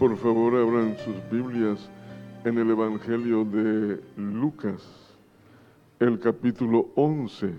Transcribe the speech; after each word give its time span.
Por 0.00 0.16
favor, 0.16 0.56
abran 0.56 0.96
sus 0.96 1.14
Biblias 1.30 1.90
en 2.46 2.56
el 2.56 2.70
Evangelio 2.70 3.44
de 3.44 4.00
Lucas, 4.16 4.82
el 5.98 6.18
capítulo 6.18 6.88
11. 6.94 7.52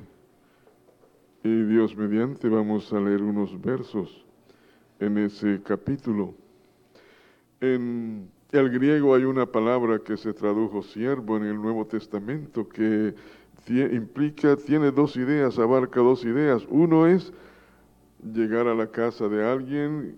Y 1.44 1.64
Dios 1.66 1.96
mediante 1.96 2.50
vamos 2.50 2.92
a 2.94 3.00
leer 3.00 3.22
unos 3.22 3.62
versos 3.62 4.26
en 5.00 5.20
ese 5.20 5.62
capítulo. 5.64 6.34
En 7.60 8.28
el 8.52 8.72
griego 8.72 9.14
hay 9.14 9.26
una 9.26 9.46
palabra 9.46 10.00
que 10.00 10.18
se 10.18 10.34
tradujo 10.34 10.82
siervo 10.82 11.38
en 11.38 11.44
el 11.44 11.62
Nuevo 11.62 11.86
Testamento 11.86 12.68
que 12.68 13.14
implica, 13.68 14.56
tiene 14.56 14.90
dos 14.90 15.16
ideas, 15.16 15.60
abarca 15.60 16.00
dos 16.00 16.26
ideas. 16.26 16.66
Uno 16.72 17.06
es 17.06 17.32
llegar 18.34 18.66
a 18.66 18.74
la 18.74 18.88
casa 18.88 19.28
de 19.28 19.46
alguien 19.46 20.18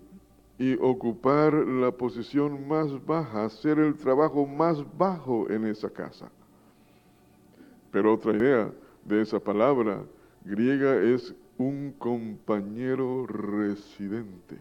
y 0.58 0.74
ocupar 0.74 1.52
la 1.52 1.90
posición 1.90 2.68
más 2.68 3.04
baja, 3.04 3.44
hacer 3.44 3.78
el 3.78 3.94
trabajo 3.96 4.46
más 4.46 4.84
bajo 4.96 5.50
en 5.50 5.66
esa 5.66 5.90
casa. 5.90 6.30
Pero 7.90 8.14
otra 8.14 8.32
idea 8.32 8.72
de 9.04 9.22
esa 9.22 9.40
palabra 9.40 10.04
griega 10.44 10.96
es 10.96 11.34
un 11.58 11.92
compañero 11.98 13.26
residente. 13.26 14.58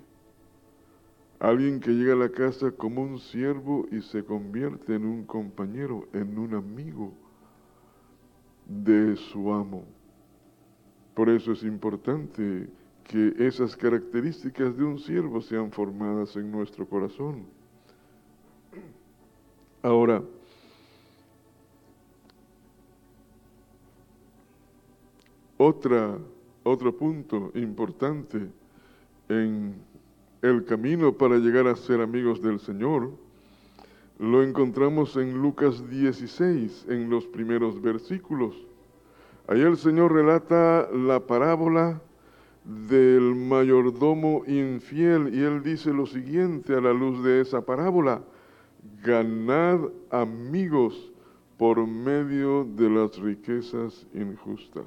Alguien 1.40 1.80
que 1.80 1.92
llega 1.92 2.14
a 2.14 2.18
la 2.18 2.30
casa 2.30 2.72
como 2.72 3.02
un 3.02 3.20
siervo 3.20 3.86
y 3.92 4.02
se 4.02 4.24
convierte 4.24 4.96
en 4.96 5.06
un 5.06 5.26
compañero, 5.26 6.08
en 6.14 6.38
un 6.38 6.54
amigo 6.54 7.12
de 8.66 9.16
su 9.16 9.54
amo. 9.54 9.84
Por 11.14 11.30
eso 11.30 11.52
es 11.52 11.64
importante 11.64 12.70
que 13.04 13.34
esas 13.40 13.76
características 13.76 14.76
de 14.78 14.84
un 14.84 15.00
siervo 15.00 15.42
sean 15.42 15.72
formadas 15.72 16.36
en 16.36 16.52
nuestro 16.52 16.88
corazón. 16.88 17.46
Ahora, 19.82 20.24
otra, 25.58 26.18
otro 26.64 26.96
punto 26.96 27.52
importante 27.56 28.50
en 29.30 29.76
el 30.42 30.66
camino 30.66 31.14
para 31.14 31.38
llegar 31.38 31.68
a 31.68 31.76
ser 31.76 32.02
amigos 32.02 32.42
del 32.42 32.60
Señor, 32.60 33.12
lo 34.20 34.44
encontramos 34.44 35.18
en 35.18 35.42
Lucas 35.42 35.90
16, 35.90 36.86
en 36.90 37.10
los 37.10 37.26
primeros 37.26 37.82
versículos. 37.82 38.56
Ahí 39.48 39.62
el 39.62 39.78
Señor 39.78 40.14
relata 40.14 40.90
la 40.92 41.20
parábola 41.20 42.02
del 42.66 43.36
mayordomo 43.36 44.44
infiel 44.48 45.34
y 45.34 45.42
él 45.42 45.62
dice 45.64 45.92
lo 45.92 46.06
siguiente 46.06 46.74
a 46.74 46.82
la 46.82 46.94
luz 46.94 47.24
de 47.24 47.42
esa 47.42 47.62
parábola, 47.62 48.22
ganad 49.04 49.80
amigos 50.10 51.12
por 51.58 51.86
medio 51.86 52.64
de 52.64 52.90
las 52.90 53.18
riquezas 53.18 54.06
injustas. 54.14 54.86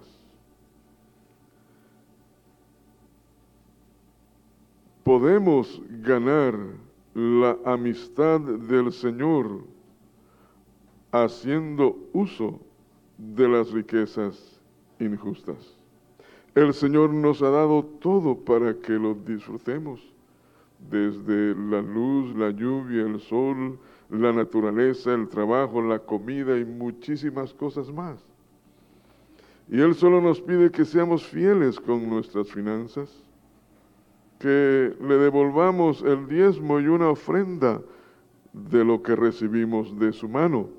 Podemos 5.05 5.81
ganar 6.03 6.55
la 7.15 7.57
amistad 7.65 8.41
del 8.41 8.93
Señor 8.93 9.65
haciendo 11.13 11.97
uso 12.13 12.61
de 13.17 13.49
las 13.49 13.71
riquezas 13.71 14.61
injustas. 14.99 15.76
El 16.57 16.73
Señor 16.73 17.13
nos 17.13 17.43
ha 17.43 17.51
dado 17.51 17.85
todo 17.85 18.35
para 18.35 18.73
que 18.73 18.93
lo 18.93 19.13
disfrutemos, 19.15 20.01
desde 20.91 21.55
la 21.55 21.83
luz, 21.83 22.35
la 22.35 22.49
lluvia, 22.49 23.03
el 23.03 23.21
sol, 23.21 23.79
la 24.09 24.33
naturaleza, 24.33 25.13
el 25.13 25.29
trabajo, 25.29 25.83
la 25.83 25.99
comida 25.99 26.59
y 26.59 26.65
muchísimas 26.65 27.53
cosas 27.53 27.93
más. 27.93 28.25
Y 29.69 29.83
Él 29.83 29.95
solo 29.95 30.23
nos 30.23 30.41
pide 30.41 30.71
que 30.71 30.87
seamos 30.87 31.27
fieles 31.27 31.79
con 31.79 32.09
nuestras 32.09 32.51
finanzas, 32.51 33.11
que 34.39 34.95
le 34.99 35.17
devolvamos 35.19 36.01
el 36.01 36.27
diezmo 36.27 36.81
y 36.81 36.87
una 36.87 37.11
ofrenda 37.11 37.83
de 38.55 38.83
lo 38.83 39.03
que 39.03 39.15
recibimos 39.15 39.99
de 39.99 40.11
su 40.11 40.27
mano. 40.27 40.71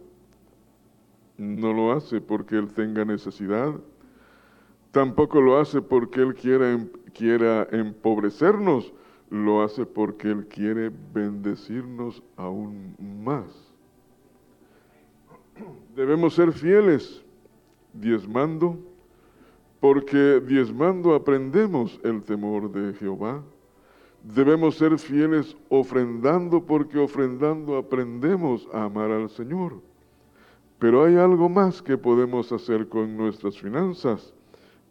No 1.38 1.72
lo 1.72 1.92
hace 1.92 2.20
porque 2.20 2.58
Él 2.58 2.74
tenga 2.74 3.06
necesidad, 3.06 3.76
Tampoco 4.98 5.40
lo 5.40 5.60
hace 5.60 5.80
porque 5.80 6.22
Él 6.22 6.34
quiera, 6.34 6.72
em, 6.72 6.90
quiera 7.14 7.68
empobrecernos, 7.72 8.92
lo 9.30 9.62
hace 9.62 9.86
porque 9.86 10.32
Él 10.32 10.48
quiere 10.48 10.92
bendecirnos 11.14 12.24
aún 12.36 12.96
más. 13.24 13.46
Debemos 15.96 16.34
ser 16.34 16.52
fieles 16.52 17.24
diezmando, 17.94 18.80
porque 19.80 20.42
diezmando 20.44 21.14
aprendemos 21.14 22.00
el 22.04 22.24
temor 22.24 22.72
de 22.72 22.96
Jehová. 22.96 23.44
Debemos 24.24 24.78
ser 24.78 24.98
fieles 24.98 25.56
ofrendando, 25.70 26.66
porque 26.66 26.98
ofrendando 26.98 27.78
aprendemos 27.78 28.68
a 28.74 28.86
amar 28.86 29.12
al 29.12 29.30
Señor. 29.30 29.80
Pero 30.80 31.04
hay 31.04 31.18
algo 31.18 31.50
más 31.50 31.84
que 31.84 32.00
podemos 32.00 32.52
hacer 32.52 32.90
con 32.90 33.16
nuestras 33.16 33.60
finanzas 33.60 34.34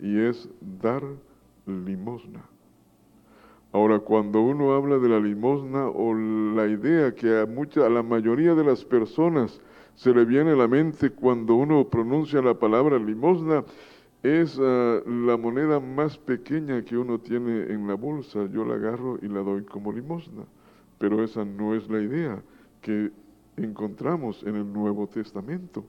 y 0.01 0.19
es 0.21 0.49
dar 0.81 1.03
limosna. 1.67 2.45
Ahora, 3.73 3.99
cuando 3.99 4.41
uno 4.41 4.73
habla 4.73 4.99
de 4.99 5.09
la 5.09 5.21
limosna 5.21 5.89
o 5.89 6.15
la 6.15 6.67
idea 6.67 7.15
que 7.15 7.41
a, 7.41 7.47
mucha, 7.47 7.85
a 7.85 7.91
la 7.91 8.03
mayoría 8.03 8.55
de 8.55 8.65
las 8.65 8.85
personas 8.85 9.61
se 9.95 10.15
le 10.15 10.25
viene 10.25 10.53
a 10.53 10.57
la 10.57 10.69
mente 10.69 11.11
cuando 11.11 11.55
uno 11.57 11.89
pronuncia 11.89 12.41
la 12.41 12.55
palabra 12.55 12.99
limosna, 12.99 13.65
es 14.23 14.59
ah, 14.61 15.01
la 15.07 15.37
moneda 15.37 15.79
más 15.81 16.17
pequeña 16.19 16.83
que 16.85 16.97
uno 16.97 17.19
tiene 17.19 17.73
en 17.73 17.87
la 17.87 17.95
bolsa. 17.95 18.47
Yo 18.47 18.65
la 18.65 18.75
agarro 18.75 19.19
y 19.21 19.29
la 19.29 19.41
doy 19.41 19.65
como 19.65 19.93
limosna. 19.93 20.45
Pero 20.99 21.23
esa 21.23 21.45
no 21.45 21.75
es 21.75 21.89
la 21.91 22.01
idea 22.01 22.43
que 22.81 23.11
encontramos 23.57 24.43
en 24.45 24.57
el 24.57 24.73
Nuevo 24.73 25.07
Testamento. 25.07 25.85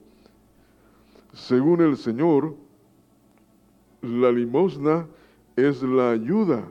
Según 1.32 1.80
el 1.80 1.96
Señor, 1.96 2.54
la 4.02 4.30
limosna 4.30 5.06
es 5.56 5.82
la 5.82 6.12
ayuda 6.12 6.68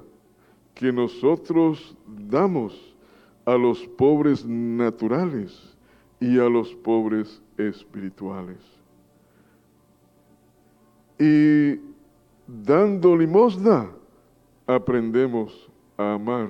que 0.74 0.92
nosotros 0.94 1.96
damos 2.06 2.96
a 3.46 3.56
los 3.56 3.86
pobres 3.98 4.46
naturales 4.46 5.76
y 6.20 6.38
a 6.40 6.50
los 6.50 6.74
pobres 6.76 7.42
espirituales. 7.58 8.58
Y 11.20 11.80
dando 12.46 13.16
limosna, 13.16 13.90
aprendemos 14.68 15.70
a 15.98 16.14
amar 16.14 16.50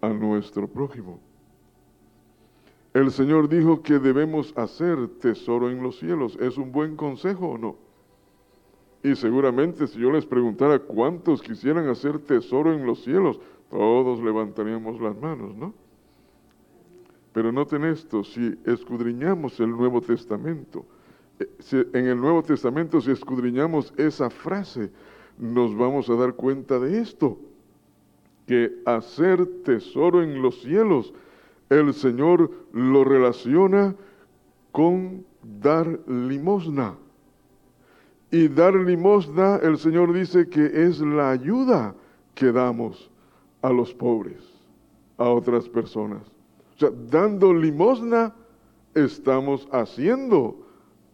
a 0.00 0.08
nuestro 0.08 0.68
prójimo. 0.68 1.18
El 2.92 3.10
Señor 3.10 3.48
dijo 3.48 3.82
que 3.82 3.98
debemos 3.98 4.52
hacer 4.56 5.08
tesoro 5.20 5.70
en 5.70 5.82
los 5.82 5.98
cielos. 5.98 6.36
¿Es 6.40 6.58
un 6.58 6.72
buen 6.72 6.96
consejo 6.96 7.48
o 7.48 7.58
no? 7.58 7.87
Y 9.02 9.14
seguramente 9.14 9.86
si 9.86 10.00
yo 10.00 10.10
les 10.10 10.26
preguntara 10.26 10.78
cuántos 10.78 11.40
quisieran 11.40 11.88
hacer 11.88 12.18
tesoro 12.18 12.72
en 12.72 12.84
los 12.84 13.04
cielos, 13.04 13.40
todos 13.70 14.20
levantaríamos 14.20 15.00
las 15.00 15.16
manos, 15.16 15.54
¿no? 15.54 15.72
Pero 17.32 17.52
noten 17.52 17.84
esto, 17.84 18.24
si 18.24 18.58
escudriñamos 18.64 19.60
el 19.60 19.70
Nuevo 19.70 20.00
Testamento, 20.00 20.84
eh, 21.38 21.86
en 21.92 22.06
el 22.06 22.20
Nuevo 22.20 22.42
Testamento 22.42 23.00
si 23.00 23.12
escudriñamos 23.12 23.92
esa 23.96 24.30
frase, 24.30 24.90
nos 25.38 25.76
vamos 25.76 26.10
a 26.10 26.16
dar 26.16 26.34
cuenta 26.34 26.80
de 26.80 27.00
esto, 27.00 27.38
que 28.46 28.80
hacer 28.86 29.46
tesoro 29.62 30.22
en 30.22 30.42
los 30.42 30.62
cielos, 30.62 31.12
el 31.68 31.92
Señor 31.94 32.50
lo 32.72 33.04
relaciona 33.04 33.94
con 34.72 35.24
dar 35.60 36.00
limosna. 36.08 36.96
Y 38.30 38.48
dar 38.48 38.74
limosna, 38.74 39.56
el 39.62 39.78
Señor 39.78 40.12
dice 40.12 40.48
que 40.48 40.66
es 40.86 41.00
la 41.00 41.30
ayuda 41.30 41.94
que 42.34 42.52
damos 42.52 43.10
a 43.62 43.70
los 43.70 43.94
pobres, 43.94 44.42
a 45.16 45.30
otras 45.30 45.68
personas. 45.68 46.22
O 46.76 46.78
sea, 46.78 46.90
dando 47.10 47.54
limosna, 47.54 48.34
estamos 48.94 49.66
haciendo 49.72 50.56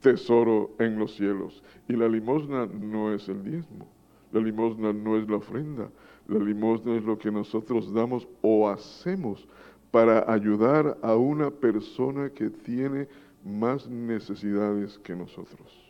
tesoro 0.00 0.72
en 0.78 0.98
los 0.98 1.14
cielos. 1.14 1.62
Y 1.88 1.94
la 1.94 2.08
limosna 2.08 2.66
no 2.66 3.14
es 3.14 3.28
el 3.28 3.44
diezmo, 3.44 3.86
la 4.32 4.40
limosna 4.40 4.92
no 4.92 5.16
es 5.16 5.28
la 5.28 5.36
ofrenda, 5.36 5.88
la 6.26 6.38
limosna 6.38 6.96
es 6.96 7.04
lo 7.04 7.16
que 7.16 7.30
nosotros 7.30 7.92
damos 7.92 8.26
o 8.42 8.68
hacemos 8.68 9.46
para 9.90 10.30
ayudar 10.30 10.98
a 11.02 11.14
una 11.14 11.50
persona 11.50 12.28
que 12.30 12.50
tiene 12.50 13.06
más 13.44 13.88
necesidades 13.88 14.98
que 14.98 15.14
nosotros. 15.14 15.83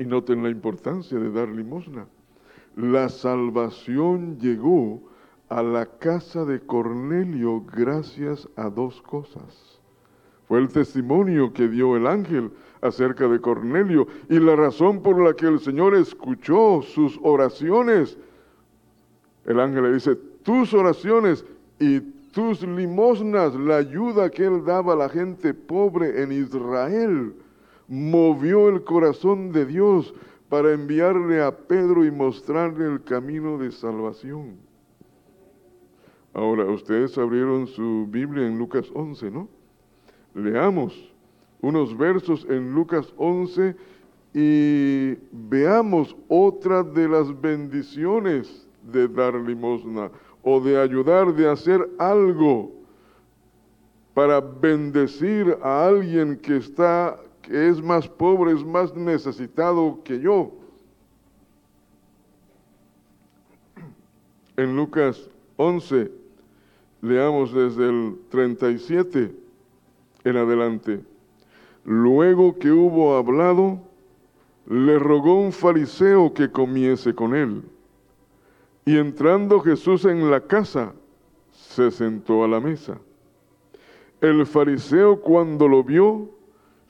Y 0.00 0.06
noten 0.06 0.42
la 0.42 0.48
importancia 0.48 1.18
de 1.18 1.30
dar 1.30 1.50
limosna. 1.50 2.06
La 2.74 3.10
salvación 3.10 4.38
llegó 4.38 5.02
a 5.50 5.62
la 5.62 5.84
casa 5.84 6.46
de 6.46 6.58
Cornelio 6.58 7.62
gracias 7.70 8.48
a 8.56 8.70
dos 8.70 9.02
cosas. 9.02 9.78
Fue 10.48 10.58
el 10.58 10.68
testimonio 10.68 11.52
que 11.52 11.68
dio 11.68 11.98
el 11.98 12.06
ángel 12.06 12.50
acerca 12.80 13.28
de 13.28 13.42
Cornelio 13.42 14.06
y 14.30 14.38
la 14.38 14.56
razón 14.56 15.02
por 15.02 15.22
la 15.22 15.34
que 15.34 15.46
el 15.46 15.60
Señor 15.60 15.94
escuchó 15.94 16.80
sus 16.80 17.20
oraciones. 17.22 18.16
El 19.44 19.60
ángel 19.60 19.82
le 19.82 19.92
dice, 19.92 20.16
tus 20.42 20.72
oraciones 20.72 21.44
y 21.78 22.00
tus 22.32 22.62
limosnas, 22.62 23.54
la 23.54 23.76
ayuda 23.76 24.30
que 24.30 24.46
él 24.46 24.64
daba 24.64 24.94
a 24.94 24.96
la 24.96 25.10
gente 25.10 25.52
pobre 25.52 26.22
en 26.22 26.32
Israel, 26.32 27.34
movió 27.90 28.68
el 28.68 28.84
corazón 28.84 29.52
de 29.52 29.66
Dios 29.66 30.14
para 30.48 30.72
enviarle 30.72 31.42
a 31.42 31.54
Pedro 31.54 32.04
y 32.04 32.10
mostrarle 32.10 32.86
el 32.86 33.02
camino 33.02 33.58
de 33.58 33.70
salvación. 33.72 34.56
Ahora, 36.32 36.64
ustedes 36.64 37.18
abrieron 37.18 37.66
su 37.66 38.06
Biblia 38.08 38.46
en 38.46 38.56
Lucas 38.56 38.88
11, 38.94 39.30
¿no? 39.32 39.48
Leamos 40.34 41.12
unos 41.60 41.96
versos 41.98 42.46
en 42.48 42.72
Lucas 42.72 43.12
11 43.16 43.74
y 44.32 45.16
veamos 45.32 46.16
otra 46.28 46.84
de 46.84 47.08
las 47.08 47.40
bendiciones 47.40 48.68
de 48.84 49.08
dar 49.08 49.34
limosna 49.34 50.10
o 50.42 50.60
de 50.60 50.80
ayudar, 50.80 51.34
de 51.34 51.50
hacer 51.50 51.90
algo 51.98 52.70
para 54.14 54.40
bendecir 54.40 55.58
a 55.62 55.86
alguien 55.86 56.36
que 56.36 56.56
está, 56.58 57.18
es 57.50 57.82
más 57.82 58.08
pobre, 58.08 58.52
es 58.52 58.64
más 58.64 58.94
necesitado 58.94 60.00
que 60.04 60.20
yo. 60.20 60.52
En 64.56 64.76
Lucas 64.76 65.28
11, 65.56 66.20
Leamos 67.02 67.54
desde 67.54 67.88
el 67.88 68.18
37 68.28 69.34
en 70.24 70.36
adelante. 70.36 71.00
Luego 71.84 72.58
que 72.58 72.70
hubo 72.70 73.16
hablado, 73.16 73.80
le 74.66 74.98
rogó 74.98 75.40
un 75.40 75.50
fariseo 75.50 76.34
que 76.34 76.50
comiese 76.50 77.14
con 77.14 77.34
él. 77.34 77.62
Y 78.84 78.98
entrando 78.98 79.60
Jesús 79.60 80.04
en 80.04 80.30
la 80.30 80.40
casa, 80.40 80.92
se 81.52 81.90
sentó 81.90 82.44
a 82.44 82.48
la 82.48 82.60
mesa. 82.60 82.98
El 84.20 84.44
fariseo 84.44 85.20
cuando 85.22 85.68
lo 85.68 85.82
vio, 85.82 86.28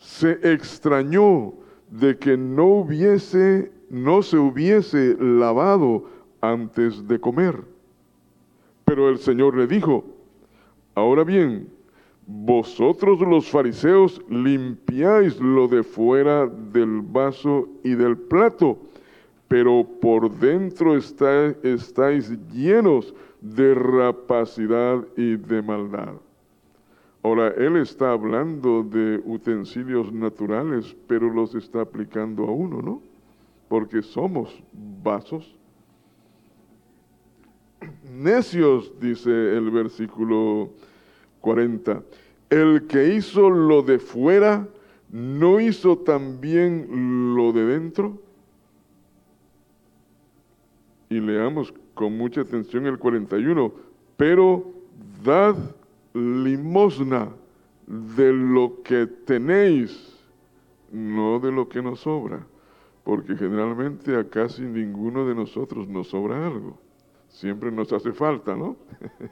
se 0.01 0.39
extrañó 0.43 1.53
de 1.91 2.19
que 2.19 2.37
no 2.37 2.67
hubiese, 2.67 3.71
no 3.91 4.23
se 4.23 4.39
hubiese 4.39 5.17
lavado 5.21 6.05
antes 6.41 7.07
de 7.07 7.21
comer. 7.21 7.63
Pero 8.87 9.11
el 9.11 9.19
Señor 9.19 9.57
le 9.57 9.67
dijo, 9.67 10.05
ahora 10.95 11.23
bien, 11.23 11.69
vosotros 12.27 13.21
los 13.21 13.49
fariseos 13.51 14.23
limpiáis 14.29 15.39
lo 15.39 15.69
de 15.69 15.83
fuera 15.83 16.47
del 16.47 17.03
vaso 17.03 17.69
y 17.85 17.91
del 17.91 18.17
plato, 18.17 18.79
pero 19.49 19.87
por 20.01 20.31
dentro 20.39 20.97
estáis 20.97 22.31
llenos 22.53 23.15
de 23.41 23.75
rapacidad 23.75 25.05
y 25.17 25.37
de 25.37 25.61
maldad. 25.61 26.15
Ahora, 27.23 27.49
él 27.49 27.77
está 27.77 28.13
hablando 28.13 28.83
de 28.83 29.21
utensilios 29.25 30.13
naturales, 30.13 30.97
pero 31.07 31.31
los 31.31 31.55
está 31.55 31.83
aplicando 31.83 32.45
a 32.45 32.51
uno, 32.51 32.81
¿no? 32.81 33.03
Porque 33.69 34.03
somos 34.03 34.63
vasos 35.03 35.55
Necios, 38.13 38.93
dice 39.01 39.31
el 39.31 39.71
versículo 39.71 40.71
40, 41.41 42.03
el 42.51 42.87
que 42.87 43.15
hizo 43.15 43.51
lo 43.51 43.83
de 43.83 43.99
fuera, 43.99 44.67
¿no 45.11 45.61
hizo 45.61 45.99
también 45.99 47.35
lo 47.35 47.53
de 47.53 47.65
dentro? 47.65 48.19
Y 51.09 51.21
leamos 51.21 51.73
con 51.95 52.17
mucha 52.17 52.43
atención 52.43 52.87
el 52.87 52.99
41, 52.99 53.73
pero 54.17 54.65
dad 55.25 55.57
limosna 56.15 57.31
de 57.87 58.33
lo 58.33 58.83
que 58.83 59.07
tenéis, 59.07 60.17
no 60.93 61.39
de 61.39 61.53
lo 61.53 61.69
que 61.69 61.83
nos 61.83 62.01
sobra, 62.01 62.47
porque 63.05 63.37
generalmente 63.37 64.17
a 64.17 64.29
casi 64.29 64.63
ninguno 64.63 65.27
de 65.27 65.35
nosotros 65.35 65.89
nos 65.89 66.09
sobra 66.09 66.47
algo. 66.47 66.79
Siempre 67.29 67.71
nos 67.71 67.93
hace 67.93 68.13
falta, 68.13 68.57
¿no? 68.57 68.77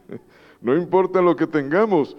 no 0.61 0.77
importa 0.77 1.21
lo 1.21 1.35
que 1.37 1.47
tengamos, 1.47 2.17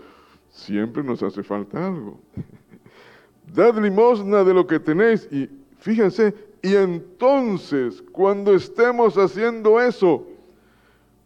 siempre 0.49 1.03
nos 1.03 1.23
hace 1.23 1.43
falta 1.43 1.87
algo. 1.87 2.19
Dad 3.53 3.77
limosna 3.77 4.43
de 4.43 4.53
lo 4.53 4.67
que 4.67 4.79
tenéis 4.79 5.27
y 5.31 5.49
fíjense, 5.79 6.33
y 6.61 6.75
entonces 6.75 8.01
cuando 8.11 8.53
estemos 8.53 9.17
haciendo 9.17 9.79
eso, 9.79 10.25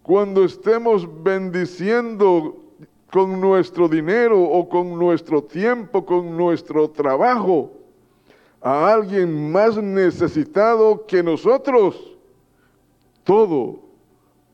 cuando 0.01 0.43
estemos 0.43 1.07
bendiciendo 1.23 2.62
con 3.13 3.39
nuestro 3.39 3.87
dinero 3.87 4.41
o 4.41 4.67
con 4.67 4.97
nuestro 4.97 5.43
tiempo, 5.43 6.03
con 6.03 6.35
nuestro 6.35 6.89
trabajo, 6.89 7.71
a 8.59 8.91
alguien 8.91 9.51
más 9.51 9.77
necesitado 9.77 11.05
que 11.05 11.21
nosotros, 11.21 12.17
todo 13.23 13.81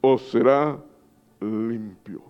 os 0.01 0.29
será 0.29 0.77
limpio. 1.39 2.21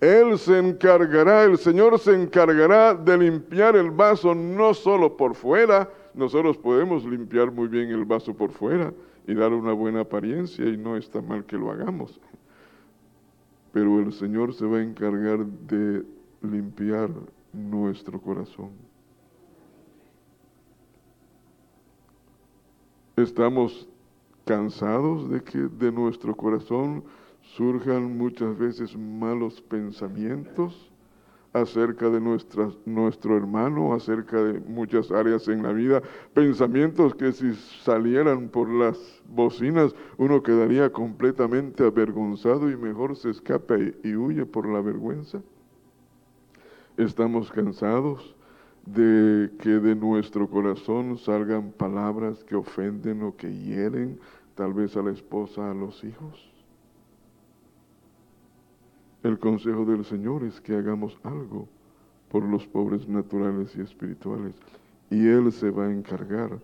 Él 0.00 0.38
se 0.38 0.60
encargará, 0.60 1.42
el 1.42 1.58
Señor 1.58 1.98
se 1.98 2.14
encargará 2.14 2.94
de 2.94 3.18
limpiar 3.18 3.74
el 3.74 3.90
vaso 3.90 4.32
no 4.32 4.74
solo 4.74 5.16
por 5.16 5.34
fuera, 5.34 5.90
nosotros 6.14 6.56
podemos 6.56 7.04
limpiar 7.04 7.50
muy 7.50 7.66
bien 7.66 7.90
el 7.90 8.04
vaso 8.04 8.32
por 8.32 8.52
fuera 8.52 8.94
y 9.26 9.34
dar 9.34 9.52
una 9.52 9.72
buena 9.72 10.02
apariencia 10.02 10.64
y 10.64 10.76
no 10.76 10.96
está 10.96 11.20
mal 11.20 11.44
que 11.44 11.56
lo 11.56 11.72
hagamos. 11.72 12.20
Pero 13.74 13.98
el 13.98 14.12
Señor 14.12 14.54
se 14.54 14.64
va 14.64 14.78
a 14.78 14.82
encargar 14.82 15.44
de 15.44 16.06
limpiar 16.42 17.10
nuestro 17.52 18.20
corazón. 18.20 18.70
Estamos 23.16 23.88
cansados 24.44 25.28
de 25.28 25.42
que 25.42 25.58
de 25.58 25.90
nuestro 25.90 26.36
corazón 26.36 27.02
surjan 27.42 28.16
muchas 28.16 28.56
veces 28.56 28.96
malos 28.96 29.60
pensamientos 29.60 30.92
acerca 31.54 32.10
de 32.10 32.20
nuestro 32.20 33.36
hermano, 33.36 33.94
acerca 33.94 34.42
de 34.42 34.58
muchas 34.60 35.10
áreas 35.12 35.46
en 35.46 35.62
la 35.62 35.72
vida, 35.72 36.02
pensamientos 36.34 37.14
que 37.14 37.32
si 37.32 37.54
salieran 37.54 38.48
por 38.48 38.68
las 38.68 39.22
bocinas 39.28 39.94
uno 40.18 40.42
quedaría 40.42 40.92
completamente 40.92 41.84
avergonzado 41.84 42.68
y 42.70 42.76
mejor 42.76 43.16
se 43.16 43.30
escapa 43.30 43.76
y 43.78 44.16
huye 44.16 44.44
por 44.44 44.68
la 44.68 44.80
vergüenza. 44.80 45.40
Estamos 46.96 47.50
cansados 47.52 48.34
de 48.84 49.50
que 49.60 49.70
de 49.70 49.94
nuestro 49.94 50.48
corazón 50.50 51.16
salgan 51.18 51.70
palabras 51.70 52.42
que 52.44 52.56
ofenden 52.56 53.22
o 53.22 53.36
que 53.36 53.52
hieren 53.52 54.18
tal 54.56 54.74
vez 54.74 54.96
a 54.96 55.02
la 55.02 55.12
esposa, 55.12 55.70
a 55.70 55.74
los 55.74 56.02
hijos. 56.02 56.53
El 59.24 59.38
consejo 59.38 59.84
del 59.86 60.04
Señor 60.04 60.44
es 60.44 60.60
que 60.60 60.76
hagamos 60.76 61.18
algo 61.22 61.66
por 62.28 62.44
los 62.44 62.66
pobres 62.66 63.08
naturales 63.08 63.74
y 63.74 63.80
espirituales. 63.80 64.54
Y 65.10 65.26
Él 65.26 65.50
se 65.50 65.70
va 65.70 65.86
a 65.86 65.92
encargar 65.92 66.60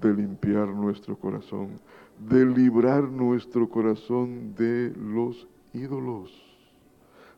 de 0.00 0.14
limpiar 0.14 0.68
nuestro 0.68 1.16
corazón, 1.16 1.80
de 2.18 2.46
librar 2.46 3.02
nuestro 3.02 3.68
corazón 3.68 4.54
de 4.54 4.94
los 4.96 5.48
ídolos, 5.72 6.32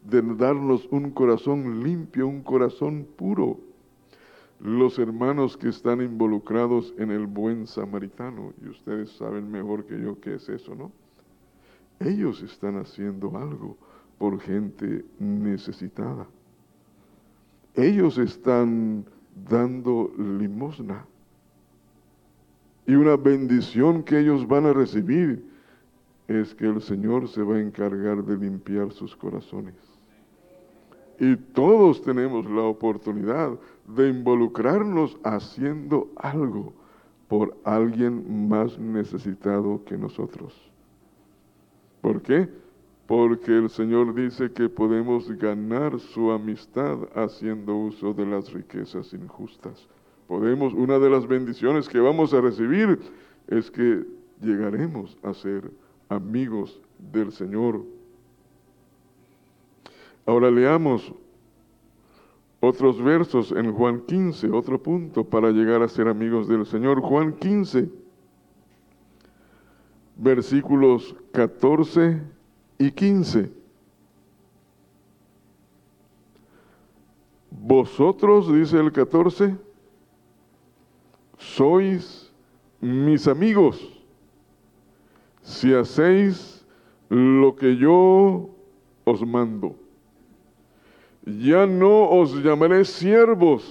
de 0.04 0.22
darnos 0.22 0.87
un 0.90 1.10
corazón 1.10 1.82
limpio, 1.82 2.28
un 2.28 2.42
corazón 2.42 3.06
puro 3.16 3.58
los 4.60 4.98
hermanos 4.98 5.56
que 5.56 5.68
están 5.68 6.02
involucrados 6.02 6.92
en 6.98 7.10
el 7.10 7.26
buen 7.26 7.66
samaritano, 7.66 8.52
y 8.62 8.68
ustedes 8.68 9.12
saben 9.12 9.50
mejor 9.50 9.87
que 9.87 10.00
yo 10.00 10.20
qué 10.20 10.34
es 10.34 10.48
eso, 10.48 10.75
¿no? 10.75 10.90
Ellos 12.00 12.42
están 12.42 12.76
haciendo 12.76 13.37
algo 13.38 13.76
por 14.18 14.40
gente 14.40 15.04
necesitada. 15.18 16.26
Ellos 17.75 18.18
están 18.18 19.04
dando 19.48 20.12
limosna. 20.18 21.06
Y 22.87 22.94
una 22.94 23.16
bendición 23.16 24.02
que 24.02 24.18
ellos 24.18 24.46
van 24.48 24.66
a 24.66 24.72
recibir 24.72 25.44
es 26.26 26.54
que 26.54 26.66
el 26.66 26.82
Señor 26.82 27.28
se 27.28 27.42
va 27.42 27.56
a 27.56 27.60
encargar 27.60 28.25
de 28.25 28.37
limpiar 28.37 28.92
sus 28.92 29.14
corazones. 29.14 29.75
Y 31.20 31.37
todos 31.37 32.02
tenemos 32.02 32.48
la 32.50 32.62
oportunidad 32.62 33.58
de 33.87 34.08
involucrarnos 34.08 35.18
haciendo 35.25 36.10
algo 36.16 36.72
por 37.28 37.56
alguien 37.64 38.48
más 38.48 38.78
necesitado 38.78 39.84
que 39.84 39.96
nosotros. 39.96 40.54
¿Por 42.00 42.22
qué? 42.22 42.48
Porque 43.08 43.56
el 43.56 43.70
Señor 43.70 44.14
dice 44.14 44.52
que 44.52 44.68
podemos 44.68 45.32
ganar 45.38 45.98
su 45.98 46.30
amistad 46.30 46.98
haciendo 47.14 47.74
uso 47.74 48.12
de 48.12 48.26
las 48.26 48.52
riquezas 48.52 49.14
injustas. 49.14 49.88
Podemos, 50.26 50.74
una 50.74 50.98
de 50.98 51.08
las 51.08 51.26
bendiciones 51.26 51.88
que 51.88 52.00
vamos 52.00 52.34
a 52.34 52.42
recibir 52.42 53.00
es 53.46 53.70
que 53.70 54.04
llegaremos 54.42 55.16
a 55.22 55.32
ser 55.32 55.70
amigos 56.10 56.82
del 56.98 57.32
Señor. 57.32 57.82
Ahora 60.26 60.50
leamos 60.50 61.10
otros 62.60 63.02
versos 63.02 63.52
en 63.52 63.72
Juan 63.72 64.02
15, 64.02 64.50
otro 64.50 64.82
punto 64.82 65.24
para 65.24 65.50
llegar 65.50 65.82
a 65.82 65.88
ser 65.88 66.08
amigos 66.08 66.46
del 66.46 66.66
Señor. 66.66 67.00
Juan 67.00 67.32
15, 67.32 67.88
versículos 70.18 71.16
14 71.32 72.36
y 72.78 72.90
15. 72.90 73.50
Vosotros, 77.50 78.52
dice 78.52 78.78
el 78.78 78.92
14, 78.92 79.56
sois 81.37 82.32
mis 82.80 83.26
amigos 83.26 83.99
si 85.42 85.75
hacéis 85.75 86.64
lo 87.08 87.56
que 87.56 87.76
yo 87.76 88.50
os 89.04 89.26
mando. 89.26 89.75
Ya 91.25 91.66
no 91.66 92.08
os 92.08 92.35
llamaré 92.42 92.85
siervos, 92.85 93.62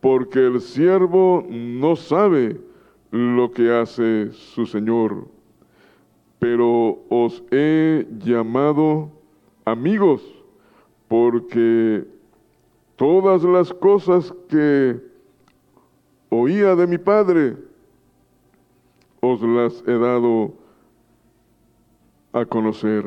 porque 0.00 0.38
el 0.46 0.60
siervo 0.60 1.44
no 1.48 1.96
sabe 1.96 2.60
lo 3.10 3.50
que 3.50 3.72
hace 3.72 4.32
su 4.32 4.64
Señor 4.66 5.28
pero 6.40 7.04
os 7.10 7.44
he 7.52 8.08
llamado 8.18 9.12
amigos, 9.64 10.22
porque 11.06 12.04
todas 12.96 13.44
las 13.44 13.72
cosas 13.74 14.34
que 14.48 15.00
oía 16.30 16.74
de 16.74 16.86
mi 16.86 16.98
Padre, 16.98 17.56
os 19.20 19.42
las 19.42 19.84
he 19.86 19.98
dado 19.98 20.54
a 22.32 22.44
conocer. 22.46 23.04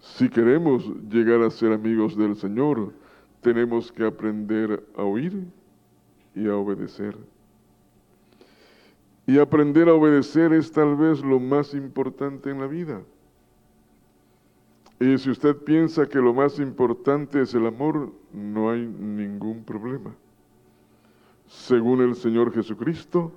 Si 0.00 0.28
queremos 0.28 0.84
llegar 1.08 1.42
a 1.42 1.50
ser 1.50 1.72
amigos 1.72 2.16
del 2.16 2.34
Señor, 2.34 2.92
tenemos 3.42 3.92
que 3.92 4.04
aprender 4.04 4.84
a 4.96 5.04
oír 5.04 5.44
y 6.34 6.48
a 6.48 6.56
obedecer. 6.56 7.16
Y 9.26 9.38
aprender 9.38 9.88
a 9.88 9.94
obedecer 9.94 10.52
es 10.52 10.70
tal 10.70 10.96
vez 10.96 11.20
lo 11.22 11.40
más 11.40 11.74
importante 11.74 12.50
en 12.50 12.60
la 12.60 12.66
vida. 12.66 13.02
Y 15.00 15.18
si 15.18 15.30
usted 15.30 15.56
piensa 15.56 16.08
que 16.08 16.18
lo 16.18 16.32
más 16.32 16.58
importante 16.58 17.42
es 17.42 17.52
el 17.54 17.66
amor, 17.66 18.12
no 18.32 18.70
hay 18.70 18.86
ningún 18.86 19.64
problema. 19.64 20.14
Según 21.46 22.00
el 22.00 22.14
Señor 22.14 22.52
Jesucristo, 22.52 23.32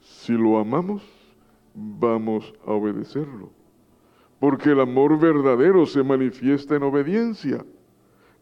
si 0.00 0.32
lo 0.32 0.58
amamos, 0.58 1.02
vamos 1.74 2.52
a 2.66 2.72
obedecerlo. 2.72 3.50
Porque 4.40 4.70
el 4.70 4.80
amor 4.80 5.18
verdadero 5.18 5.86
se 5.86 6.02
manifiesta 6.02 6.76
en 6.76 6.82
obediencia. 6.82 7.64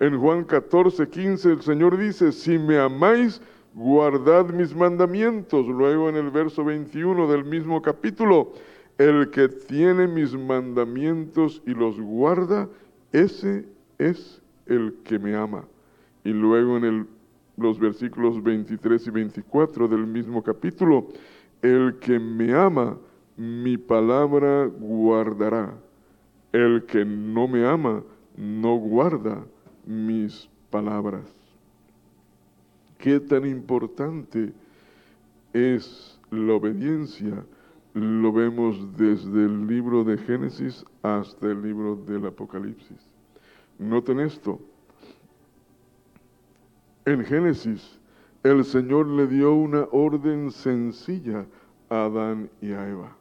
En 0.00 0.18
Juan 0.18 0.44
14, 0.44 1.08
15 1.08 1.52
el 1.52 1.62
Señor 1.62 1.96
dice, 1.96 2.32
si 2.32 2.58
me 2.58 2.78
amáis, 2.78 3.40
guardad 3.74 4.50
mis 4.50 4.74
mandamientos. 4.74 5.66
Luego 5.66 6.08
en 6.08 6.16
el 6.16 6.30
verso 6.30 6.64
21 6.64 7.28
del 7.28 7.44
mismo 7.44 7.82
capítulo, 7.82 8.52
el 8.98 9.30
que 9.30 9.48
tiene 9.48 10.06
mis 10.06 10.34
mandamientos 10.34 11.60
y 11.66 11.74
los 11.74 12.00
guarda, 12.00 12.68
ese 13.12 13.66
es 13.98 14.40
el 14.66 14.94
que 15.04 15.18
me 15.18 15.34
ama. 15.34 15.64
Y 16.24 16.30
luego 16.30 16.76
en 16.78 17.08
los 17.56 17.78
versículos 17.78 18.42
23 18.42 19.06
y 19.06 19.10
24 19.10 19.88
del 19.88 20.06
mismo 20.06 20.42
capítulo, 20.42 21.08
el 21.62 21.98
que 21.98 22.18
me 22.18 22.54
ama, 22.54 22.96
mi 23.36 23.76
palabra 23.76 24.66
guardará. 24.66 25.74
El 26.52 26.84
que 26.84 27.04
no 27.04 27.48
me 27.48 27.66
ama, 27.66 28.02
no 28.36 28.76
guarda 28.76 29.44
mis 29.86 30.48
palabras 30.70 31.43
qué 33.04 33.20
tan 33.20 33.44
importante 33.44 34.50
es 35.52 36.18
la 36.30 36.54
obediencia, 36.54 37.44
lo 37.92 38.32
vemos 38.32 38.96
desde 38.96 39.44
el 39.44 39.66
libro 39.66 40.04
de 40.04 40.16
Génesis 40.16 40.86
hasta 41.02 41.48
el 41.48 41.60
libro 41.60 41.96
del 41.96 42.24
Apocalipsis. 42.24 42.96
Noten 43.78 44.20
esto. 44.20 44.58
En 47.04 47.22
Génesis, 47.26 48.00
el 48.42 48.64
Señor 48.64 49.06
le 49.08 49.26
dio 49.26 49.52
una 49.52 49.86
orden 49.92 50.50
sencilla 50.50 51.44
a 51.90 52.06
Adán 52.06 52.48
y 52.62 52.72
a 52.72 52.88
Eva. 52.88 53.14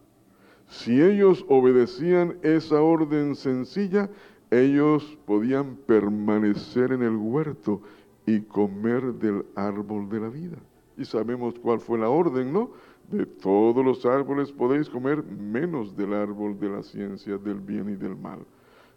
Si 0.70 1.02
ellos 1.02 1.46
obedecían 1.50 2.38
esa 2.42 2.82
orden 2.82 3.36
sencilla, 3.36 4.10
ellos 4.50 5.18
podían 5.26 5.76
permanecer 5.76 6.94
en 6.94 7.02
el 7.02 7.18
huerto 7.18 7.82
y 8.26 8.42
comer 8.42 9.14
del 9.16 9.46
árbol 9.56 10.10
de 10.10 10.20
la 10.20 10.30
vida. 10.30 10.58
Y 10.98 11.06
sabemos 11.06 11.56
cuál 11.60 11.80
fue 11.80 11.98
la 11.98 12.10
orden, 12.10 12.54
¿no? 12.54 12.72
De 13.10 13.26
todos 13.26 13.84
los 13.84 14.06
árboles 14.06 14.52
podéis 14.52 14.90
comer 14.90 15.24
menos 15.24 15.96
del 15.98 16.14
árbol 16.14 16.60
de 16.60 16.70
la 16.70 16.84
ciencia 16.84 17.38
del 17.38 17.60
bien 17.60 17.90
y 17.90 17.96
del 17.96 18.16
mal. 18.16 18.40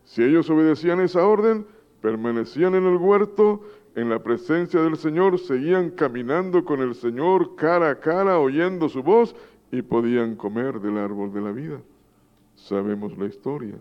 Si 0.05 0.23
ellos 0.23 0.49
obedecían 0.49 1.01
esa 1.01 1.27
orden, 1.27 1.67
permanecían 2.01 2.75
en 2.75 2.85
el 2.85 2.97
huerto, 2.97 3.63
en 3.97 4.09
la 4.09 4.23
presencia 4.23 4.81
del 4.81 4.97
Señor, 4.97 5.39
seguían 5.39 5.91
caminando 5.91 6.65
con 6.65 6.81
el 6.81 6.95
Señor 6.95 7.57
cara 7.57 7.91
a 7.91 8.01
cara, 8.01 8.39
oyendo 8.39 8.89
su 8.89 9.03
voz, 9.03 9.35
y 9.73 9.83
podían 9.83 10.37
comer 10.37 10.81
del 10.81 10.99
árbol 10.99 11.33
de 11.33 11.41
la 11.41 11.51
vida. 11.51 11.81
Sabemos 12.55 13.17
la 13.19 13.27
historia. 13.27 13.75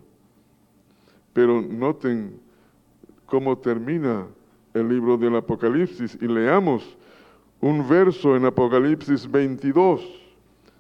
Pero 1.34 1.62
noten 1.62 2.40
cómo 3.26 3.58
termina 3.58 4.26
el 4.76 4.90
libro 4.90 5.18
del 5.18 5.38
Apocalipsis 5.38 6.18
y 6.22 6.28
leamos 6.28 6.98
un 7.62 7.88
verso 7.88 8.36
en 8.36 8.46
Apocalipsis 8.46 9.30
22, 9.30 10.02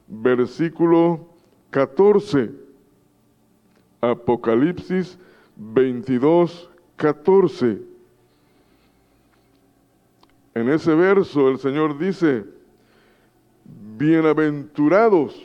versículo 0.07 1.25
14. 1.71 2.51
Apocalipsis 4.01 5.17
22, 5.55 6.69
14. 6.97 7.81
En 10.53 10.69
ese 10.69 10.93
verso 10.93 11.49
el 11.49 11.57
Señor 11.57 11.97
dice, 11.97 12.43
bienaventurados 13.97 15.41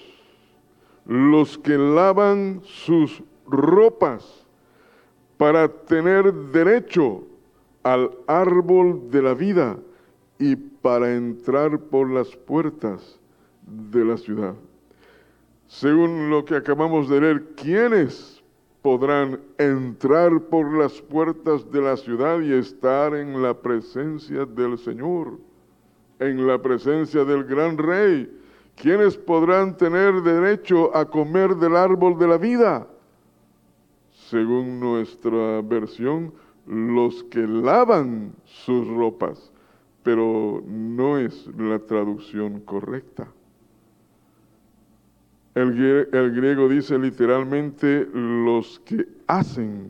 los 1.07 1.57
que 1.57 1.79
lavan 1.79 2.63
sus 2.65 3.23
ropas 3.47 4.45
para 5.37 5.69
tener 5.69 6.33
derecho 6.33 7.30
al 7.83 8.11
árbol 8.27 9.11
de 9.11 9.23
la 9.23 9.35
vida 9.35 9.79
y 10.39 10.57
para 10.57 11.15
entrar 11.15 11.79
por 11.79 12.11
las 12.11 12.29
puertas 12.37 13.19
de 13.93 14.05
la 14.05 14.17
ciudad. 14.17 14.55
Según 15.69 16.31
lo 16.31 16.45
que 16.45 16.57
acabamos 16.57 17.09
de 17.09 17.21
leer, 17.21 17.45
¿quiénes 17.55 18.43
podrán 18.83 19.41
entrar 19.59 20.41
por 20.41 20.73
las 20.77 21.01
puertas 21.01 21.71
de 21.71 21.81
la 21.81 21.97
ciudad 21.97 22.41
y 22.41 22.53
estar 22.53 23.15
en 23.15 23.41
la 23.43 23.55
presencia 23.55 24.47
del 24.47 24.79
Señor, 24.79 25.39
en 26.19 26.47
la 26.47 26.61
presencia 26.61 27.25
del 27.25 27.45
gran 27.45 27.79
rey? 27.79 28.29
¿Quiénes 28.75 29.17
podrán 29.17 29.77
tener 29.77 30.23
derecho 30.23 30.95
a 30.97 31.05
comer 31.05 31.55
del 31.57 31.77
árbol 31.77 32.19
de 32.19 32.27
la 32.27 32.39
vida? 32.39 32.87
Según 34.31 34.81
nuestra 34.81 35.61
versión, 35.61 36.33
los 36.71 37.25
que 37.25 37.47
lavan 37.47 38.33
sus 38.45 38.87
ropas, 38.87 39.51
pero 40.05 40.63
no 40.67 41.19
es 41.19 41.49
la 41.59 41.81
traducción 41.81 42.61
correcta. 42.61 43.27
El, 45.57 45.73
griego 46.33 46.69
dice 46.69 46.97
literalmente 46.97 48.07
los 48.15 48.79
que 48.81 49.05
hacen 49.27 49.89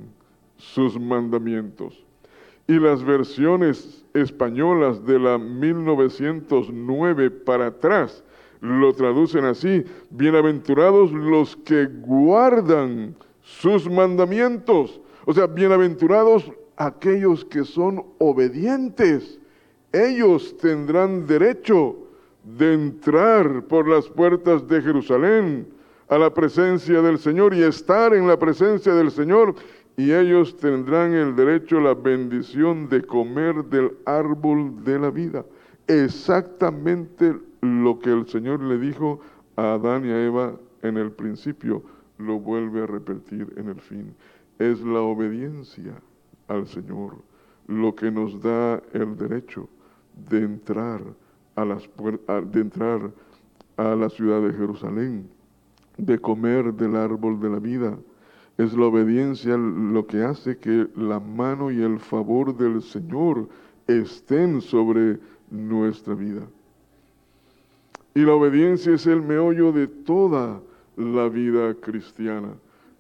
sus 0.57 0.99
mandamientos. 0.99 2.03
Y 2.67 2.79
las 2.79 3.05
versiones 3.05 4.07
españolas 4.15 5.05
de 5.05 5.19
la 5.19 5.37
1909 5.37 7.31
para 7.31 7.67
atrás 7.67 8.25
lo 8.63 8.95
traducen 8.95 9.45
así, 9.45 9.85
bienaventurados 10.09 11.13
los 11.13 11.57
que 11.57 11.85
guardan 11.87 13.15
sus 13.43 13.91
mandamientos. 13.91 14.99
O 15.27 15.35
sea, 15.35 15.47
bienaventurados 15.47 16.51
aquellos 16.81 17.45
que 17.45 17.63
son 17.63 18.03
obedientes. 18.19 19.39
Ellos 19.93 20.57
tendrán 20.57 21.27
derecho 21.27 21.95
de 22.57 22.73
entrar 22.73 23.65
por 23.65 23.87
las 23.87 24.09
puertas 24.09 24.67
de 24.67 24.81
Jerusalén, 24.81 25.69
a 26.09 26.17
la 26.17 26.33
presencia 26.33 27.03
del 27.03 27.19
Señor 27.19 27.55
y 27.55 27.63
estar 27.63 28.15
en 28.15 28.27
la 28.27 28.39
presencia 28.39 28.95
del 28.95 29.11
Señor 29.11 29.55
y 29.97 30.13
ellos 30.13 30.57
tendrán 30.57 31.13
el 31.13 31.37
derecho, 31.37 31.81
la 31.81 31.95
bendición 31.95 32.89
de 32.89 33.03
comer 33.03 33.63
del 33.67 33.93
árbol 34.07 34.83
de 34.83 34.99
la 34.99 35.11
vida. 35.11 35.45
Exactamente 35.87 37.37
lo 37.61 37.99
que 37.99 38.11
el 38.11 38.27
Señor 38.27 38.63
le 38.63 38.79
dijo 38.79 39.21
a 39.57 39.75
Adán 39.75 40.07
y 40.07 40.11
a 40.11 40.25
Eva 40.25 40.59
en 40.83 40.97
el 40.97 41.13
principio, 41.13 41.83
lo 42.17 42.41
vuelve 42.41 42.83
a 42.83 42.87
repetir 42.87 43.53
en 43.57 43.69
el 43.69 43.81
fin. 43.81 44.15
Es 44.59 44.81
la 44.81 45.01
obediencia 45.01 45.95
al 46.51 46.67
Señor 46.67 47.15
lo 47.69 47.95
que 47.95 48.11
nos 48.11 48.41
da 48.43 48.83
el 48.93 49.17
derecho 49.17 49.69
de 50.29 50.43
entrar 50.43 51.01
a 51.55 51.65
las 51.65 51.89
de 52.53 52.61
entrar 52.61 53.13
a 53.77 53.95
la 53.95 54.11
ciudad 54.11 54.43
de 54.43 54.53
Jerusalén, 54.53 55.29
de 55.97 56.19
comer 56.19 56.75
del 56.75 56.97
árbol 56.97 57.41
de 57.41 57.49
la 57.49 57.59
vida. 57.59 57.97
Es 58.59 58.75
la 58.75 58.87
obediencia 58.87 59.57
lo 59.57 60.07
que 60.07 60.23
hace 60.23 60.59
que 60.59 60.89
la 60.97 61.21
mano 61.21 61.71
y 61.71 61.81
el 61.81 61.99
favor 61.99 62.55
del 62.55 62.83
Señor 62.83 63.49
estén 63.87 64.61
sobre 64.61 65.19
nuestra 65.51 66.15
vida. 66.15 66.43
Y 68.15 68.21
la 68.21 68.35
obediencia 68.35 68.95
es 68.95 69.07
el 69.07 69.23
meollo 69.23 69.73
de 69.73 69.87
toda 69.87 70.61
la 70.97 71.29
vida 71.29 71.75
cristiana 71.75 72.51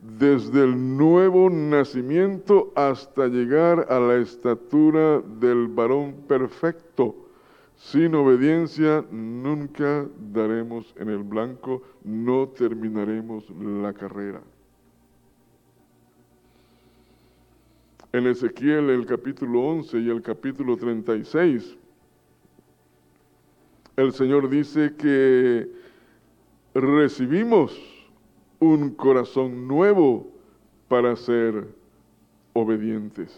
desde 0.02 0.64
el 0.64 0.97
nuevo 0.97 1.50
nacimiento 1.50 2.73
hasta 2.75 3.26
llegar 3.26 3.87
a 3.90 4.00
la 4.00 4.16
estatura 4.16 5.21
del 5.21 5.69
varón 5.69 6.14
perfecto. 6.26 7.14
Sin 7.76 8.14
obediencia 8.14 9.04
nunca 9.11 10.07
daremos 10.33 10.95
en 10.99 11.09
el 11.09 11.23
blanco, 11.23 11.83
no 12.04 12.49
terminaremos 12.49 13.49
la 13.50 13.92
carrera. 13.92 14.40
En 18.12 18.26
Ezequiel 18.26 18.90
el 18.90 19.07
capítulo 19.07 19.61
11 19.62 19.99
y 19.99 20.11
el 20.11 20.21
capítulo 20.21 20.76
36, 20.76 21.76
el 23.97 24.12
Señor 24.12 24.49
dice 24.49 24.95
que 24.97 25.71
recibimos 26.75 27.89
un 28.60 28.90
corazón 28.90 29.66
nuevo 29.66 30.26
para 30.88 31.16
ser 31.16 31.66
obedientes. 32.52 33.36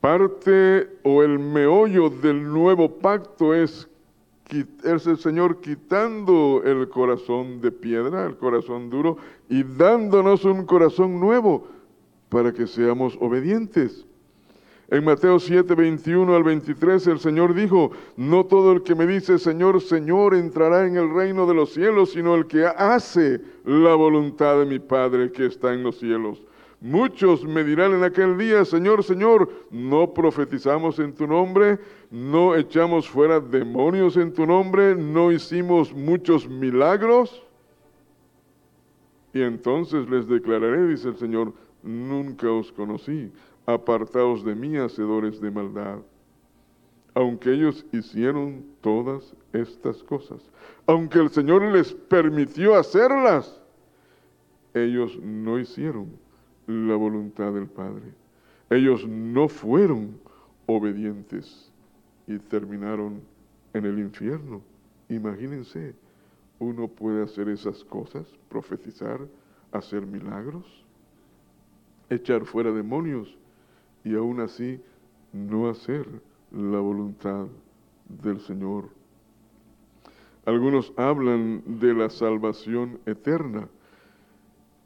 Parte 0.00 0.88
o 1.02 1.22
el 1.22 1.38
meollo 1.38 2.08
del 2.08 2.44
nuevo 2.44 2.88
pacto 2.98 3.54
es, 3.54 3.88
es 4.84 5.06
el 5.06 5.18
Señor 5.18 5.60
quitando 5.60 6.62
el 6.64 6.88
corazón 6.88 7.60
de 7.60 7.70
piedra, 7.70 8.26
el 8.26 8.36
corazón 8.36 8.90
duro, 8.90 9.18
y 9.48 9.62
dándonos 9.62 10.44
un 10.44 10.64
corazón 10.64 11.20
nuevo 11.20 11.66
para 12.28 12.52
que 12.52 12.66
seamos 12.66 13.16
obedientes. 13.20 14.07
En 14.90 15.04
Mateo 15.04 15.38
7, 15.38 15.74
21 15.74 16.34
al 16.34 16.42
23 16.44 17.08
el 17.08 17.18
Señor 17.18 17.52
dijo, 17.52 17.90
no 18.16 18.46
todo 18.46 18.72
el 18.72 18.82
que 18.82 18.94
me 18.94 19.06
dice 19.06 19.38
Señor, 19.38 19.82
Señor 19.82 20.34
entrará 20.34 20.86
en 20.86 20.96
el 20.96 21.12
reino 21.12 21.46
de 21.46 21.52
los 21.52 21.74
cielos, 21.74 22.12
sino 22.12 22.34
el 22.34 22.46
que 22.46 22.64
hace 22.64 23.38
la 23.66 23.94
voluntad 23.94 24.58
de 24.58 24.64
mi 24.64 24.78
Padre 24.78 25.30
que 25.30 25.44
está 25.44 25.74
en 25.74 25.82
los 25.82 25.98
cielos. 25.98 26.42
Muchos 26.80 27.44
me 27.44 27.64
dirán 27.64 27.92
en 27.92 28.02
aquel 28.02 28.38
día, 28.38 28.64
Señor, 28.64 29.04
Señor, 29.04 29.50
no 29.70 30.14
profetizamos 30.14 30.98
en 31.00 31.12
tu 31.12 31.26
nombre, 31.26 31.78
no 32.10 32.56
echamos 32.56 33.10
fuera 33.10 33.40
demonios 33.40 34.16
en 34.16 34.32
tu 34.32 34.46
nombre, 34.46 34.94
no 34.94 35.30
hicimos 35.30 35.92
muchos 35.92 36.48
milagros. 36.48 37.44
Y 39.34 39.42
entonces 39.42 40.08
les 40.08 40.26
declararé, 40.28 40.86
dice 40.86 41.08
el 41.08 41.16
Señor, 41.16 41.52
nunca 41.82 42.50
os 42.50 42.72
conocí 42.72 43.30
apartaos 43.68 44.42
de 44.46 44.54
mí, 44.54 44.78
hacedores 44.78 45.42
de 45.42 45.50
maldad. 45.50 45.98
Aunque 47.12 47.52
ellos 47.52 47.84
hicieron 47.92 48.64
todas 48.80 49.36
estas 49.52 50.02
cosas, 50.04 50.40
aunque 50.86 51.18
el 51.18 51.28
Señor 51.28 51.62
les 51.70 51.92
permitió 51.92 52.76
hacerlas, 52.76 53.60
ellos 54.72 55.18
no 55.22 55.58
hicieron 55.58 56.08
la 56.66 56.96
voluntad 56.96 57.52
del 57.52 57.66
Padre. 57.66 58.14
Ellos 58.70 59.06
no 59.06 59.48
fueron 59.48 60.18
obedientes 60.64 61.70
y 62.26 62.38
terminaron 62.38 63.20
en 63.74 63.84
el 63.84 63.98
infierno. 63.98 64.62
Imagínense, 65.10 65.94
uno 66.58 66.88
puede 66.88 67.22
hacer 67.22 67.50
esas 67.50 67.84
cosas, 67.84 68.26
profetizar, 68.48 69.20
hacer 69.72 70.06
milagros, 70.06 70.64
echar 72.08 72.46
fuera 72.46 72.72
demonios, 72.72 73.37
y 74.08 74.14
aún 74.14 74.40
así 74.40 74.80
no 75.32 75.68
hacer 75.68 76.06
la 76.50 76.80
voluntad 76.80 77.46
del 78.08 78.40
Señor. 78.40 78.88
Algunos 80.46 80.94
hablan 80.96 81.62
de 81.66 81.92
la 81.92 82.08
salvación 82.08 82.98
eterna. 83.04 83.68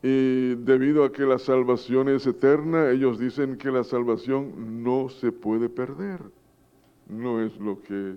Y 0.02 0.56
debido 0.56 1.04
a 1.04 1.12
que 1.12 1.22
la 1.22 1.38
salvación 1.38 2.08
es 2.08 2.26
eterna, 2.26 2.90
ellos 2.90 3.20
dicen 3.20 3.56
que 3.56 3.70
la 3.70 3.84
salvación 3.84 4.82
no 4.82 5.08
se 5.08 5.30
puede 5.30 5.68
perder. 5.68 6.18
No 7.08 7.40
es 7.40 7.56
lo 7.60 7.80
que 7.80 8.16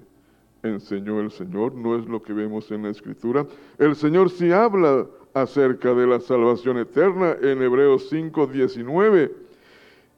enseñó 0.63 1.21
el 1.21 1.29
Señor, 1.29 1.75
no 1.75 1.95
es 1.95 2.07
lo 2.07 2.23
que 2.23 2.33
vemos 2.33 2.71
en 2.71 2.81
la 2.81 2.89
Escritura. 2.89 3.45
El 3.77 3.95
Señor 3.95 4.31
sí 4.31 4.51
habla 4.51 5.05
acerca 5.35 5.93
de 5.93 6.07
la 6.07 6.19
salvación 6.19 6.79
eterna 6.79 7.35
en 7.39 7.61
Hebreos 7.61 8.09
5, 8.09 8.47
19 8.47 9.44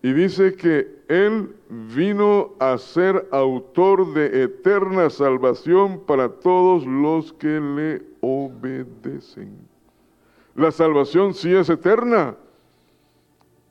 y 0.02 0.14
dice 0.14 0.56
que 0.56 1.02
Él 1.08 1.56
vino 1.70 2.54
a 2.60 2.78
ser 2.78 3.28
autor 3.32 4.14
de 4.14 4.44
eterna 4.44 5.10
salvación 5.10 6.02
para 6.06 6.30
todos 6.30 6.86
los 6.86 7.34
que 7.34 7.60
le 7.60 8.04
obedecen. 8.22 9.58
La 10.56 10.72
salvación 10.72 11.34
sí 11.34 11.54
es 11.54 11.70
eterna 11.70 12.36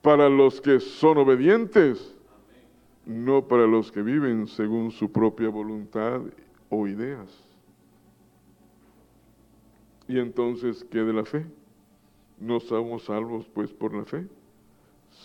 para 0.01 0.29
los 0.29 0.61
que 0.61 0.79
son 0.79 1.17
obedientes, 1.17 2.15
no 3.05 3.47
para 3.47 3.65
los 3.65 3.91
que 3.91 4.01
viven 4.01 4.47
según 4.47 4.91
su 4.91 5.11
propia 5.11 5.49
voluntad 5.49 6.21
o 6.69 6.87
ideas. 6.87 7.47
Y 10.07 10.19
entonces, 10.19 10.85
¿qué 10.89 10.99
de 10.99 11.13
la 11.13 11.25
fe? 11.25 11.45
¿No 12.39 12.59
somos 12.59 13.03
salvos 13.03 13.47
pues 13.53 13.71
por 13.71 13.93
la 13.93 14.05
fe? 14.05 14.25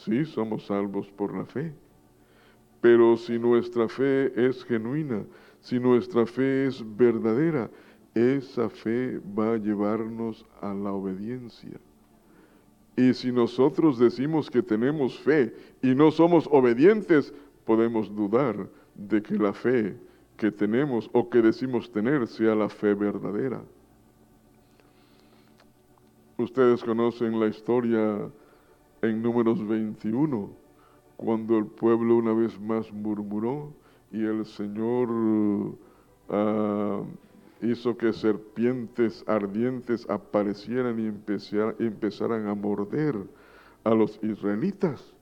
Sí, 0.04 0.24
somos 0.24 0.66
salvos 0.66 1.08
por 1.10 1.36
la 1.36 1.44
fe. 1.44 1.72
Pero 2.80 3.16
si 3.16 3.38
nuestra 3.38 3.88
fe 3.88 4.32
es 4.34 4.64
genuina, 4.64 5.24
si 5.60 5.78
nuestra 5.78 6.26
fe 6.26 6.66
es 6.66 6.82
verdadera, 6.96 7.70
esa 8.14 8.68
fe 8.68 9.20
va 9.38 9.54
a 9.54 9.56
llevarnos 9.56 10.44
a 10.60 10.74
la 10.74 10.92
obediencia. 10.92 11.78
Y 12.96 13.14
si 13.14 13.32
nosotros 13.32 13.98
decimos 13.98 14.50
que 14.50 14.62
tenemos 14.62 15.18
fe 15.18 15.54
y 15.80 15.94
no 15.94 16.10
somos 16.10 16.48
obedientes, 16.50 17.32
podemos 17.64 18.14
dudar 18.14 18.68
de 18.94 19.22
que 19.22 19.36
la 19.36 19.52
fe 19.52 19.96
que 20.36 20.50
tenemos 20.50 21.08
o 21.12 21.30
que 21.30 21.40
decimos 21.40 21.90
tener 21.90 22.26
sea 22.26 22.54
la 22.54 22.68
fe 22.68 22.94
verdadera. 22.94 23.62
Ustedes 26.36 26.82
conocen 26.82 27.38
la 27.38 27.46
historia 27.46 28.28
en 29.02 29.20
números 29.20 29.66
21, 29.66 30.48
cuando 31.16 31.58
el 31.58 31.66
pueblo 31.66 32.16
una 32.16 32.32
vez 32.32 32.58
más 32.60 32.92
murmuró 32.92 33.72
y 34.12 34.24
el 34.24 34.46
Señor 34.46 35.08
ah, 36.28 37.02
hizo 37.62 37.96
que 37.96 38.12
serpientes 38.12 39.24
ardientes 39.26 40.08
aparecieran 40.08 41.00
y 41.00 41.06
empezaran 41.84 42.46
a 42.46 42.54
morder 42.54 43.16
a 43.82 43.90
los 43.90 44.20
israelitas. 44.22 45.12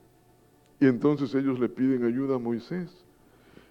Y 0.78 0.86
entonces 0.86 1.34
ellos 1.34 1.58
le 1.58 1.70
piden 1.70 2.04
ayuda 2.04 2.36
a 2.36 2.38
Moisés. 2.38 3.04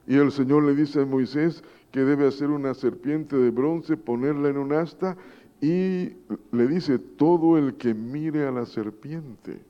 Y 0.07 0.15
el 0.17 0.31
Señor 0.31 0.63
le 0.63 0.73
dice 0.73 1.01
a 1.01 1.05
Moisés 1.05 1.63
que 1.91 1.99
debe 1.99 2.27
hacer 2.27 2.49
una 2.49 2.73
serpiente 2.73 3.35
de 3.35 3.51
bronce, 3.51 3.95
ponerla 3.95 4.49
en 4.49 4.57
un 4.57 4.73
asta 4.73 5.15
y 5.61 6.13
le 6.51 6.67
dice, 6.67 6.97
todo 6.97 7.59
el 7.59 7.75
que 7.75 7.93
mire 7.93 8.47
a 8.47 8.51
la 8.51 8.65
serpiente 8.65 9.68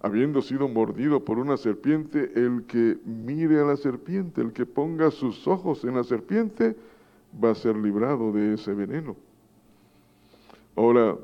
habiendo 0.00 0.42
sido 0.42 0.68
mordido 0.68 1.24
por 1.24 1.38
una 1.38 1.56
serpiente, 1.56 2.30
el 2.34 2.64
que 2.66 2.98
mire 3.04 3.60
a 3.60 3.64
la 3.64 3.76
serpiente, 3.76 4.40
el 4.40 4.52
que 4.52 4.64
ponga 4.64 5.10
sus 5.10 5.46
ojos 5.48 5.84
en 5.84 5.96
la 5.96 6.04
serpiente, 6.04 6.76
va 7.42 7.50
a 7.50 7.54
ser 7.54 7.76
librado 7.76 8.32
de 8.32 8.54
ese 8.54 8.74
veneno. 8.74 9.16
Ahora, 10.76 11.16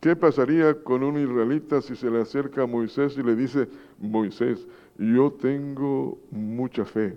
¿qué 0.00 0.16
pasaría 0.16 0.82
con 0.82 1.02
un 1.02 1.18
israelita 1.18 1.82
si 1.82 1.94
se 1.94 2.10
le 2.10 2.22
acerca 2.22 2.62
a 2.62 2.66
Moisés 2.66 3.16
y 3.18 3.22
le 3.22 3.36
dice, 3.36 3.68
Moisés, 4.00 4.66
yo 4.98 5.30
tengo 5.32 6.18
mucha 6.30 6.86
fe, 6.86 7.16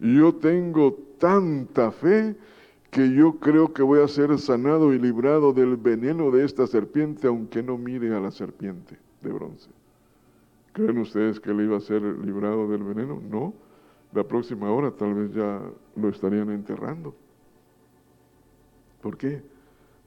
yo 0.00 0.34
tengo 0.34 0.98
tanta 1.18 1.92
fe 1.92 2.36
que 2.90 3.12
yo 3.12 3.34
creo 3.38 3.72
que 3.72 3.82
voy 3.82 4.00
a 4.00 4.08
ser 4.08 4.36
sanado 4.38 4.92
y 4.94 4.98
librado 4.98 5.52
del 5.52 5.76
veneno 5.76 6.30
de 6.32 6.44
esta 6.44 6.66
serpiente, 6.66 7.28
aunque 7.28 7.62
no 7.62 7.78
mire 7.78 8.14
a 8.14 8.20
la 8.20 8.30
serpiente 8.30 8.98
de 9.22 9.32
bronce. 9.32 9.70
¿Creen 10.72 10.98
ustedes 10.98 11.40
que 11.40 11.50
él 11.50 11.62
iba 11.62 11.76
a 11.76 11.80
ser 11.80 12.02
librado 12.02 12.68
del 12.68 12.84
veneno? 12.84 13.20
No. 13.20 13.54
La 14.12 14.24
próxima 14.24 14.70
hora 14.70 14.90
tal 14.90 15.14
vez 15.14 15.34
ya 15.34 15.60
lo 15.96 16.08
estarían 16.08 16.50
enterrando. 16.50 17.14
¿Por 19.02 19.16
qué? 19.16 19.42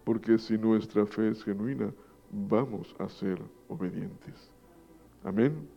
Porque 0.03 0.37
si 0.37 0.57
nuestra 0.57 1.05
fe 1.05 1.29
es 1.29 1.43
genuina, 1.43 1.93
vamos 2.31 2.95
a 2.99 3.07
ser 3.09 3.39
obedientes. 3.67 4.49
Amén. 5.23 5.67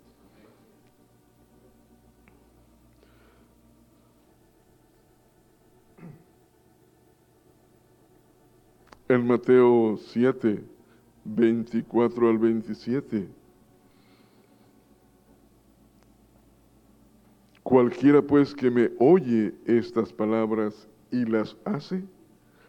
En 9.07 9.27
Mateo 9.27 9.99
7, 9.99 10.64
24 11.25 12.29
al 12.29 12.39
27. 12.39 13.29
Cualquiera 17.63 18.21
pues 18.21 18.55
que 18.55 18.71
me 18.71 18.91
oye 18.99 19.55
estas 19.65 20.13
palabras 20.13 20.87
y 21.11 21.25
las 21.25 21.57
hace, 21.65 22.03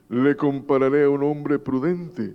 le 0.10 0.36
compararé 0.38 1.04
a 1.04 1.10
un 1.10 1.24
hombre 1.24 1.60
prudente 1.60 2.34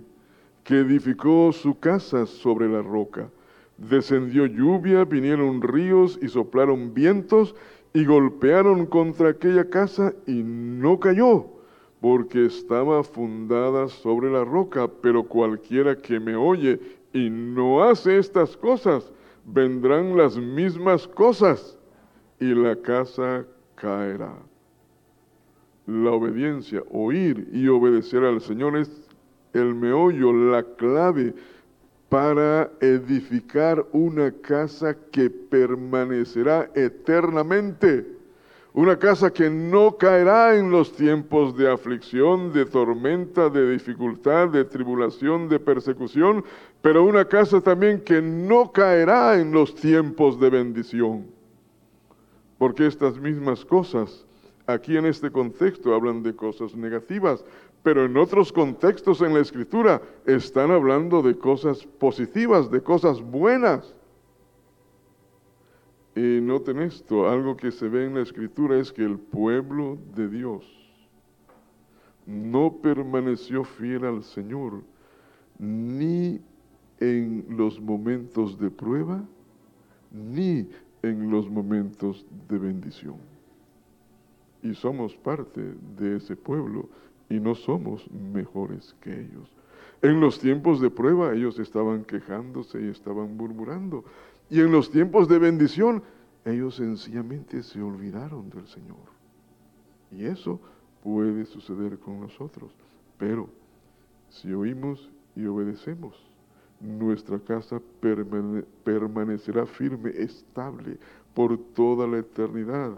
que 0.63 0.79
edificó 0.79 1.51
su 1.53 1.79
casa 1.79 2.25
sobre 2.25 2.69
la 2.69 2.81
roca. 2.81 3.29
Descendió 3.77 4.45
lluvia, 4.45 5.05
vinieron 5.05 5.61
ríos 5.61 6.19
y 6.21 6.27
soplaron 6.27 6.93
vientos 6.93 7.55
y 7.93 8.05
golpearon 8.05 8.85
contra 8.85 9.29
aquella 9.29 9.69
casa 9.69 10.13
y 10.27 10.43
no 10.43 10.99
cayó, 10.99 11.47
porque 12.01 12.47
estaba 12.47 13.03
fundada 13.03 13.87
sobre 13.87 14.29
la 14.31 14.43
roca. 14.43 14.89
Pero 15.01 15.23
cualquiera 15.23 15.95
que 15.95 16.19
me 16.19 16.35
oye 16.35 16.79
y 17.13 17.29
no 17.29 17.83
hace 17.83 18.17
estas 18.17 18.57
cosas, 18.57 19.09
vendrán 19.45 20.17
las 20.17 20.35
mismas 20.37 21.07
cosas 21.07 21.77
y 22.39 22.53
la 22.53 22.75
casa 22.75 23.45
caerá. 23.75 24.35
La 25.85 26.11
obediencia, 26.11 26.83
oír 26.91 27.47
y 27.53 27.67
obedecer 27.67 28.23
al 28.23 28.41
Señor 28.41 28.77
es 28.77 28.89
el 29.53 29.75
meollo, 29.75 30.33
la 30.33 30.63
clave 30.63 31.33
para 32.09 32.69
edificar 32.81 33.85
una 33.91 34.31
casa 34.31 34.97
que 35.11 35.29
permanecerá 35.29 36.69
eternamente. 36.75 38.20
Una 38.73 38.97
casa 38.97 39.33
que 39.33 39.49
no 39.49 39.97
caerá 39.97 40.55
en 40.55 40.71
los 40.71 40.93
tiempos 40.93 41.57
de 41.57 41.69
aflicción, 41.69 42.53
de 42.53 42.65
tormenta, 42.65 43.49
de 43.49 43.69
dificultad, 43.69 44.47
de 44.47 44.63
tribulación, 44.63 45.49
de 45.49 45.59
persecución, 45.59 46.45
pero 46.81 47.03
una 47.03 47.25
casa 47.25 47.59
también 47.59 47.99
que 47.99 48.21
no 48.21 48.71
caerá 48.71 49.37
en 49.41 49.51
los 49.51 49.75
tiempos 49.75 50.39
de 50.39 50.49
bendición. 50.49 51.25
Porque 52.57 52.87
estas 52.87 53.19
mismas 53.19 53.65
cosas, 53.65 54.25
aquí 54.65 54.95
en 54.95 55.05
este 55.05 55.29
contexto, 55.29 55.93
hablan 55.93 56.23
de 56.23 56.33
cosas 56.33 56.73
negativas, 56.73 57.43
pero 57.83 58.05
en 58.05 58.15
otros 58.15 58.53
contextos 58.53 59.21
en 59.21 59.33
la 59.33 59.41
escritura 59.41 60.01
están 60.25 60.71
hablando 60.71 61.21
de 61.21 61.37
cosas 61.37 61.85
positivas, 61.99 62.71
de 62.71 62.81
cosas 62.81 63.21
buenas. 63.21 63.93
Y 66.15 66.41
noten 66.41 66.79
esto, 66.79 67.29
algo 67.29 67.55
que 67.55 67.71
se 67.71 67.87
ve 67.87 68.05
en 68.05 68.15
la 68.15 68.21
escritura 68.21 68.77
es 68.77 68.91
que 68.91 69.03
el 69.03 69.17
pueblo 69.17 69.97
de 70.15 70.27
Dios 70.27 70.65
no 72.25 72.77
permaneció 72.81 73.63
fiel 73.63 74.05
al 74.05 74.23
Señor 74.23 74.81
ni 75.57 76.41
en 76.99 77.45
los 77.49 77.79
momentos 77.79 78.59
de 78.59 78.69
prueba, 78.69 79.23
ni 80.11 80.67
en 81.01 81.31
los 81.31 81.49
momentos 81.49 82.25
de 82.47 82.57
bendición. 82.57 83.15
Y 84.61 84.73
somos 84.75 85.15
parte 85.15 85.75
de 85.97 86.17
ese 86.17 86.35
pueblo 86.35 86.89
y 87.29 87.39
no 87.39 87.55
somos 87.55 88.09
mejores 88.11 88.95
que 89.01 89.21
ellos. 89.21 89.49
En 90.01 90.19
los 90.19 90.39
tiempos 90.39 90.81
de 90.81 90.89
prueba 90.89 91.33
ellos 91.33 91.59
estaban 91.59 92.03
quejándose 92.03 92.81
y 92.81 92.89
estaban 92.89 93.37
murmurando. 93.37 94.03
Y 94.51 94.59
en 94.59 94.69
los 94.69 94.91
tiempos 94.91 95.29
de 95.29 95.39
bendición 95.39 96.03
ellos 96.43 96.75
sencillamente 96.75 97.63
se 97.63 97.81
olvidaron 97.81 98.49
del 98.49 98.67
Señor. 98.67 98.97
Y 100.11 100.25
eso 100.25 100.59
puede 101.01 101.45
suceder 101.45 101.97
con 101.97 102.19
nosotros. 102.19 102.69
Pero 103.17 103.47
si 104.29 104.51
oímos 104.51 105.09
y 105.37 105.45
obedecemos, 105.45 106.21
nuestra 106.81 107.39
casa 107.39 107.81
permanecerá 108.83 109.65
firme, 109.65 110.09
estable 110.17 110.97
por 111.33 111.57
toda 111.73 112.05
la 112.05 112.17
eternidad. 112.17 112.91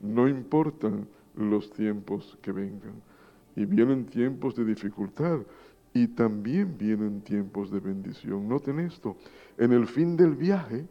No 0.00 0.26
importan 0.26 1.06
los 1.36 1.70
tiempos 1.70 2.38
que 2.40 2.50
vengan. 2.50 2.94
Y 3.56 3.66
vienen 3.66 4.06
tiempos 4.06 4.56
de 4.56 4.64
dificultad 4.64 5.40
y 5.94 6.08
también 6.08 6.76
vienen 6.78 7.20
tiempos 7.22 7.70
de 7.70 7.80
bendición. 7.80 8.48
Noten 8.48 8.80
esto, 8.80 9.16
en 9.56 9.72
el 9.72 9.86
fin 9.86 10.16
del 10.16 10.34
viaje, 10.34 10.86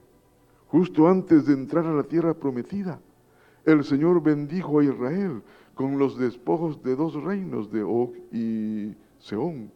justo 0.67 1.07
antes 1.07 1.45
de 1.45 1.53
entrar 1.53 1.86
a 1.86 1.93
la 1.93 2.03
tierra 2.03 2.33
prometida, 2.33 2.99
el 3.65 3.83
Señor 3.83 4.23
bendijo 4.23 4.79
a 4.79 4.83
Israel 4.83 5.41
con 5.75 5.99
los 5.99 6.17
despojos 6.17 6.81
de 6.83 6.95
dos 6.95 7.13
reinos, 7.21 7.71
de 7.71 7.83
Og 7.83 8.15
y 8.31 8.95
Seón. 9.19 9.71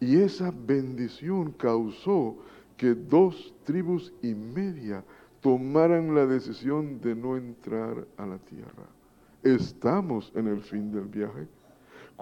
Y 0.00 0.16
esa 0.16 0.50
bendición 0.50 1.52
causó 1.52 2.38
que 2.76 2.94
dos 2.94 3.54
tribus 3.64 4.12
y 4.22 4.34
media 4.34 5.04
tomaran 5.40 6.14
la 6.14 6.26
decisión 6.26 7.00
de 7.00 7.14
no 7.14 7.36
entrar 7.36 8.06
a 8.16 8.26
la 8.26 8.38
tierra. 8.38 8.88
Estamos 9.42 10.32
en 10.34 10.48
el 10.48 10.60
fin 10.60 10.90
del 10.90 11.06
viaje. 11.06 11.46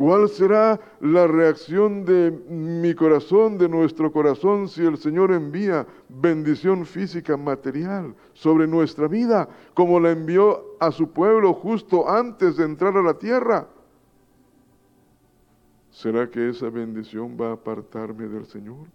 ¿Cuál 0.01 0.31
será 0.31 0.81
la 1.03 1.27
reacción 1.27 2.07
de 2.07 2.31
mi 2.49 2.95
corazón, 2.95 3.59
de 3.59 3.69
nuestro 3.69 4.11
corazón, 4.11 4.67
si 4.67 4.83
el 4.83 4.97
Señor 4.97 5.31
envía 5.31 5.87
bendición 6.09 6.87
física, 6.87 7.37
material 7.37 8.15
sobre 8.33 8.67
nuestra 8.67 9.09
vida, 9.09 9.47
como 9.75 10.01
la 10.01 10.13
envió 10.13 10.79
a 10.81 10.91
su 10.91 11.11
pueblo 11.11 11.53
justo 11.53 12.09
antes 12.09 12.57
de 12.57 12.65
entrar 12.65 12.97
a 12.97 13.03
la 13.03 13.13
tierra? 13.13 13.69
¿Será 15.91 16.31
que 16.31 16.49
esa 16.49 16.71
bendición 16.71 17.37
va 17.39 17.51
a 17.51 17.53
apartarme 17.53 18.27
del 18.27 18.47
Señor? 18.47 18.87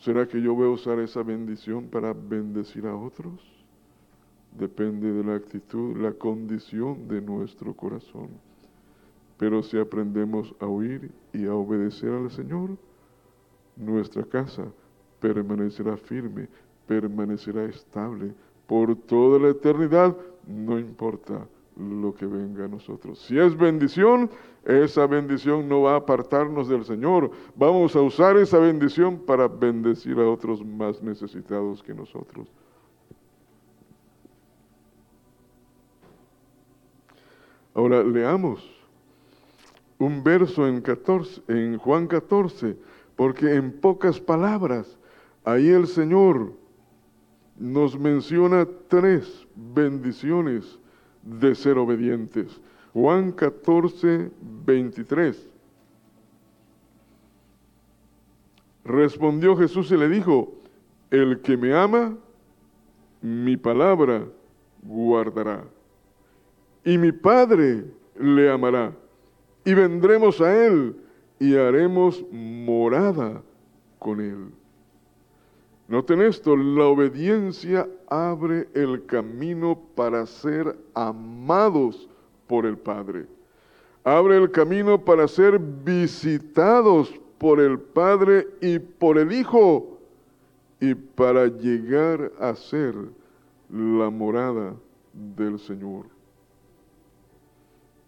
¿Será 0.00 0.28
que 0.28 0.42
yo 0.42 0.54
voy 0.54 0.66
a 0.66 0.72
usar 0.72 0.98
esa 0.98 1.22
bendición 1.22 1.88
para 1.88 2.12
bendecir 2.12 2.86
a 2.86 2.94
otros? 2.94 3.40
Depende 4.52 5.10
de 5.10 5.24
la 5.24 5.36
actitud, 5.36 5.96
la 5.96 6.12
condición 6.12 7.08
de 7.08 7.22
nuestro 7.22 7.72
corazón. 7.72 8.47
Pero 9.38 9.62
si 9.62 9.78
aprendemos 9.78 10.54
a 10.60 10.66
oír 10.66 11.10
y 11.32 11.46
a 11.46 11.54
obedecer 11.54 12.10
al 12.10 12.30
Señor, 12.30 12.76
nuestra 13.76 14.24
casa 14.24 14.64
permanecerá 15.20 15.96
firme, 15.96 16.48
permanecerá 16.86 17.64
estable 17.64 18.34
por 18.66 18.94
toda 18.96 19.38
la 19.38 19.48
eternidad, 19.50 20.16
no 20.46 20.78
importa 20.78 21.46
lo 21.76 22.12
que 22.12 22.26
venga 22.26 22.64
a 22.64 22.68
nosotros. 22.68 23.20
Si 23.20 23.38
es 23.38 23.56
bendición, 23.56 24.28
esa 24.64 25.06
bendición 25.06 25.68
no 25.68 25.82
va 25.82 25.92
a 25.92 25.96
apartarnos 25.98 26.68
del 26.68 26.84
Señor. 26.84 27.30
Vamos 27.54 27.94
a 27.94 28.02
usar 28.02 28.36
esa 28.36 28.58
bendición 28.58 29.20
para 29.20 29.46
bendecir 29.46 30.18
a 30.18 30.28
otros 30.28 30.64
más 30.64 31.00
necesitados 31.00 31.82
que 31.82 31.94
nosotros. 31.94 32.48
Ahora 37.74 38.02
leamos 38.02 38.77
un 39.98 40.22
verso 40.22 40.66
en, 40.66 40.80
14, 40.80 41.42
en 41.48 41.78
Juan 41.78 42.06
14, 42.06 42.76
porque 43.16 43.54
en 43.54 43.72
pocas 43.72 44.20
palabras, 44.20 44.98
ahí 45.44 45.68
el 45.68 45.86
Señor 45.86 46.52
nos 47.58 47.98
menciona 47.98 48.66
tres 48.88 49.46
bendiciones 49.56 50.78
de 51.22 51.54
ser 51.54 51.78
obedientes. 51.78 52.60
Juan 52.92 53.32
14, 53.32 54.30
23. 54.64 55.48
Respondió 58.84 59.56
Jesús 59.56 59.90
y 59.90 59.96
le 59.96 60.08
dijo, 60.08 60.54
el 61.10 61.40
que 61.40 61.56
me 61.56 61.74
ama, 61.74 62.16
mi 63.20 63.56
palabra 63.56 64.24
guardará. 64.82 65.64
Y 66.84 66.96
mi 66.96 67.10
Padre 67.10 67.84
le 68.18 68.50
amará 68.50 68.92
y 69.68 69.74
vendremos 69.74 70.40
a 70.40 70.64
Él 70.64 70.96
y 71.38 71.54
haremos 71.54 72.24
morada 72.32 73.42
con 73.98 74.18
Él. 74.18 74.50
Noten 75.88 76.22
esto, 76.22 76.56
la 76.56 76.86
obediencia 76.86 77.86
abre 78.08 78.66
el 78.72 79.04
camino 79.04 79.78
para 79.94 80.24
ser 80.24 80.74
amados 80.94 82.08
por 82.46 82.64
el 82.64 82.78
Padre. 82.78 83.26
abre 84.04 84.38
el 84.38 84.50
camino 84.50 85.04
para 85.04 85.28
ser 85.28 85.58
visitados 85.58 87.12
por 87.36 87.60
el 87.60 87.78
Padre 87.78 88.48
y 88.62 88.78
por 88.78 89.18
el 89.18 89.30
Hijo 89.32 89.98
y 90.80 90.94
para 90.94 91.46
llegar 91.46 92.32
a 92.40 92.54
ser 92.54 92.94
la 93.68 94.08
morada 94.08 94.74
del 95.12 95.58
Señor. 95.58 96.06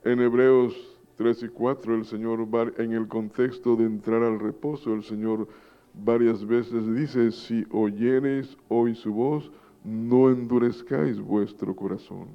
En 0.04 0.22
Hebreos 0.22 0.99
3 1.20 1.42
y 1.42 1.48
4 1.48 1.96
el 1.96 2.06
Señor, 2.06 2.48
en 2.78 2.92
el 2.92 3.06
contexto 3.06 3.76
de 3.76 3.85
entrar 3.85 4.22
al 4.22 4.40
reposo, 4.40 4.94
el 4.94 5.04
Señor 5.04 5.48
varias 5.92 6.46
veces 6.46 6.94
dice, 6.94 7.30
si 7.30 7.66
oyereis 7.72 8.56
hoy 8.68 8.94
su 8.94 9.12
voz, 9.12 9.52
no 9.85 10.30
endurezcáis 10.30 11.20
vuestro 11.20 11.76
corazón. 11.76 12.28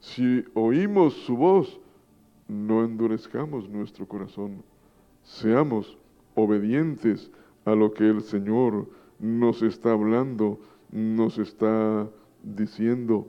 Si 0.00 0.44
oímos 0.54 1.14
su 1.14 1.36
voz, 1.36 1.78
no 2.48 2.84
endurezcamos 2.84 3.68
nuestro 3.68 4.04
corazón. 4.08 4.64
Seamos 5.22 5.96
obedientes 6.34 7.30
a 7.64 7.76
lo 7.76 7.94
que 7.94 8.08
el 8.08 8.22
Señor 8.22 8.88
nos 9.20 9.62
está 9.62 9.92
hablando, 9.92 10.58
nos 10.90 11.38
está 11.38 12.08
diciendo. 12.42 13.28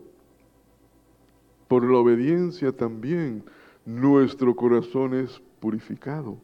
Por 1.68 1.84
la 1.84 2.00
obediencia 2.00 2.72
también 2.72 3.44
nuestro 3.90 4.56
corazón 4.56 5.16
es 5.16 5.42
purificado 5.60 6.38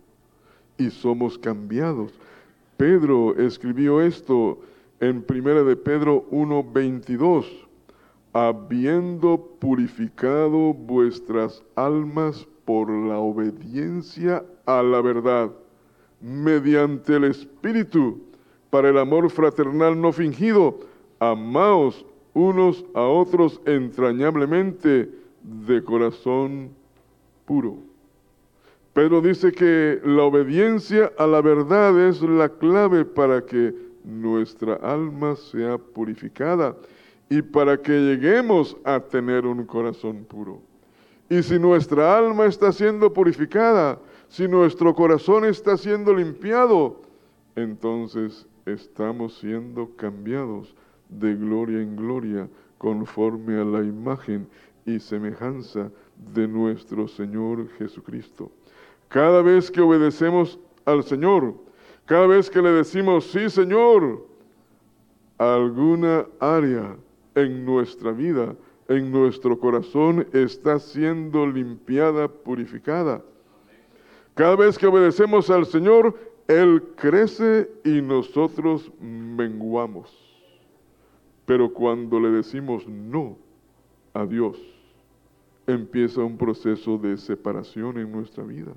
y 0.80 0.90
somos 0.90 1.38
cambiados. 1.38 2.12
Pedro 2.76 3.36
escribió 3.38 4.02
esto 4.02 4.60
en 5.00 5.22
Primera 5.22 5.64
de 5.64 5.76
Pedro 5.76 6.26
1:22, 6.32 7.46
habiendo 8.34 9.38
purificado 9.60 10.74
vuestras 10.74 11.64
almas 11.76 12.48
por 12.66 12.90
la 12.90 13.20
obediencia 13.20 14.44
a 14.66 14.82
la 14.82 15.02
verdad, 15.02 15.52
mediante 16.20 17.16
el 17.16 17.26
Espíritu, 17.26 18.22
para 18.72 18.90
el 18.90 18.98
amor 18.98 19.30
fraternal 19.30 20.02
no 20.02 20.12
fingido, 20.12 20.80
amaos 21.20 22.06
unos 22.34 22.84
a 22.96 23.02
otros 23.02 23.62
entrañablemente 23.66 25.12
de 25.44 25.84
corazón 25.84 26.72
puro. 27.46 27.78
Pedro 28.94 29.22
dice 29.22 29.52
que 29.52 30.00
la 30.04 30.24
obediencia 30.24 31.12
a 31.18 31.28
la 31.28 31.42
verdad 31.42 32.00
es 32.08 32.22
la 32.22 32.50
clave 32.50 33.04
para 33.04 33.46
que 33.46 33.74
nuestra 34.06 34.76
alma 34.76 35.36
sea 35.36 35.78
purificada 35.78 36.76
y 37.30 37.42
para 37.42 37.82
que 37.82 37.92
lleguemos 37.92 38.78
a 38.84 39.00
tener 39.00 39.46
un 39.46 39.66
corazón 39.66 40.24
puro. 40.24 40.62
Y 41.30 41.42
si 41.42 41.58
nuestra 41.60 42.18
alma 42.18 42.46
está 42.46 42.72
siendo 42.72 43.12
purificada, 43.12 44.00
si 44.30 44.48
nuestro 44.48 44.94
corazón 44.94 45.44
está 45.44 45.76
siendo 45.76 46.14
limpiado, 46.14 47.02
entonces 47.56 48.48
estamos 48.66 49.38
siendo 49.40 49.90
cambiados 49.96 50.76
de 51.10 51.36
gloria 51.36 51.82
en 51.82 51.96
gloria 51.96 52.48
conforme 52.78 53.60
a 53.60 53.66
la 53.66 53.84
imagen 53.84 54.48
y 54.86 55.00
semejanza 55.00 55.92
de 56.34 56.48
nuestro 56.48 57.08
Señor 57.08 57.70
Jesucristo. 57.78 58.52
Cada 59.10 59.42
vez 59.42 59.70
que 59.70 59.82
obedecemos 59.82 60.60
al 60.86 61.04
Señor, 61.04 61.56
cada 62.06 62.28
vez 62.28 62.50
que 62.50 62.62
le 62.62 62.72
decimos, 62.72 63.26
sí 63.26 63.50
Señor, 63.50 64.26
alguna 65.38 66.26
área 66.40 66.96
en 67.36 67.66
nuestra 67.66 68.12
vida, 68.12 68.56
en 68.88 69.12
nuestro 69.12 69.60
corazón 69.60 70.28
está 70.32 70.80
siendo 70.80 71.48
limpiada, 71.48 72.28
purificada. 72.28 73.24
Cada 74.36 74.56
vez 74.56 74.78
que 74.78 74.88
obedecemos 74.88 75.50
al 75.50 75.66
Señor, 75.66 76.18
Él 76.48 76.84
crece 76.96 77.70
y 77.84 78.02
nosotros 78.02 78.92
menguamos. 79.00 80.14
Pero 81.46 81.72
cuando 81.72 82.20
le 82.20 82.30
decimos 82.30 82.88
no 82.88 83.38
a 84.14 84.26
Dios, 84.26 84.58
empieza 85.68 86.22
un 86.22 86.38
proceso 86.38 86.98
de 86.98 87.18
separación 87.18 87.98
en 87.98 88.12
nuestra 88.12 88.44
vida. 88.44 88.72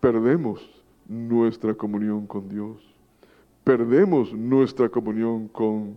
Perdemos 0.00 0.82
nuestra 1.08 1.74
comunión 1.74 2.26
con 2.26 2.48
Dios. 2.48 2.82
Perdemos 3.64 4.32
nuestra 4.32 4.88
comunión 4.88 5.48
con 5.48 5.96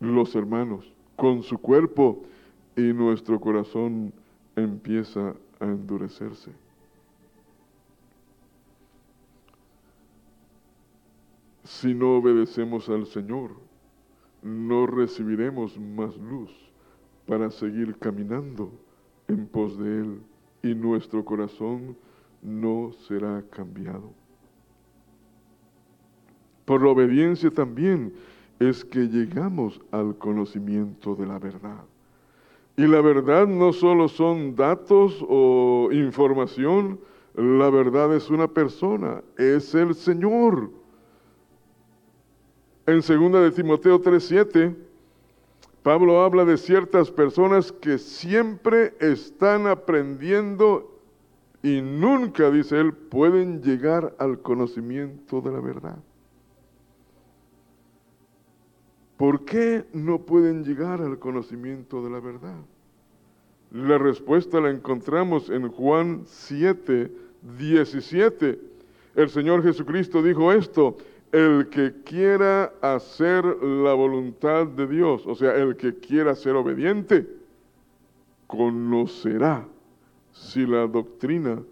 los 0.00 0.34
hermanos, 0.34 0.92
con 1.16 1.42
su 1.42 1.58
cuerpo 1.58 2.22
y 2.76 2.92
nuestro 2.92 3.40
corazón 3.40 4.12
empieza 4.56 5.34
a 5.58 5.64
endurecerse. 5.64 6.52
Si 11.64 11.94
no 11.94 12.16
obedecemos 12.16 12.88
al 12.88 13.06
Señor, 13.06 13.52
no 14.42 14.86
recibiremos 14.86 15.78
más 15.78 16.16
luz 16.16 16.69
para 17.30 17.48
seguir 17.48 17.96
caminando 17.96 18.72
en 19.28 19.46
pos 19.46 19.78
de 19.78 20.00
Él 20.00 20.20
y 20.64 20.74
nuestro 20.74 21.24
corazón 21.24 21.96
no 22.42 22.90
será 23.06 23.44
cambiado. 23.50 24.10
Por 26.64 26.82
la 26.82 26.88
obediencia 26.88 27.48
también 27.52 28.12
es 28.58 28.84
que 28.84 29.06
llegamos 29.06 29.80
al 29.92 30.18
conocimiento 30.18 31.14
de 31.14 31.26
la 31.26 31.38
verdad. 31.38 31.84
Y 32.76 32.88
la 32.88 33.00
verdad 33.00 33.46
no 33.46 33.72
solo 33.72 34.08
son 34.08 34.56
datos 34.56 35.24
o 35.28 35.88
información, 35.92 36.98
la 37.36 37.70
verdad 37.70 38.12
es 38.12 38.28
una 38.28 38.48
persona, 38.48 39.22
es 39.38 39.72
el 39.76 39.94
Señor. 39.94 40.68
En 42.86 42.96
2 42.96 43.08
de 43.40 43.50
Timoteo 43.52 44.00
3:7, 44.00 44.89
Pablo 45.82 46.22
habla 46.22 46.44
de 46.44 46.58
ciertas 46.58 47.10
personas 47.10 47.72
que 47.72 47.98
siempre 47.98 48.94
están 49.00 49.66
aprendiendo 49.66 51.00
y 51.62 51.80
nunca, 51.80 52.50
dice 52.50 52.78
él, 52.78 52.92
pueden 52.92 53.62
llegar 53.62 54.14
al 54.18 54.40
conocimiento 54.40 55.40
de 55.40 55.52
la 55.52 55.60
verdad. 55.60 55.98
¿Por 59.16 59.44
qué 59.44 59.84
no 59.92 60.20
pueden 60.20 60.64
llegar 60.64 61.02
al 61.02 61.18
conocimiento 61.18 62.02
de 62.02 62.10
la 62.10 62.20
verdad? 62.20 62.56
La 63.70 63.98
respuesta 63.98 64.60
la 64.60 64.70
encontramos 64.70 65.50
en 65.50 65.68
Juan 65.68 66.22
7, 66.24 67.10
17. 67.58 68.58
El 69.14 69.28
Señor 69.28 69.62
Jesucristo 69.62 70.22
dijo 70.22 70.52
esto, 70.52 70.96
el 71.32 71.68
que 71.68 71.94
quiera 72.04 72.72
hacer 72.80 73.44
la 73.44 73.94
voluntad 73.94 74.66
de 74.66 74.86
Dios, 74.86 75.26
o 75.26 75.34
sea, 75.34 75.54
el 75.56 75.76
que 75.76 75.96
quiera 75.96 76.34
ser 76.34 76.56
obediente, 76.56 77.26
conocerá 78.46 79.66
si 80.32 80.66
la 80.66 80.86
doctrina 80.86 81.62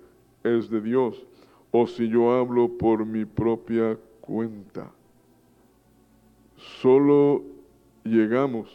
es 0.45 0.71
de 0.71 0.81
Dios 0.81 1.27
o 1.73 1.87
si 1.87 2.09
yo 2.09 2.33
hablo 2.33 2.69
por 2.79 3.05
mi 3.05 3.25
propia 3.25 3.99
cuenta 4.21 4.93
solo 6.59 7.43
llegamos 8.05 8.69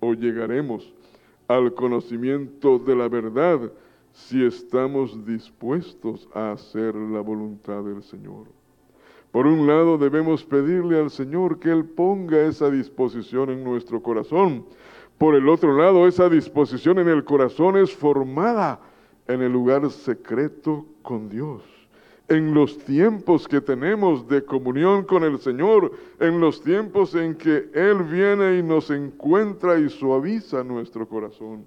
o 0.00 0.14
llegaremos 0.14 0.92
al 1.48 1.74
conocimiento 1.74 2.78
de 2.78 2.96
la 2.96 3.08
verdad 3.08 3.72
si 4.12 4.44
estamos 4.44 5.24
dispuestos 5.26 6.28
a 6.34 6.52
hacer 6.52 6.94
la 6.94 7.20
voluntad 7.20 7.84
del 7.84 8.02
Señor. 8.02 8.55
Por 9.36 9.46
un 9.46 9.66
lado 9.66 9.98
debemos 9.98 10.44
pedirle 10.44 10.98
al 10.98 11.10
Señor 11.10 11.58
que 11.58 11.70
Él 11.70 11.84
ponga 11.84 12.46
esa 12.46 12.70
disposición 12.70 13.50
en 13.50 13.62
nuestro 13.64 14.02
corazón. 14.02 14.64
Por 15.18 15.34
el 15.34 15.50
otro 15.50 15.76
lado, 15.76 16.08
esa 16.08 16.30
disposición 16.30 17.00
en 17.00 17.08
el 17.08 17.22
corazón 17.22 17.76
es 17.76 17.94
formada 17.94 18.80
en 19.28 19.42
el 19.42 19.52
lugar 19.52 19.90
secreto 19.90 20.86
con 21.02 21.28
Dios 21.28 21.62
en 22.28 22.54
los 22.54 22.78
tiempos 22.78 23.46
que 23.46 23.60
tenemos 23.60 24.26
de 24.26 24.42
comunión 24.42 25.04
con 25.04 25.22
el 25.22 25.38
Señor, 25.38 25.92
en 26.18 26.40
los 26.40 26.62
tiempos 26.62 27.14
en 27.14 27.34
que 27.34 27.68
Él 27.74 28.04
viene 28.04 28.56
y 28.56 28.62
nos 28.62 28.90
encuentra 28.90 29.78
y 29.78 29.90
suaviza 29.90 30.64
nuestro 30.64 31.06
corazón. 31.06 31.66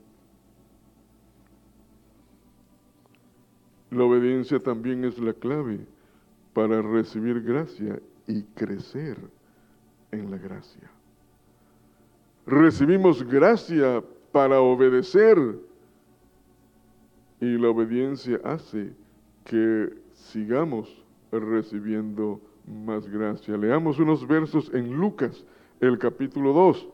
La 3.92 4.06
obediencia 4.06 4.60
también 4.60 5.06
es 5.06 5.20
la 5.20 5.34
clave 5.34 5.86
para 6.60 6.82
recibir 6.82 7.42
gracia 7.42 8.02
y 8.28 8.44
crecer 8.54 9.18
en 10.12 10.30
la 10.30 10.38
gracia. 10.38 10.92
Recibimos 12.46 13.24
gracia 13.24 14.04
para 14.34 14.60
obedecer 14.60 15.38
y 17.40 17.58
la 17.58 17.70
obediencia 17.70 18.42
hace 18.44 18.92
que 19.46 19.94
sigamos 20.12 21.02
recibiendo 21.32 22.42
más 22.68 23.08
gracia. 23.08 23.56
Leamos 23.56 23.98
unos 23.98 24.28
versos 24.28 24.70
en 24.74 24.98
Lucas, 24.98 25.46
el 25.80 25.98
capítulo 25.98 26.52
2. 26.52 26.90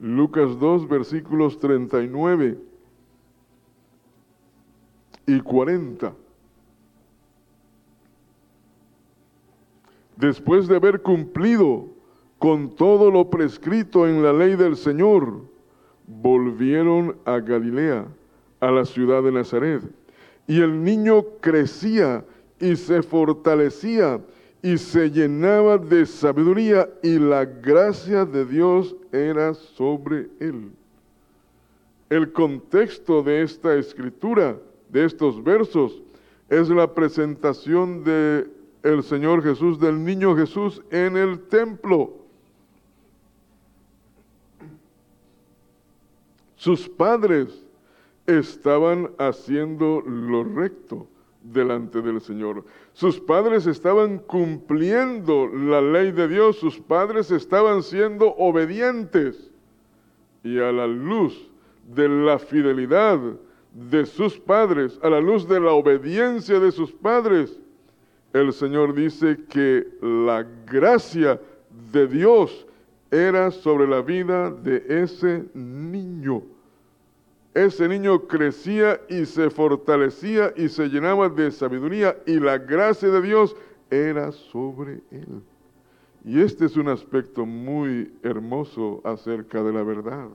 Lucas 0.00 0.58
2, 0.58 0.88
versículos 0.90 1.58
39 1.58 2.58
y 5.26 5.40
40. 5.40 6.14
Después 10.22 10.68
de 10.68 10.76
haber 10.76 11.02
cumplido 11.02 11.88
con 12.38 12.76
todo 12.76 13.10
lo 13.10 13.28
prescrito 13.28 14.06
en 14.06 14.22
la 14.22 14.32
ley 14.32 14.54
del 14.54 14.76
Señor, 14.76 15.40
volvieron 16.06 17.16
a 17.24 17.40
Galilea, 17.40 18.06
a 18.60 18.70
la 18.70 18.84
ciudad 18.84 19.24
de 19.24 19.32
Nazaret. 19.32 19.82
Y 20.46 20.60
el 20.60 20.84
niño 20.84 21.24
crecía 21.40 22.24
y 22.60 22.76
se 22.76 23.02
fortalecía 23.02 24.20
y 24.62 24.78
se 24.78 25.10
llenaba 25.10 25.76
de 25.76 26.06
sabiduría 26.06 26.88
y 27.02 27.18
la 27.18 27.44
gracia 27.44 28.24
de 28.24 28.44
Dios 28.44 28.94
era 29.10 29.54
sobre 29.54 30.28
él. 30.38 30.70
El 32.08 32.32
contexto 32.32 33.24
de 33.24 33.42
esta 33.42 33.74
escritura, 33.74 34.56
de 34.88 35.04
estos 35.04 35.42
versos, 35.42 36.00
es 36.48 36.68
la 36.68 36.94
presentación 36.94 38.04
de 38.04 38.61
el 38.82 39.02
Señor 39.02 39.42
Jesús, 39.42 39.78
del 39.78 40.02
niño 40.04 40.36
Jesús 40.36 40.82
en 40.90 41.16
el 41.16 41.40
templo. 41.48 42.22
Sus 46.56 46.88
padres 46.88 47.66
estaban 48.26 49.10
haciendo 49.18 50.00
lo 50.02 50.44
recto 50.44 51.08
delante 51.42 52.00
del 52.00 52.20
Señor. 52.20 52.64
Sus 52.92 53.18
padres 53.18 53.66
estaban 53.66 54.18
cumpliendo 54.18 55.48
la 55.48 55.80
ley 55.80 56.12
de 56.12 56.28
Dios, 56.28 56.56
sus 56.56 56.78
padres 56.78 57.30
estaban 57.30 57.82
siendo 57.82 58.34
obedientes. 58.36 59.50
Y 60.44 60.58
a 60.58 60.72
la 60.72 60.86
luz 60.86 61.50
de 61.88 62.08
la 62.08 62.38
fidelidad 62.38 63.18
de 63.72 64.06
sus 64.06 64.38
padres, 64.38 64.98
a 65.02 65.10
la 65.10 65.20
luz 65.20 65.48
de 65.48 65.60
la 65.60 65.72
obediencia 65.72 66.60
de 66.60 66.70
sus 66.72 66.92
padres, 66.92 67.58
el 68.32 68.52
Señor 68.52 68.94
dice 68.94 69.38
que 69.48 69.86
la 70.00 70.46
gracia 70.66 71.40
de 71.92 72.06
Dios 72.06 72.66
era 73.10 73.50
sobre 73.50 73.86
la 73.86 74.00
vida 74.00 74.50
de 74.50 74.84
ese 74.88 75.44
niño 75.54 76.42
ese 77.54 77.86
niño 77.86 78.26
crecía 78.26 79.00
y 79.10 79.26
se 79.26 79.50
fortalecía 79.50 80.54
y 80.56 80.68
se 80.68 80.88
llenaba 80.88 81.28
de 81.28 81.50
sabiduría 81.50 82.16
y 82.26 82.40
la 82.40 82.56
gracia 82.56 83.10
de 83.10 83.20
Dios 83.20 83.54
era 83.90 84.32
sobre 84.32 85.02
él. 85.10 85.42
Y 86.24 86.40
este 86.40 86.64
es 86.64 86.76
un 86.76 86.88
aspecto 86.88 87.44
muy 87.44 88.14
hermoso 88.22 89.02
acerca 89.04 89.62
de 89.62 89.72
la 89.72 89.82
verdad, 89.82 90.28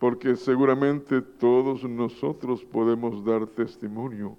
porque 0.00 0.34
seguramente 0.34 1.20
todos 1.20 1.84
nosotros 1.84 2.64
podemos 2.64 3.24
dar 3.24 3.46
testimonio 3.46 4.36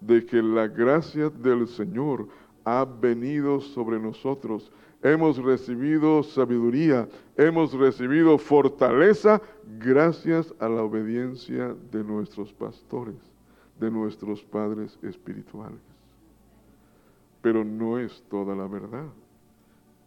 de 0.00 0.24
que 0.24 0.42
la 0.42 0.68
gracia 0.68 1.30
del 1.30 1.66
Señor 1.68 2.28
ha 2.64 2.84
venido 2.84 3.60
sobre 3.60 3.98
nosotros 3.98 4.70
hemos 5.02 5.38
recibido 5.38 6.22
sabiduría, 6.22 7.08
hemos 7.36 7.72
recibido 7.72 8.38
fortaleza 8.38 9.40
gracias 9.78 10.52
a 10.58 10.68
la 10.68 10.82
obediencia 10.82 11.74
de 11.92 12.02
nuestros 12.02 12.52
pastores, 12.52 13.14
de 13.78 13.90
nuestros 13.90 14.42
padres 14.42 14.98
espirituales. 15.02 15.80
Pero 17.42 17.64
no 17.64 17.98
es 17.98 18.22
toda 18.28 18.56
la 18.56 18.66
verdad. 18.66 19.06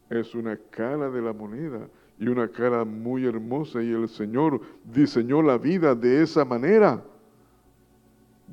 Es 0.09 0.33
una 0.35 0.57
cara 0.57 1.09
de 1.09 1.21
la 1.21 1.33
moneda 1.33 1.87
y 2.17 2.27
una 2.27 2.49
cara 2.49 2.83
muy 2.83 3.25
hermosa 3.25 3.81
y 3.81 3.91
el 3.91 4.09
Señor 4.09 4.59
diseñó 4.83 5.41
la 5.41 5.57
vida 5.57 5.95
de 5.95 6.23
esa 6.23 6.43
manera, 6.43 7.01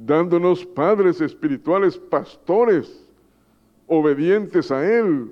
dándonos 0.04 0.64
padres 0.64 1.20
espirituales, 1.20 1.96
pastores, 1.96 3.06
obedientes 3.86 4.70
a 4.70 4.84
Él, 4.84 5.30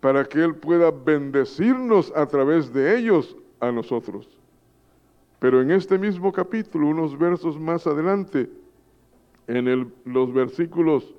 para 0.00 0.24
que 0.24 0.42
Él 0.42 0.54
pueda 0.54 0.90
bendecirnos 0.90 2.12
a 2.14 2.26
través 2.26 2.72
de 2.72 2.98
ellos 2.98 3.36
a 3.60 3.72
nosotros. 3.72 4.28
Pero 5.38 5.62
en 5.62 5.70
este 5.70 5.98
mismo 5.98 6.32
capítulo, 6.32 6.88
unos 6.88 7.18
versos 7.18 7.58
más 7.58 7.86
adelante, 7.86 8.50
en 9.46 9.92
los 10.04 10.32
versículos 10.32 11.14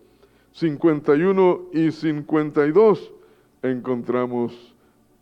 51 0.53 1.69
y 1.71 1.91
52, 1.91 3.13
encontramos 3.61 4.75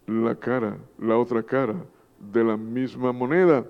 la 0.07 0.35
cara, 0.35 0.77
la 0.97 1.17
otra 1.17 1.43
cara 1.43 1.75
de 2.19 2.43
la 2.43 2.57
misma 2.57 3.11
moneda. 3.11 3.65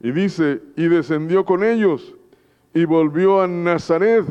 Y 0.00 0.10
dice, 0.10 0.60
y 0.76 0.88
descendió 0.88 1.44
con 1.44 1.62
ellos 1.62 2.14
y 2.74 2.84
volvió 2.84 3.40
a 3.40 3.46
Nazaret 3.46 4.24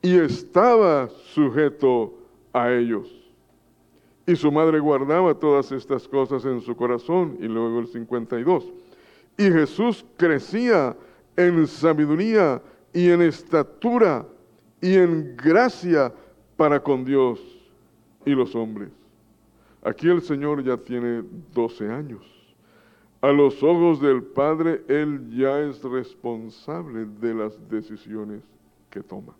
y 0.00 0.18
estaba 0.18 1.08
sujeto 1.08 2.14
a 2.52 2.72
ellos. 2.72 3.08
Y 4.26 4.36
su 4.36 4.50
madre 4.50 4.80
guardaba 4.80 5.34
todas 5.34 5.70
estas 5.70 6.08
cosas 6.08 6.44
en 6.46 6.62
su 6.62 6.74
corazón. 6.74 7.36
Y 7.40 7.44
luego 7.44 7.80
el 7.80 7.86
52. 7.86 8.72
Y 9.36 9.50
Jesús 9.50 10.04
crecía 10.16 10.96
en 11.36 11.66
sabiduría 11.66 12.62
y 12.92 13.10
en 13.10 13.20
estatura 13.20 14.26
y 14.80 14.94
en 14.94 15.36
gracia 15.36 16.12
para 16.56 16.82
con 16.82 17.04
Dios 17.04 17.40
y 18.24 18.30
los 18.30 18.54
hombres. 18.54 18.88
Aquí 19.82 20.08
el 20.08 20.22
Señor 20.22 20.64
ya 20.64 20.78
tiene 20.78 21.22
12 21.52 21.90
años. 21.90 22.33
A 23.24 23.32
los 23.32 23.62
ojos 23.62 24.02
del 24.02 24.22
Padre, 24.22 24.84
Él 24.86 25.30
ya 25.30 25.58
es 25.60 25.82
responsable 25.82 27.06
de 27.06 27.32
las 27.32 27.70
decisiones 27.70 28.42
que 28.90 29.02
toma. 29.02 29.34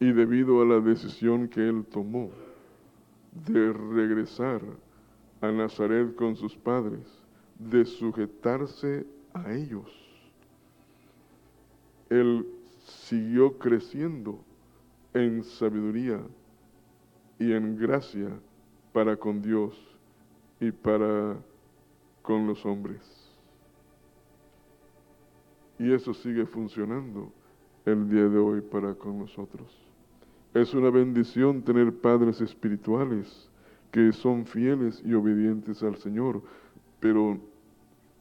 Y 0.00 0.10
debido 0.10 0.62
a 0.62 0.64
la 0.64 0.80
decisión 0.80 1.46
que 1.46 1.68
él 1.68 1.84
tomó 1.84 2.30
de 3.46 3.74
regresar 3.74 4.62
a 5.42 5.52
Nazaret 5.52 6.14
con 6.14 6.34
sus 6.34 6.56
padres, 6.56 7.06
de 7.58 7.84
sujetarse 7.84 9.04
a 9.34 9.52
ellos, 9.52 9.92
él 12.08 12.46
siguió 12.86 13.58
creciendo 13.58 14.42
en 15.12 15.44
sabiduría 15.44 16.22
y 17.38 17.52
en 17.52 17.76
gracia 17.76 18.30
para 18.94 19.14
con 19.14 19.42
Dios 19.42 19.97
y 20.60 20.70
para 20.70 21.36
con 22.22 22.46
los 22.46 22.64
hombres. 22.66 23.00
Y 25.78 25.92
eso 25.92 26.12
sigue 26.12 26.44
funcionando 26.46 27.32
el 27.84 28.08
día 28.08 28.28
de 28.28 28.38
hoy 28.38 28.60
para 28.60 28.94
con 28.94 29.18
nosotros. 29.18 29.66
Es 30.54 30.74
una 30.74 30.90
bendición 30.90 31.62
tener 31.62 31.94
padres 32.00 32.40
espirituales 32.40 33.48
que 33.92 34.12
son 34.12 34.44
fieles 34.44 35.02
y 35.04 35.14
obedientes 35.14 35.82
al 35.82 35.96
Señor, 35.96 36.42
pero 37.00 37.38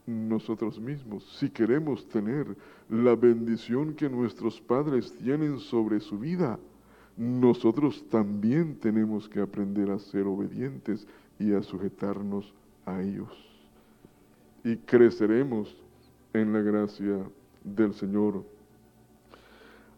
nosotros 0.06 0.80
mismos, 0.80 1.23
si 1.38 1.50
queremos 1.50 2.08
tener 2.08 2.56
la 2.89 3.15
bendición 3.15 3.93
que 3.93 4.10
nuestros 4.10 4.62
padres 4.62 5.13
tienen 5.17 5.60
sobre 5.60 6.00
su 6.00 6.17
vida, 6.17 6.58
nosotros 7.17 8.06
también 8.10 8.76
tenemos 8.76 9.28
que 9.28 9.41
aprender 9.41 9.89
a 9.89 10.00
ser 10.00 10.28
obedientes 10.28 11.08
y 11.39 11.54
a 11.54 11.62
sujetarnos 11.62 12.54
a 12.86 13.02
ellos. 13.02 13.30
Y 14.63 14.78
creceremos 14.78 15.76
en 16.34 16.54
la 16.54 16.62
gracia 16.62 17.19
del 17.63 17.93
Señor. 17.93 18.43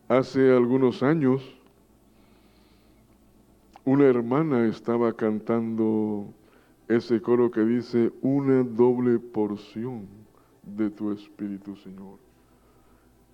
Hace 0.07 0.51
algunos 0.51 1.03
años, 1.03 1.41
una 3.85 4.05
hermana 4.05 4.67
estaba 4.67 5.13
cantando 5.13 6.25
ese 6.87 7.21
coro 7.21 7.51
que 7.51 7.61
dice, 7.61 8.11
una 8.21 8.63
doble 8.63 9.19
porción 9.19 10.07
de 10.63 10.89
tu 10.89 11.11
Espíritu, 11.11 11.75
Señor. 11.75 12.17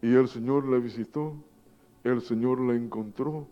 Y 0.02 0.14
el 0.14 0.28
Señor 0.28 0.68
la 0.68 0.78
visitó, 0.78 1.34
el 2.04 2.22
Señor 2.22 2.60
la 2.60 2.76
encontró 2.76 3.48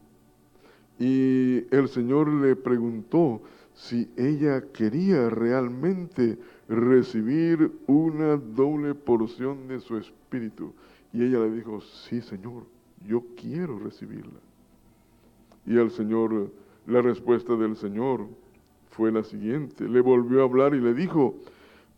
y 1.00 1.66
el 1.76 1.88
Señor 1.88 2.28
le 2.28 2.56
preguntó 2.56 3.42
si 3.76 4.10
ella 4.18 4.62
quería 4.72 5.30
realmente 5.30 6.38
recibir 6.68 7.72
una 7.88 8.38
doble 8.38 8.96
porción 8.96 9.68
de 9.68 9.80
su 9.80 9.98
Espíritu. 9.98 10.74
Y 11.12 11.24
ella 11.24 11.40
le 11.40 11.52
dijo, 11.52 11.82
sí, 11.82 12.22
Señor, 12.22 12.66
yo 13.06 13.24
quiero 13.36 13.80
recibirla. 13.80 14.40
Y 15.66 15.78
el 15.78 15.92
Señor 15.92 16.52
la 16.86 17.02
respuesta 17.02 17.56
del 17.56 17.76
Señor 17.78 18.28
fue 18.92 19.12
la 19.12 19.24
siguiente. 19.24 19.88
Le 19.88 20.02
volvió 20.02 20.42
a 20.42 20.46
hablar 20.46 20.76
y 20.76 20.82
le 20.82 20.94
dijo, 20.94 21.36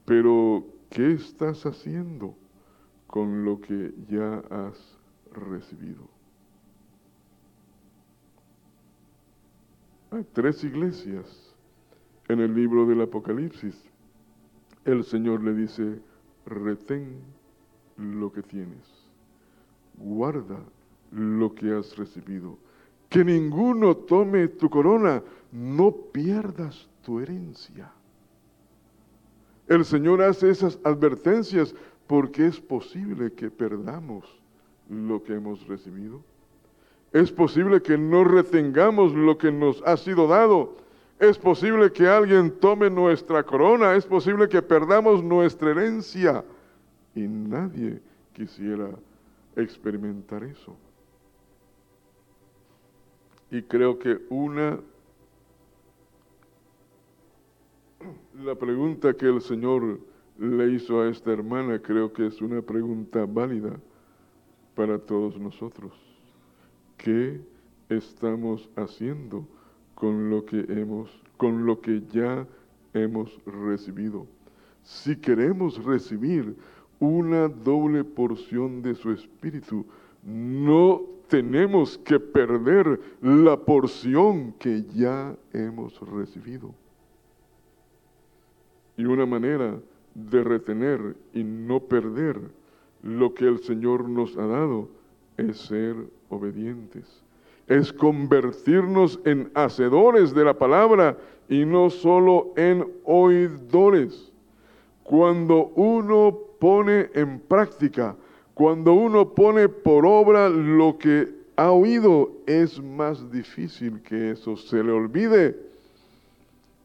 pero 0.06 0.66
¿qué 0.90 1.14
estás 1.14 1.66
haciendo 1.66 2.36
con 3.08 3.44
lo 3.44 3.60
que 3.60 3.94
ya 4.10 4.44
has 4.50 4.98
recibido? 5.34 6.08
Hay 10.12 10.26
tres 10.34 10.64
iglesias 10.64 11.45
en 12.28 12.40
el 12.40 12.54
libro 12.54 12.86
del 12.86 13.02
Apocalipsis 13.02 13.76
el 14.86 15.04
Señor 15.04 15.44
le 15.44 15.54
dice, 15.54 16.00
retén 16.46 17.18
lo 17.98 18.32
que 18.32 18.44
tienes, 18.44 19.10
guarda 19.98 20.60
lo 21.12 21.54
que 21.56 21.74
has 21.74 21.98
recibido, 21.98 22.58
que 23.10 23.26
ninguno 23.26 23.96
tome 23.96 24.48
tu 24.48 24.70
corona, 24.70 25.24
no 25.52 25.92
pierdas 25.92 26.88
tu 27.04 27.20
herencia. 27.20 27.92
El 29.68 29.84
Señor 29.86 30.22
hace 30.22 30.52
esas 30.52 30.80
advertencias 30.84 31.74
porque 32.06 32.46
es 32.46 32.60
posible 32.60 33.34
que 33.34 33.50
perdamos 33.50 34.40
lo 34.90 35.24
que 35.24 35.34
hemos 35.34 35.66
recibido. 35.68 36.22
Es 37.12 37.32
posible 37.32 37.82
que 37.82 37.98
no 37.98 38.24
retengamos 38.24 39.16
lo 39.16 39.38
que 39.38 39.52
nos 39.52 39.82
ha 39.84 39.98
sido 39.98 40.28
dado. 40.28 40.78
Es 41.20 41.38
posible 41.38 41.92
que 41.92 42.08
alguien 42.08 42.52
tome 42.60 42.90
nuestra 42.90 43.44
corona. 43.44 43.96
Es 43.96 44.06
posible 44.06 44.50
que 44.50 44.62
perdamos 44.62 45.24
nuestra 45.24 45.72
herencia. 45.72 46.44
Y 47.14 47.22
nadie 47.22 48.02
quisiera 48.34 48.90
experimentar 49.56 50.44
eso. 50.44 50.76
Y 53.50 53.62
creo 53.62 53.98
que 53.98 54.20
una, 54.30 54.80
la 58.44 58.56
pregunta 58.56 59.14
que 59.14 59.28
el 59.28 59.42
Señor 59.42 60.00
le 60.38 60.74
hizo 60.74 61.02
a 61.02 61.10
esta 61.10 61.32
hermana, 61.32 61.80
creo 61.82 62.12
que 62.12 62.28
es 62.28 62.42
una 62.42 62.62
pregunta 62.62 63.26
válida 63.26 63.80
para 64.76 65.00
todos 65.00 65.40
nosotros. 65.40 65.94
¿Qué 66.98 67.40
estamos 67.88 68.70
haciendo 68.76 69.48
con 69.96 70.30
lo 70.30 70.46
que 70.46 70.66
hemos, 70.70 71.10
con 71.38 71.66
lo 71.66 71.82
que 71.82 72.04
ya 72.12 72.46
hemos 72.94 73.40
recibido? 73.46 74.28
Si 74.84 75.16
queremos 75.16 75.84
recibir 75.84 76.56
una 77.00 77.48
doble 77.48 78.04
porción 78.04 78.82
de 78.82 78.94
su 78.96 79.12
espíritu, 79.12 79.86
no 80.24 81.02
tenemos 81.28 81.98
que 82.00 82.20
perder 82.20 83.00
la 83.22 83.58
porción 83.58 84.54
que 84.54 84.84
ya 84.94 85.36
hemos 85.54 86.00
recibido. 86.02 86.74
Y 88.98 89.06
una 89.06 89.26
manera 89.26 89.78
de 90.14 90.44
retener 90.44 91.16
y 91.34 91.44
no 91.44 91.80
perder 91.82 92.40
lo 93.04 93.34
que 93.34 93.46
el 93.48 93.60
Señor 93.60 94.08
nos 94.08 94.38
ha 94.38 94.46
dado 94.46 94.90
es 95.38 95.58
ser 95.58 95.96
obedientes, 96.30 97.24
es 97.68 97.92
convertirnos 97.92 99.20
en 99.26 99.50
hacedores 99.54 100.34
de 100.34 100.44
la 100.44 100.54
palabra 100.54 101.18
y 101.50 101.66
no 101.66 101.90
solo 101.90 102.54
en 102.56 102.86
oidores. 103.04 104.32
Cuando 105.04 105.68
uno 105.76 106.38
pone 106.60 107.10
en 107.14 107.40
práctica, 107.40 108.16
cuando 108.54 108.94
uno 108.94 109.30
pone 109.34 109.70
por 109.70 110.06
obra 110.06 110.50
lo 110.50 110.98
que 110.98 111.34
ha 111.56 111.72
oído, 111.72 112.32
es 112.46 112.82
más 112.82 113.32
difícil 113.32 114.02
que 114.02 114.32
eso 114.32 114.58
se 114.58 114.84
le 114.84 114.92
olvide. 114.92 115.56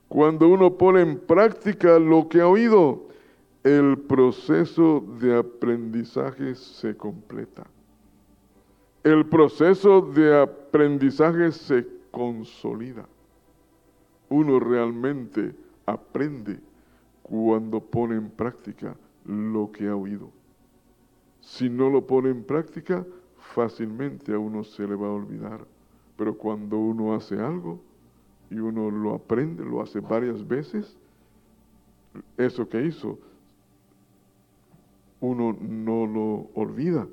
Cuando 0.08 0.48
uno 0.48 0.74
pone 0.74 1.02
en 1.02 1.18
práctica 1.18 1.98
lo 1.98 2.28
que 2.28 2.40
ha 2.40 2.48
oído, 2.48 3.08
el 3.62 3.98
proceso 3.98 5.04
de 5.20 5.38
aprendizaje 5.38 6.54
se 6.54 6.96
completa. 6.96 7.64
El 9.02 9.26
proceso 9.26 10.02
de 10.02 10.42
aprendizaje 10.42 11.52
se 11.52 11.86
consolida. 12.10 13.06
Uno 14.28 14.60
realmente 14.60 15.54
aprende 15.86 16.58
cuando 17.22 17.80
pone 17.80 18.16
en 18.16 18.30
práctica 18.30 18.94
lo 19.24 19.72
que 19.72 19.88
ha 19.88 19.96
oído. 19.96 20.30
Si 21.40 21.70
no 21.70 21.88
lo 21.88 22.06
pone 22.06 22.30
en 22.30 22.44
práctica, 22.44 23.06
fácilmente 23.54 24.34
a 24.34 24.38
uno 24.38 24.62
se 24.64 24.86
le 24.86 24.94
va 24.94 25.08
a 25.08 25.12
olvidar. 25.12 25.64
Pero 26.16 26.36
cuando 26.36 26.78
uno 26.78 27.14
hace 27.14 27.40
algo 27.40 27.80
y 28.50 28.58
uno 28.58 28.90
lo 28.90 29.14
aprende, 29.14 29.64
lo 29.64 29.80
hace 29.80 30.00
varias 30.00 30.46
veces, 30.46 30.96
eso 32.36 32.68
que 32.68 32.84
hizo 32.84 33.18
uno 35.20 35.56
no 35.60 36.06
lo 36.06 36.50
olvida. 36.54 37.06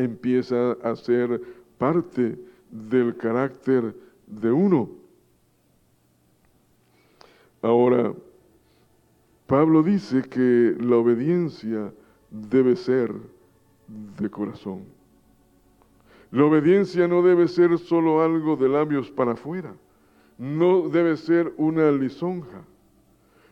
Empieza 0.00 0.72
a 0.82 0.96
ser 0.96 1.40
parte 1.76 2.38
del 2.70 3.16
carácter 3.16 3.94
de 4.26 4.50
uno. 4.50 4.88
Ahora, 7.60 8.14
Pablo 9.46 9.82
dice 9.82 10.22
que 10.22 10.74
la 10.80 10.96
obediencia 10.96 11.92
debe 12.30 12.76
ser 12.76 13.12
de 14.18 14.30
corazón. 14.30 14.84
La 16.30 16.44
obediencia 16.44 17.06
no 17.08 17.22
debe 17.22 17.48
ser 17.48 17.76
solo 17.78 18.22
algo 18.22 18.56
de 18.56 18.68
labios 18.68 19.10
para 19.10 19.32
afuera, 19.32 19.74
no 20.38 20.88
debe 20.88 21.16
ser 21.16 21.52
una 21.56 21.90
lisonja. 21.90 22.62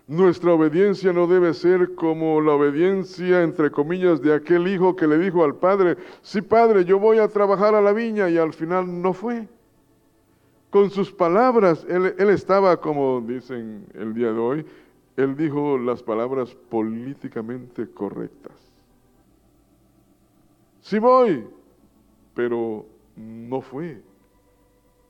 Nuestra 0.08 0.54
obediencia 0.54 1.12
no 1.12 1.26
debe 1.26 1.52
ser 1.52 1.94
como 1.94 2.40
la 2.40 2.54
obediencia, 2.54 3.42
entre 3.42 3.70
comillas, 3.70 4.22
de 4.22 4.32
aquel 4.32 4.66
hijo 4.66 4.96
que 4.96 5.06
le 5.06 5.18
dijo 5.18 5.44
al 5.44 5.56
padre, 5.56 5.98
sí 6.22 6.40
padre, 6.40 6.86
yo 6.86 6.98
voy 6.98 7.18
a 7.18 7.28
trabajar 7.28 7.74
a 7.74 7.82
la 7.82 7.92
viña 7.92 8.30
y 8.30 8.38
al 8.38 8.54
final 8.54 9.02
no 9.02 9.12
fue. 9.12 9.46
Con 10.70 10.88
sus 10.88 11.12
palabras, 11.12 11.86
él, 11.90 12.30
estaba, 12.30 12.80
como 12.80 13.20
dicen 13.20 13.84
el 13.92 14.14
día 14.14 14.32
de 14.32 14.38
hoy, 14.38 14.66
él 15.18 15.36
dijo 15.36 15.76
las 15.76 16.02
palabras 16.02 16.54
políticamente 16.70 17.86
correctas. 17.90 18.56
Sí 20.80 20.98
voy, 20.98 21.44
pero 22.32 22.86
no 23.14 23.60
fue. 23.60 24.00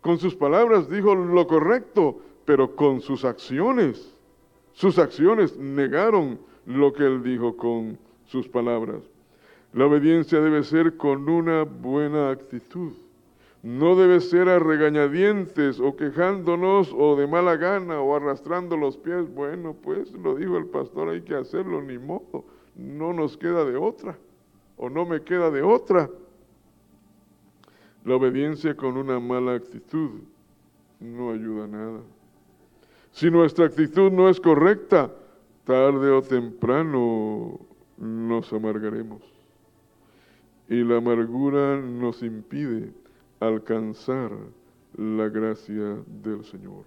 Con 0.01 0.19
sus 0.19 0.35
palabras 0.35 0.91
dijo 0.91 1.15
lo 1.15 1.47
correcto, 1.47 2.21
pero 2.45 2.75
con 2.75 3.01
sus 3.01 3.25
acciones 3.25 4.18
sus 4.79 4.97
acciones 5.01 5.57
negaron 5.57 6.39
lo 6.65 6.93
que 6.93 7.05
él 7.05 7.25
dijo 7.25 7.57
con 7.57 7.99
sus 8.27 8.47
palabras. 8.47 9.03
La 9.73 9.87
obediencia 9.87 10.41
debe 10.41 10.63
ser 10.63 10.97
con 10.97 11.29
una 11.29 11.65
buena 11.65 12.31
actitud. 12.31 12.93
No 13.65 13.97
debe 13.97 14.21
ser 14.21 14.49
a 14.49 14.61
regañadientes 14.61 15.81
o 15.81 15.97
quejándonos 15.97 16.95
o 16.97 17.17
de 17.17 17.27
mala 17.27 17.57
gana 17.57 18.01
o 18.01 18.15
arrastrando 18.15 18.77
los 18.77 18.97
pies. 18.97 19.29
Bueno, 19.35 19.75
pues 19.83 20.13
lo 20.13 20.37
dijo 20.37 20.57
el 20.57 20.67
pastor, 20.67 21.09
hay 21.09 21.23
que 21.23 21.35
hacerlo, 21.35 21.83
ni 21.83 21.99
modo. 21.99 22.45
No 22.77 23.13
nos 23.13 23.37
queda 23.37 23.65
de 23.65 23.77
otra 23.77 24.17
o 24.77 24.89
no 24.89 25.05
me 25.05 25.23
queda 25.23 25.51
de 25.51 25.61
otra. 25.61 26.09
La 28.05 28.15
obediencia 28.15 28.77
con 28.77 28.97
una 28.97 29.19
mala 29.19 29.55
actitud 29.55 30.21
no 31.01 31.33
ayuda 31.33 31.65
a 31.65 31.67
nada. 31.67 32.01
Si 33.19 33.33
nuestra 33.33 33.67
actitud 33.67 34.13
no 34.13 34.29
es 34.29 34.39
correcta, 34.39 35.11
tarde 35.65 36.09
o 36.09 36.23
temprano 36.23 37.59
nos 37.97 38.53
amargaremos. 38.53 39.21
Y 40.69 40.85
la 40.85 40.99
amargura 40.99 41.81
nos 41.81 42.23
impide 42.23 42.93
alcanzar 43.41 44.31
la 44.97 45.29
gracia 45.31 45.97
del 46.23 46.45
Señor. 46.45 46.85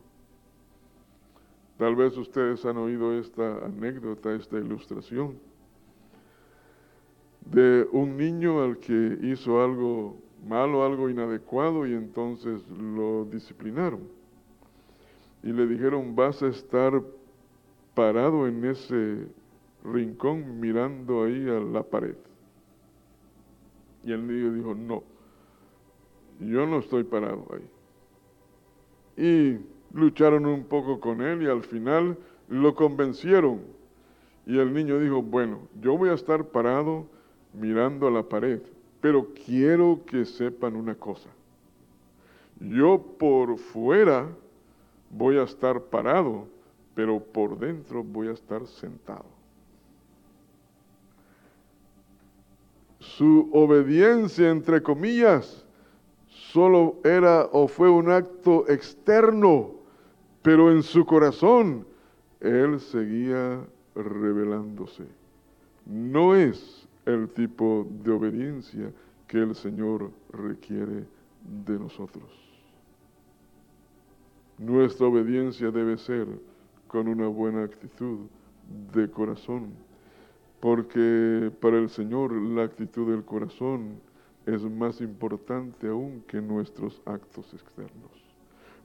Tal 1.77 1.97
vez 1.97 2.15
ustedes 2.15 2.63
han 2.65 2.77
oído 2.77 3.19
esta 3.19 3.65
anécdota, 3.65 4.33
esta 4.33 4.57
ilustración 4.57 5.37
de 7.41 7.89
un 7.91 8.15
niño 8.15 8.63
al 8.63 8.77
que 8.77 9.17
hizo 9.21 9.61
algo 9.61 10.15
malo, 10.47 10.85
algo 10.85 11.09
inadecuado 11.09 11.85
y 11.85 11.91
entonces 11.91 12.65
lo 12.69 13.25
disciplinaron 13.25 14.20
y 15.43 15.51
le 15.51 15.67
dijeron, 15.67 16.15
vas 16.15 16.41
a 16.43 16.47
estar 16.47 17.01
parado 17.95 18.47
en 18.47 18.63
ese 18.65 19.27
rincón 19.83 20.59
mirando 20.59 21.23
ahí 21.23 21.49
a 21.49 21.59
la 21.59 21.83
pared. 21.83 22.15
Y 24.03 24.11
el 24.11 24.27
niño 24.27 24.53
dijo, 24.53 24.75
no, 24.75 25.03
yo 26.39 26.65
no 26.65 26.79
estoy 26.79 27.03
parado 27.03 27.45
ahí. 27.53 27.69
Y 29.17 29.59
lucharon 29.93 30.45
un 30.45 30.63
poco 30.63 30.99
con 30.99 31.21
él 31.21 31.43
y 31.43 31.47
al 31.47 31.63
final 31.63 32.17
lo 32.49 32.75
convencieron. 32.75 33.61
Y 34.45 34.57
el 34.57 34.73
niño 34.73 34.99
dijo, 34.99 35.21
bueno, 35.21 35.59
yo 35.81 35.97
voy 35.97 36.09
a 36.09 36.13
estar 36.13 36.45
parado 36.45 37.05
mirando 37.53 38.07
a 38.07 38.11
la 38.11 38.23
pared, 38.23 38.61
pero 38.99 39.27
quiero 39.45 40.01
que 40.05 40.25
sepan 40.25 40.75
una 40.75 40.95
cosa. 40.95 41.29
Yo 42.59 43.01
por 43.17 43.57
fuera 43.57 44.27
voy 45.11 45.37
a 45.37 45.43
estar 45.43 45.81
parado, 45.83 46.47
pero 46.95 47.19
por 47.19 47.57
dentro 47.57 48.03
voy 48.03 48.29
a 48.29 48.33
estar 48.33 48.65
sentado. 48.65 49.25
Su 52.99 53.49
obediencia, 53.51 54.49
entre 54.49 54.81
comillas, 54.81 55.65
solo 56.27 56.97
era 57.03 57.49
o 57.51 57.67
fue 57.67 57.89
un 57.89 58.11
acto 58.11 58.67
externo, 58.69 59.71
pero 60.41 60.71
en 60.71 60.83
su 60.83 61.05
corazón 61.05 61.85
él 62.39 62.79
seguía 62.79 63.65
revelándose. 63.95 65.05
No 65.85 66.35
es 66.35 66.87
el 67.05 67.27
tipo 67.29 67.87
de 68.03 68.11
obediencia 68.11 68.91
que 69.27 69.39
el 69.39 69.55
Señor 69.55 70.11
requiere 70.31 71.05
de 71.65 71.79
nosotros. 71.79 72.50
Nuestra 74.61 75.07
obediencia 75.07 75.71
debe 75.71 75.97
ser 75.97 76.27
con 76.87 77.07
una 77.07 77.27
buena 77.27 77.63
actitud 77.63 78.27
de 78.93 79.09
corazón, 79.09 79.73
porque 80.59 81.51
para 81.59 81.79
el 81.79 81.89
Señor 81.89 82.31
la 82.31 82.65
actitud 82.65 83.09
del 83.09 83.25
corazón 83.25 83.99
es 84.45 84.61
más 84.61 85.01
importante 85.01 85.87
aún 85.87 86.23
que 86.27 86.39
nuestros 86.39 87.01
actos 87.05 87.51
externos. 87.55 88.11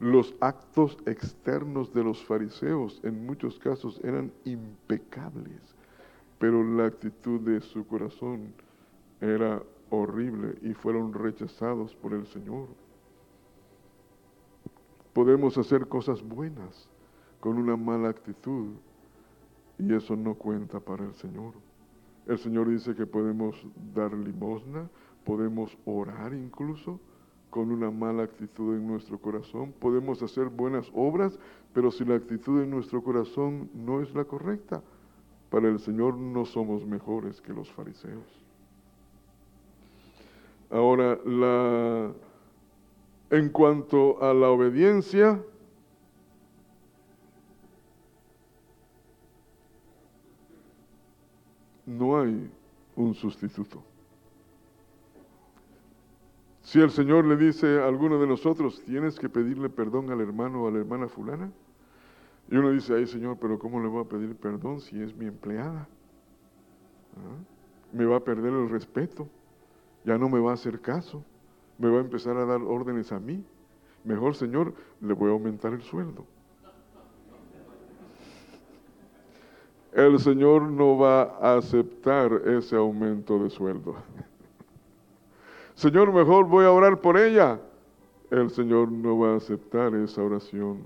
Los 0.01 0.35
actos 0.41 0.97
externos 1.05 1.93
de 1.93 2.05
los 2.05 2.25
fariseos 2.25 2.99
en 3.03 3.27
muchos 3.27 3.59
casos 3.59 4.01
eran 4.03 4.33
impecables, 4.47 5.61
pero 6.39 6.65
la 6.65 6.87
actitud 6.87 7.39
de 7.41 7.61
su 7.61 7.87
corazón 7.87 8.55
era 9.21 9.63
horrible 9.91 10.55
y 10.63 10.73
fueron 10.73 11.13
rechazados 11.13 11.95
por 11.97 12.15
el 12.15 12.27
Señor. 12.29 12.67
Podemos 15.17 15.57
hacer 15.57 15.89
cosas 15.89 16.23
buenas 16.23 16.91
con 17.41 17.57
una 17.57 17.75
mala 17.75 18.11
actitud 18.11 18.75
y 19.79 19.95
eso 19.95 20.15
no 20.15 20.35
cuenta 20.35 20.79
para 20.79 21.07
el 21.07 21.15
Señor. 21.15 21.55
El 22.27 22.37
Señor 22.37 22.69
dice 22.69 22.95
que 22.95 23.07
podemos 23.07 23.57
dar 23.95 24.13
limosna, 24.13 24.91
podemos 25.25 25.75
orar 25.87 26.35
incluso, 26.35 27.01
con 27.49 27.73
una 27.73 27.91
mala 27.91 28.25
actitud 28.25 28.77
en 28.77 28.87
nuestro 28.87 29.17
corazón. 29.17 29.73
Podemos 29.81 30.23
hacer 30.23 30.51
buenas 30.51 30.93
obras, 30.93 31.39
pero 31.73 31.91
si 31.91 32.05
la 32.05 32.17
actitud 32.17 32.61
en 32.61 32.69
nuestro 32.69 33.03
corazón 33.03 33.71
no 33.73 34.03
es 34.03 34.15
la 34.15 34.27
correcta, 34.27 34.83
para 35.49 35.67
el 35.67 35.79
Señor 35.79 36.19
no 36.19 36.45
somos 36.45 36.85
mejores 36.85 37.41
que 37.41 37.55
los 37.55 37.73
fariseos. 37.73 38.45
Ahora, 40.69 41.19
la, 41.25 42.13
en 43.31 43.49
cuanto 43.49 44.23
a 44.23 44.33
la 44.33 44.51
obediencia, 44.51 45.43
no 51.87 52.21
hay 52.21 52.51
un 52.97 53.15
sustituto. 53.15 53.83
Si 56.63 56.81
el 56.81 56.91
Señor 56.91 57.25
le 57.25 57.37
dice 57.37 57.81
a 57.81 57.87
alguno 57.87 58.19
de 58.19 58.27
nosotros, 58.27 58.83
tienes 58.85 59.19
que 59.19 59.29
pedirle 59.29 59.69
perdón 59.69 60.11
al 60.11 60.21
hermano 60.21 60.65
o 60.65 60.69
a 60.69 60.73
la 60.73 60.79
hermana 60.79 61.09
fulana, 61.09 61.51
y 62.51 62.57
uno 62.57 62.71
dice, 62.71 62.95
ay 62.95 63.07
Señor, 63.07 63.39
pero 63.41 63.59
¿cómo 63.59 63.81
le 63.81 63.89
voy 63.89 64.05
a 64.05 64.09
pedir 64.09 64.37
perdón 64.37 64.81
si 64.81 65.01
es 65.01 65.17
mi 65.17 65.27
empleada? 65.27 65.89
¿Ah? 67.17 67.39
Me 67.93 68.05
va 68.05 68.17
a 68.17 68.21
perder 68.21 68.53
el 68.53 68.69
respeto, 68.69 69.29
ya 70.05 70.19
no 70.19 70.29
me 70.29 70.41
va 70.41 70.53
a 70.53 70.55
hacer 70.55 70.81
caso, 70.81 71.25
me 71.79 71.91
va 71.91 71.99
a 71.99 72.01
empezar 72.01 72.37
a 72.37 72.45
dar 72.45 72.63
órdenes 72.63 73.13
a 73.13 73.21
mí. 73.21 73.45
Mejor 74.05 74.35
Señor, 74.35 74.75
le 75.01 75.15
voy 75.15 75.31
a 75.31 75.33
aumentar 75.33 75.73
el 75.73 75.83
sueldo. 75.83 76.25
El 79.93 80.19
Señor 80.21 80.63
no 80.63 80.99
va 80.99 81.23
a 81.41 81.57
aceptar 81.57 82.33
ese 82.47 82.77
aumento 82.77 83.43
de 83.43 83.51
sueldo. 83.51 83.97
Señor, 85.75 86.13
mejor 86.13 86.47
voy 86.47 86.67
a 86.67 86.71
orar 86.71 87.01
por 87.01 87.17
ella. 87.17 87.59
El 88.31 88.51
Señor 88.51 88.91
no 88.93 89.19
va 89.19 89.33
a 89.33 89.37
aceptar 89.37 89.95
esa 89.95 90.23
oración. 90.23 90.83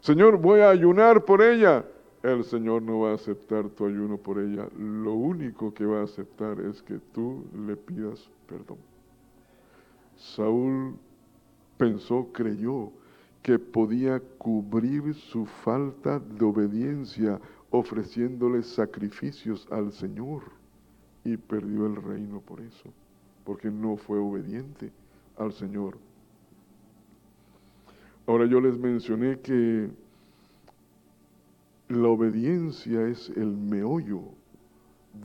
Señor, 0.00 0.38
voy 0.38 0.60
a 0.60 0.70
ayunar 0.70 1.24
por 1.24 1.42
ella. 1.42 1.84
El 2.22 2.44
Señor 2.44 2.82
no 2.82 3.00
va 3.00 3.12
a 3.12 3.14
aceptar 3.14 3.68
tu 3.68 3.86
ayuno 3.86 4.16
por 4.16 4.38
ella. 4.38 4.68
Lo 4.76 5.12
único 5.12 5.72
que 5.72 5.86
va 5.86 6.00
a 6.00 6.04
aceptar 6.04 6.58
es 6.60 6.82
que 6.82 6.98
tú 7.12 7.44
le 7.66 7.76
pidas 7.76 8.28
perdón. 8.48 8.78
Saúl 10.18 10.96
pensó, 11.78 12.28
creyó 12.32 12.92
que 13.42 13.58
podía 13.58 14.20
cubrir 14.36 15.14
su 15.14 15.46
falta 15.46 16.18
de 16.18 16.44
obediencia 16.44 17.40
ofreciéndole 17.70 18.62
sacrificios 18.62 19.66
al 19.70 19.92
Señor 19.92 20.42
y 21.24 21.36
perdió 21.36 21.86
el 21.86 21.96
reino 21.96 22.40
por 22.40 22.60
eso 22.60 22.92
porque 23.48 23.70
no 23.70 23.96
fue 23.96 24.18
obediente 24.18 24.92
al 25.38 25.54
Señor. 25.54 25.96
Ahora 28.26 28.44
yo 28.44 28.60
les 28.60 28.78
mencioné 28.78 29.40
que 29.40 29.88
la 31.88 32.08
obediencia 32.08 33.08
es 33.08 33.30
el 33.30 33.56
meollo 33.56 34.20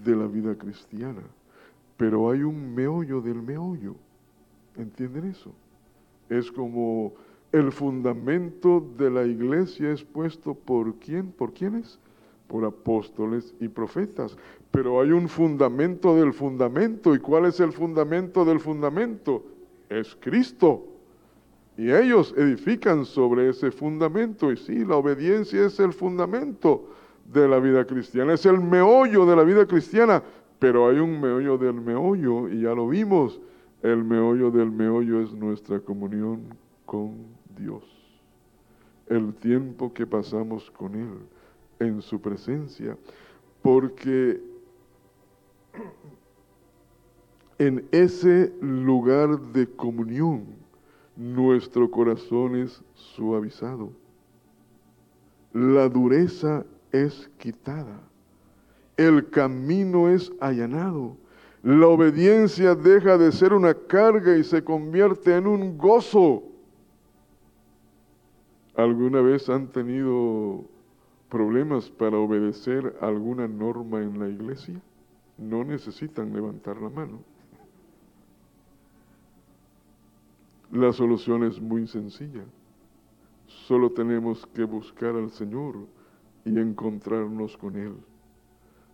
de 0.06 0.16
la 0.16 0.28
vida 0.28 0.56
cristiana, 0.56 1.22
pero 1.98 2.32
hay 2.32 2.44
un 2.44 2.74
meollo 2.74 3.20
del 3.20 3.41
meollo. 3.41 3.98
¿Entienden 4.78 5.26
eso? 5.26 5.51
Es 6.30 6.51
como 6.51 7.13
el 7.51 7.71
fundamento 7.71 8.84
de 8.97 9.11
la 9.11 9.24
iglesia 9.26 9.91
es 9.91 10.03
puesto 10.03 10.55
por 10.55 10.95
quién, 10.95 11.32
por 11.32 11.53
quiénes, 11.53 11.99
por 12.47 12.65
apóstoles 12.65 13.53
y 13.59 13.67
profetas. 13.67 14.36
Pero 14.71 14.99
hay 14.99 15.11
un 15.11 15.30
fundamento 15.30 16.15
del 16.15 16.34
fundamento. 16.34 17.13
¿Y 17.13 17.19
cuál 17.19 17.45
es 17.45 17.59
el 17.59 17.71
fundamento 17.71 18.43
del 18.43 18.59
fundamento? 18.59 19.43
Es 19.89 20.17
Cristo. 20.19 20.88
Y 21.78 21.91
ellos 21.91 22.34
edifican 22.38 23.05
sobre 23.05 23.49
ese 23.49 23.69
fundamento. 23.71 24.51
Y 24.51 24.57
sí, 24.57 24.84
la 24.84 24.95
obediencia 24.95 25.65
es 25.65 25.80
el 25.80 25.93
fundamento 25.93 26.89
de 27.32 27.47
la 27.47 27.59
vida 27.59 27.86
cristiana. 27.86 28.34
Es 28.34 28.47
el 28.47 28.59
meollo 28.59 29.28
de 29.28 29.36
la 29.36 29.43
vida 29.43 29.67
cristiana. 29.67 30.24
Pero 30.57 30.89
hay 30.89 30.97
un 30.97 31.19
meollo 31.21 31.57
del 31.57 31.74
meollo, 31.74 32.47
y 32.47 32.61
ya 32.61 32.74
lo 32.74 32.88
vimos. 32.88 33.39
El 33.84 34.03
meollo 34.05 34.49
del 34.49 34.71
meollo 34.71 35.21
es 35.21 35.34
nuestra 35.34 35.79
comunión 35.79 36.41
con 36.86 37.13
Dios. 37.57 37.84
El 39.07 39.34
tiempo 39.36 39.93
que 39.93 40.07
pasamos 40.07 40.71
con 40.71 40.95
Él 40.95 41.19
en 41.79 42.01
su 42.01 42.19
presencia. 42.21 42.97
Porque 43.61 44.41
en 47.59 47.86
ese 47.91 48.53
lugar 48.61 49.39
de 49.51 49.67
comunión, 49.67 50.45
nuestro 51.17 51.91
corazón 51.91 52.55
es 52.55 52.81
suavizado. 52.95 53.91
La 55.51 55.89
dureza 55.89 56.65
es 56.93 57.29
quitada. 57.38 58.01
El 58.95 59.29
camino 59.29 60.09
es 60.09 60.31
allanado. 60.39 61.17
La 61.64 61.88
obediencia 61.88 62.76
deja 62.76 63.18
de 63.18 63.32
ser 63.32 63.53
una 63.53 63.74
carga 63.74 64.38
y 64.38 64.43
se 64.43 64.64
convierte 64.64 65.36
en 65.36 65.47
un 65.47 65.78
gozo. 65.78 66.43
¿Alguna 68.76 69.22
vez 69.22 69.49
han 69.49 69.68
tenido 69.68 70.66
problemas 71.30 71.89
para 71.89 72.18
obedecer 72.18 72.95
alguna 73.01 73.47
norma 73.47 74.01
en 74.01 74.20
la 74.20 74.28
iglesia? 74.28 74.80
no 75.38 75.64
necesitan 75.64 76.34
levantar 76.34 76.82
la 76.82 76.89
mano. 76.89 77.20
La 80.72 80.91
solución 80.91 81.43
es 81.43 81.61
muy 81.61 81.88
sencilla. 81.88 82.43
Solo 83.47 83.91
tenemos 83.91 84.45
que 84.47 84.64
buscar 84.64 85.16
al 85.16 85.30
Señor 85.30 85.76
y 86.45 86.57
encontrarnos 86.57 87.55
con 87.57 87.76
Él. 87.76 87.95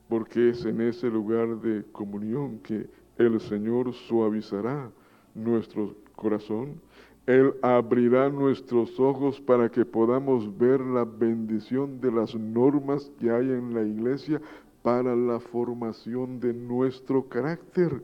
Porque 0.09 0.49
es 0.49 0.65
en 0.65 0.81
ese 0.81 1.09
lugar 1.09 1.61
de 1.61 1.85
comunión 1.93 2.59
que 2.59 2.87
el 3.17 3.39
Señor 3.39 3.93
suavizará 3.93 4.91
nuestro 5.35 5.95
corazón. 6.15 6.81
Él 7.25 7.53
abrirá 7.61 8.29
nuestros 8.29 8.99
ojos 8.99 9.39
para 9.39 9.69
que 9.69 9.85
podamos 9.85 10.57
ver 10.57 10.81
la 10.81 11.05
bendición 11.05 12.01
de 12.01 12.11
las 12.11 12.33
normas 12.33 13.11
que 13.19 13.29
hay 13.29 13.51
en 13.51 13.73
la 13.73 13.83
iglesia, 13.83 14.41
para 14.81 15.15
la 15.15 15.39
formación 15.39 16.39
de 16.39 16.53
nuestro 16.53 17.23
carácter. 17.27 18.01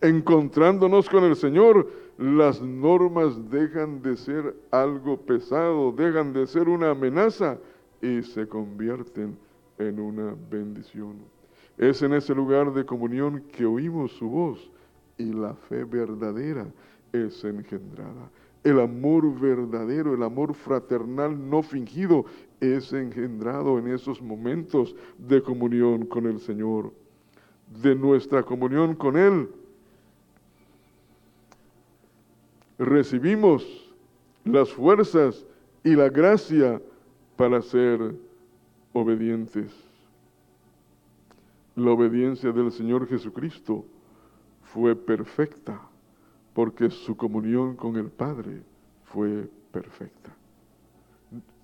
Encontrándonos 0.00 1.08
con 1.08 1.24
el 1.24 1.36
Señor, 1.36 1.90
las 2.18 2.62
normas 2.62 3.50
dejan 3.50 4.00
de 4.02 4.16
ser 4.16 4.54
algo 4.70 5.16
pesado, 5.16 5.92
dejan 5.92 6.32
de 6.32 6.46
ser 6.46 6.68
una 6.68 6.90
amenaza 6.90 7.58
y 8.00 8.22
se 8.22 8.46
convierten 8.46 9.36
en 9.78 10.00
una 10.00 10.34
bendición. 10.50 11.16
Es 11.76 12.02
en 12.02 12.12
ese 12.12 12.34
lugar 12.34 12.72
de 12.72 12.84
comunión 12.84 13.42
que 13.52 13.64
oímos 13.64 14.12
su 14.12 14.28
voz 14.28 14.70
y 15.18 15.32
la 15.32 15.54
fe 15.54 15.84
verdadera 15.84 16.66
es 17.12 17.44
engendrada. 17.44 18.30
El 18.62 18.80
amor 18.80 19.38
verdadero, 19.38 20.14
el 20.14 20.22
amor 20.22 20.54
fraternal 20.54 21.50
no 21.50 21.62
fingido 21.62 22.24
es 22.60 22.92
engendrado 22.92 23.78
en 23.78 23.88
esos 23.88 24.22
momentos 24.22 24.94
de 25.18 25.42
comunión 25.42 26.06
con 26.06 26.26
el 26.26 26.40
Señor, 26.40 26.92
de 27.82 27.94
nuestra 27.94 28.42
comunión 28.42 28.94
con 28.94 29.16
Él. 29.16 29.48
Recibimos 32.78 33.92
las 34.44 34.72
fuerzas 34.72 35.44
y 35.82 35.94
la 35.94 36.08
gracia 36.08 36.80
para 37.36 37.60
ser 37.60 38.14
obedientes. 38.94 39.70
la 41.76 41.90
obediencia 41.90 42.52
del 42.52 42.70
Señor 42.70 43.08
Jesucristo 43.08 43.84
fue 44.62 44.94
perfecta, 44.94 45.80
porque 46.54 46.88
su 46.88 47.16
comunión 47.16 47.74
con 47.74 47.96
el 47.96 48.10
Padre 48.10 48.62
fue 49.06 49.50
perfecta. 49.72 50.32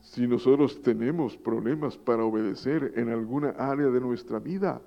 Si 0.02 0.26
nosotros 0.26 0.82
tenemos 0.82 1.36
problemas 1.36 1.96
para 1.96 2.24
obedecer 2.24 2.92
en 2.96 3.08
alguna 3.10 3.50
área 3.50 3.86
de 3.86 4.00
nuestra 4.00 4.40
vida, 4.40 4.82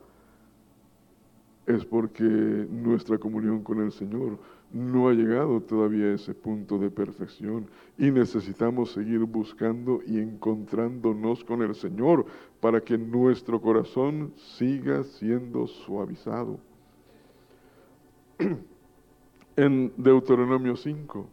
es 1.65 1.85
porque 1.85 2.23
nuestra 2.23 3.17
comunión 3.17 3.63
con 3.63 3.81
el 3.81 3.93
Señor 3.93 4.37
no 4.73 5.07
ha 5.07 5.13
llegado 5.13 5.61
todavía 5.61 6.07
a 6.07 6.15
ese 6.15 6.33
punto 6.33 6.79
de 6.79 6.89
perfección 6.89 7.67
y 7.97 8.09
necesitamos 8.09 8.91
seguir 8.91 9.19
buscando 9.19 10.01
y 10.05 10.19
encontrándonos 10.19 11.43
con 11.43 11.61
el 11.61 11.75
Señor 11.75 12.25
para 12.59 12.81
que 12.81 12.97
nuestro 12.97 13.61
corazón 13.61 14.33
siga 14.35 15.03
siendo 15.03 15.67
suavizado. 15.67 16.59
en 19.55 19.93
Deuteronomio 19.95 20.75
5, 20.75 21.29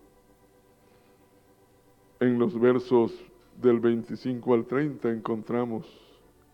en 2.21 2.39
los 2.39 2.61
versos 2.61 3.15
del 3.61 3.81
25 3.81 4.55
al 4.55 4.67
30 4.67 5.11
encontramos 5.11 5.87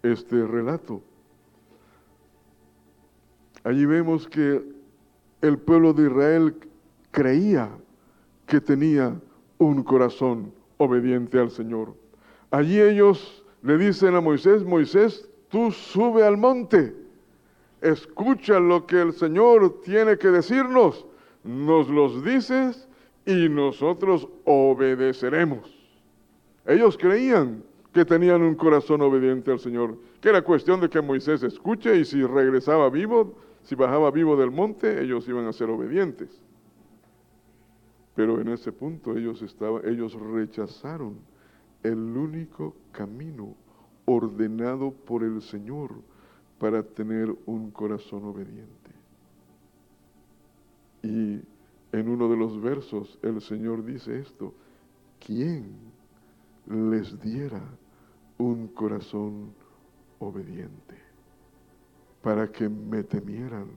este 0.05 0.47
relato. 0.47 1.03
Allí 3.65 3.85
vemos 3.85 4.29
que 4.29 4.63
el 5.43 5.59
pueblo 5.59 5.93
de 5.93 6.07
Israel 6.07 6.55
creía 7.17 7.71
que 8.47 8.61
tenía 8.61 9.19
un 9.57 9.83
corazón 9.83 10.53
obediente 10.77 11.39
al 11.39 11.51
Señor. 11.51 11.95
Allí 12.51 12.79
ellos 12.79 13.43
le 13.63 13.79
dicen 13.79 14.15
a 14.15 14.21
Moisés, 14.21 14.63
Moisés, 14.63 15.27
tú 15.49 15.73
sube 15.73 16.27
al 16.27 16.37
monte, 16.37 16.95
escucha 17.81 18.61
lo 18.61 18.87
que 18.87 19.01
el 19.01 19.15
Señor 19.15 19.81
tiene 19.81 20.19
que 20.19 20.29
decirnos, 20.29 21.07
nos 21.43 21.89
los 21.89 22.23
dices 22.23 22.87
y 23.25 23.49
nosotros 23.49 24.29
obedeceremos. 24.45 25.75
Ellos 26.67 26.99
creían 26.99 27.63
que 27.95 28.05
tenían 28.05 28.43
un 28.43 28.57
corazón 28.57 29.01
obediente 29.01 29.51
al 29.51 29.59
Señor, 29.59 29.97
que 30.21 30.29
era 30.29 30.43
cuestión 30.43 30.83
de 30.83 30.91
que 30.91 31.01
Moisés 31.01 31.43
escuche 31.43 31.97
y 31.97 32.05
si 32.05 32.23
regresaba 32.25 32.91
vivo, 32.91 33.39
si 33.63 33.75
bajaba 33.75 34.11
vivo 34.11 34.37
del 34.37 34.51
monte, 34.51 35.03
ellos 35.03 35.27
iban 35.27 35.47
a 35.47 35.55
ser 35.55 35.71
obedientes. 35.71 36.43
Pero 38.17 38.41
en 38.41 38.49
ese 38.49 38.73
punto 38.73 39.17
ellos, 39.17 39.45
ellos 39.85 40.15
rechazaron 40.15 41.19
el 41.85 41.99
único 41.99 42.75
camino 42.91 43.55
ordenado 44.07 44.91
por 44.91 45.23
el 45.23 45.41
Señor 45.41 45.93
para 46.59 46.83
tener 46.83 47.33
un 47.47 47.71
corazón 47.71 48.25
obediente. 48.25 48.91
Y 51.03 51.41
en 51.93 52.09
uno 52.09 52.29
de 52.29 52.37
los 52.37 52.61
versos 52.61 53.19
el 53.23 53.41
Señor 53.41 53.85
dice 53.85 54.19
esto, 54.19 54.53
¿quién 55.25 55.77
les 56.67 57.21
diera 57.21 57.63
un 58.39 58.67
corazón 58.69 59.53
obediente? 60.19 61.07
para 62.27 62.51
que 62.51 62.69
me 62.69 63.05
temieran 63.05 63.69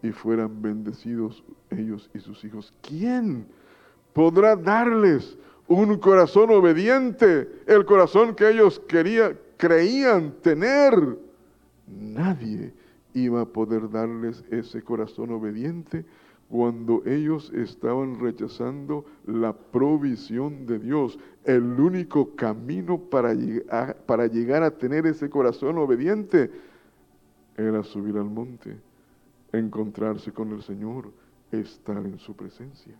y 0.00 0.12
fueran 0.12 0.62
bendecidos 0.62 1.42
ellos 1.70 2.08
y 2.14 2.20
sus 2.20 2.44
hijos. 2.44 2.72
¿Quién 2.82 3.48
podrá 4.12 4.56
darles 4.56 5.36
un 5.66 5.98
corazón 5.98 6.50
obediente, 6.50 7.48
el 7.66 7.84
corazón 7.84 8.34
que 8.34 8.50
ellos 8.50 8.80
quería, 8.88 9.36
creían 9.56 10.32
tener? 10.42 11.18
Nadie 11.86 12.72
iba 13.14 13.42
a 13.42 13.46
poder 13.46 13.90
darles 13.90 14.44
ese 14.50 14.82
corazón 14.82 15.30
obediente 15.30 16.04
cuando 16.48 17.02
ellos 17.06 17.52
estaban 17.54 18.18
rechazando 18.18 19.04
la 19.26 19.52
provisión 19.52 20.66
de 20.66 20.80
Dios. 20.80 21.18
El 21.44 21.62
único 21.80 22.34
camino 22.34 22.98
para 22.98 23.32
para 24.06 24.26
llegar 24.26 24.64
a 24.64 24.72
tener 24.72 25.06
ese 25.06 25.30
corazón 25.30 25.78
obediente 25.78 26.50
era 27.56 27.84
subir 27.84 28.16
al 28.16 28.24
monte, 28.24 28.76
encontrarse 29.52 30.32
con 30.32 30.50
el 30.50 30.62
Señor, 30.62 31.12
estar 31.52 31.98
en 31.98 32.18
su 32.18 32.34
presencia. 32.34 32.94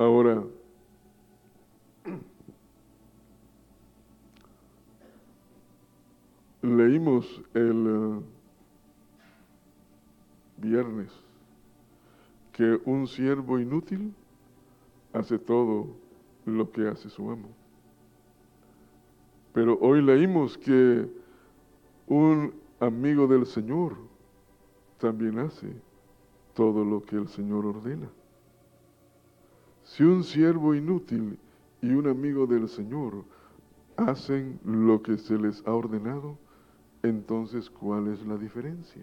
Ahora, 0.00 0.42
leímos 6.62 7.42
el 7.52 7.86
eh, 7.86 8.22
viernes 10.56 11.12
que 12.50 12.80
un 12.86 13.06
siervo 13.06 13.58
inútil 13.58 14.14
hace 15.12 15.38
todo 15.38 15.88
lo 16.46 16.72
que 16.72 16.88
hace 16.88 17.10
su 17.10 17.30
amo. 17.30 17.50
Pero 19.52 19.78
hoy 19.82 20.00
leímos 20.00 20.56
que 20.56 21.10
un 22.06 22.54
amigo 22.78 23.26
del 23.26 23.44
Señor 23.44 23.98
también 24.96 25.40
hace 25.40 25.70
todo 26.54 26.86
lo 26.86 27.02
que 27.02 27.16
el 27.16 27.28
Señor 27.28 27.66
ordena. 27.66 28.08
Si 29.90 30.04
un 30.04 30.22
siervo 30.22 30.72
inútil 30.72 31.36
y 31.82 31.88
un 31.88 32.06
amigo 32.06 32.46
del 32.46 32.68
Señor 32.68 33.24
hacen 33.96 34.60
lo 34.64 35.02
que 35.02 35.18
se 35.18 35.36
les 35.36 35.66
ha 35.66 35.72
ordenado, 35.72 36.38
entonces 37.02 37.68
¿cuál 37.68 38.06
es 38.06 38.24
la 38.24 38.36
diferencia? 38.36 39.02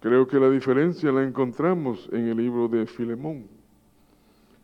Creo 0.00 0.28
que 0.28 0.38
la 0.38 0.48
diferencia 0.48 1.10
la 1.10 1.24
encontramos 1.24 2.08
en 2.12 2.28
el 2.28 2.36
libro 2.36 2.68
de 2.68 2.86
Filemón, 2.86 3.48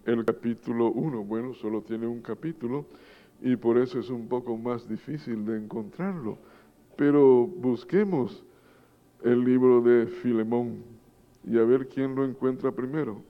el 0.05 0.25
capítulo 0.25 0.93
1. 0.93 1.25
Bueno, 1.25 1.53
solo 1.55 1.83
tiene 1.83 2.07
un 2.07 2.23
capítulo 2.23 2.87
y 3.41 3.57
por 3.57 3.77
eso 3.77 3.99
es 3.99 4.09
un 4.09 4.29
poco 4.29 4.57
más 4.57 4.89
difícil 4.89 5.45
de 5.45 5.57
encontrarlo. 5.57 6.39
Pero 6.97 7.45
busquemos 7.45 8.45
el 9.25 9.43
libro 9.43 9.81
de 9.81 10.07
Filemón 10.07 10.85
y 11.45 11.59
a 11.59 11.64
ver 11.64 11.89
quién 11.89 12.14
lo 12.14 12.25
encuentra 12.25 12.70
primero. 12.70 13.20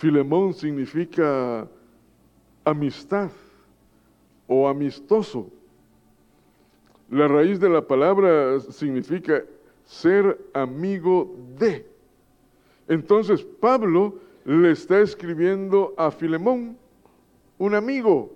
Filemón 0.00 0.54
significa 0.54 1.68
amistad 2.64 3.30
o 4.46 4.66
amistoso. 4.66 5.50
La 7.10 7.28
raíz 7.28 7.60
de 7.60 7.68
la 7.68 7.86
palabra 7.86 8.58
significa 8.60 9.44
ser 9.84 10.40
amigo 10.54 11.36
de. 11.58 11.84
Entonces 12.88 13.44
Pablo 13.60 14.14
le 14.46 14.70
está 14.70 15.00
escribiendo 15.00 15.92
a 15.98 16.10
Filemón, 16.10 16.78
un 17.58 17.74
amigo. 17.74 18.32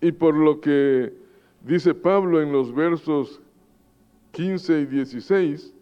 Y 0.00 0.10
por 0.10 0.34
lo 0.34 0.58
que 0.58 1.12
dice 1.60 1.92
Pablo 1.92 2.40
en 2.40 2.50
los 2.50 2.74
versos 2.74 3.42
15 4.30 4.80
y 4.80 4.86
16, 4.86 5.74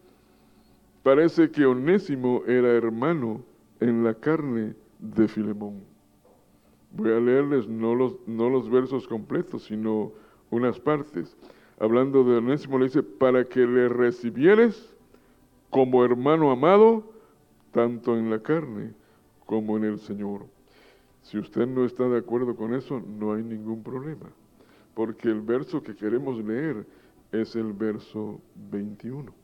parece 1.03 1.51
que 1.51 1.65
Onésimo 1.65 2.43
era 2.47 2.69
hermano 2.69 3.43
en 3.79 4.03
la 4.03 4.13
carne 4.13 4.75
de 4.99 5.27
Filemón. 5.27 5.83
Voy 6.91 7.11
a 7.11 7.19
leerles 7.19 7.67
no 7.67 7.95
los, 7.95 8.15
no 8.27 8.49
los 8.49 8.69
versos 8.69 9.07
completos, 9.07 9.63
sino 9.63 10.11
unas 10.49 10.79
partes. 10.79 11.35
Hablando 11.79 12.23
de 12.23 12.37
Onésimo, 12.37 12.77
le 12.77 12.85
dice, 12.85 13.01
para 13.01 13.45
que 13.45 13.65
le 13.65 13.89
recibieres 13.89 14.95
como 15.69 16.03
hermano 16.03 16.51
amado, 16.51 17.11
tanto 17.71 18.17
en 18.17 18.29
la 18.29 18.39
carne 18.39 18.93
como 19.45 19.77
en 19.77 19.85
el 19.85 19.99
Señor. 19.99 20.45
Si 21.23 21.37
usted 21.37 21.67
no 21.67 21.85
está 21.85 22.07
de 22.09 22.19
acuerdo 22.19 22.55
con 22.55 22.73
eso, 22.73 22.99
no 22.99 23.33
hay 23.33 23.43
ningún 23.43 23.81
problema, 23.83 24.29
porque 24.93 25.29
el 25.29 25.41
verso 25.41 25.81
que 25.81 25.95
queremos 25.95 26.43
leer 26.43 26.85
es 27.31 27.55
el 27.55 27.73
verso 27.73 28.41
21. 28.71 29.40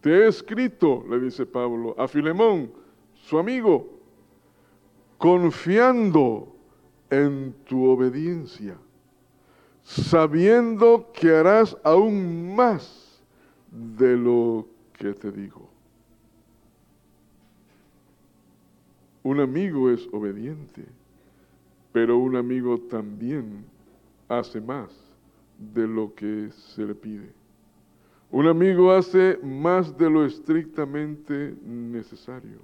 Te 0.00 0.10
he 0.10 0.28
escrito, 0.28 1.04
le 1.08 1.20
dice 1.20 1.44
Pablo, 1.44 1.94
a 1.98 2.08
Filemón, 2.08 2.72
su 3.14 3.38
amigo, 3.38 4.00
confiando 5.18 6.54
en 7.10 7.54
tu 7.64 7.84
obediencia, 7.84 8.78
sabiendo 9.82 11.10
que 11.12 11.30
harás 11.34 11.76
aún 11.84 12.54
más 12.54 13.20
de 13.70 14.16
lo 14.16 14.66
que 14.94 15.12
te 15.12 15.30
digo. 15.30 15.68
Un 19.22 19.40
amigo 19.40 19.90
es 19.90 20.08
obediente, 20.12 20.86
pero 21.92 22.16
un 22.16 22.36
amigo 22.36 22.78
también 22.78 23.64
hace 24.28 24.60
más 24.62 24.90
de 25.58 25.86
lo 25.86 26.14
que 26.14 26.50
se 26.52 26.86
le 26.86 26.94
pide. 26.94 27.39
Un 28.32 28.46
amigo 28.46 28.92
hace 28.92 29.38
más 29.42 29.96
de 29.96 30.08
lo 30.08 30.24
estrictamente 30.24 31.54
necesario. 31.64 32.58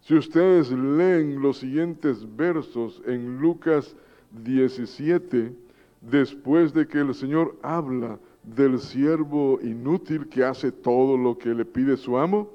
Si 0.00 0.14
ustedes 0.14 0.70
leen 0.70 1.40
los 1.40 1.58
siguientes 1.58 2.26
versos 2.36 3.00
en 3.06 3.38
Lucas 3.38 3.94
17, 4.44 5.52
después 6.00 6.72
de 6.72 6.88
que 6.88 6.98
el 6.98 7.14
Señor 7.14 7.56
habla 7.62 8.18
del 8.42 8.80
siervo 8.80 9.60
inútil 9.62 10.28
que 10.28 10.44
hace 10.44 10.72
todo 10.72 11.16
lo 11.16 11.38
que 11.38 11.54
le 11.54 11.64
pide 11.64 11.96
su 11.96 12.16
amo, 12.18 12.50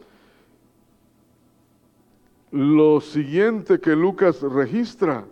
lo 2.52 3.02
siguiente 3.02 3.80
que 3.80 3.96
Lucas 3.96 4.42
registra 4.42 5.26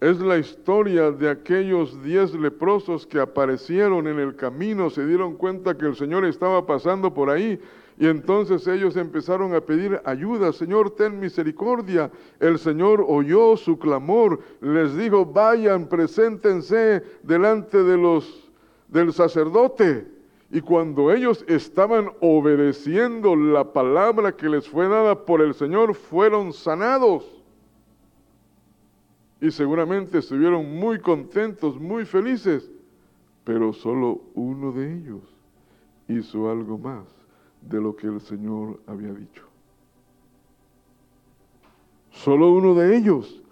es 0.00 0.20
la 0.20 0.38
historia 0.38 1.10
de 1.10 1.30
aquellos 1.30 2.02
diez 2.02 2.34
leprosos 2.34 3.06
que 3.06 3.18
aparecieron 3.18 4.06
en 4.06 4.18
el 4.18 4.36
camino, 4.36 4.90
se 4.90 5.06
dieron 5.06 5.36
cuenta 5.36 5.76
que 5.76 5.86
el 5.86 5.96
Señor 5.96 6.24
estaba 6.26 6.66
pasando 6.66 7.14
por 7.14 7.30
ahí 7.30 7.58
y 7.98 8.06
entonces 8.06 8.66
ellos 8.66 8.96
empezaron 8.96 9.54
a 9.54 9.60
pedir 9.62 10.00
ayuda, 10.04 10.52
Señor, 10.52 10.90
ten 10.90 11.18
misericordia. 11.18 12.10
El 12.40 12.58
Señor 12.58 13.02
oyó 13.06 13.56
su 13.56 13.78
clamor, 13.78 14.40
les 14.60 14.94
dijo, 14.96 15.24
vayan, 15.24 15.88
preséntense 15.88 17.02
delante 17.22 17.82
de 17.82 17.96
los 17.96 18.50
del 18.88 19.14
sacerdote. 19.14 20.06
Y 20.50 20.60
cuando 20.60 21.10
ellos 21.10 21.42
estaban 21.48 22.10
obedeciendo 22.20 23.34
la 23.34 23.72
palabra 23.72 24.36
que 24.36 24.48
les 24.48 24.68
fue 24.68 24.88
dada 24.88 25.24
por 25.24 25.40
el 25.40 25.54
Señor, 25.54 25.94
fueron 25.94 26.52
sanados 26.52 27.35
y 29.40 29.50
seguramente 29.50 30.18
estuvieron 30.18 30.78
muy 30.78 30.98
contentos, 30.98 31.78
muy 31.78 32.04
felices, 32.04 32.70
pero 33.44 33.72
solo 33.72 34.22
uno 34.34 34.72
de 34.72 34.94
ellos 34.94 35.22
hizo 36.08 36.50
algo 36.50 36.78
más 36.78 37.04
de 37.60 37.80
lo 37.80 37.94
que 37.94 38.06
el 38.06 38.20
Señor 38.20 38.80
había 38.86 39.12
dicho. 39.12 39.44
Solo 42.10 42.52
uno 42.52 42.74
de 42.74 42.96
ellos 42.96 43.42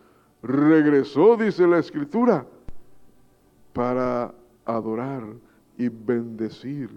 regresó, 0.42 1.36
dice 1.36 1.66
la 1.66 1.78
Escritura, 1.78 2.46
para 3.72 4.34
adorar 4.64 5.24
y 5.76 5.88
bendecir 5.88 6.88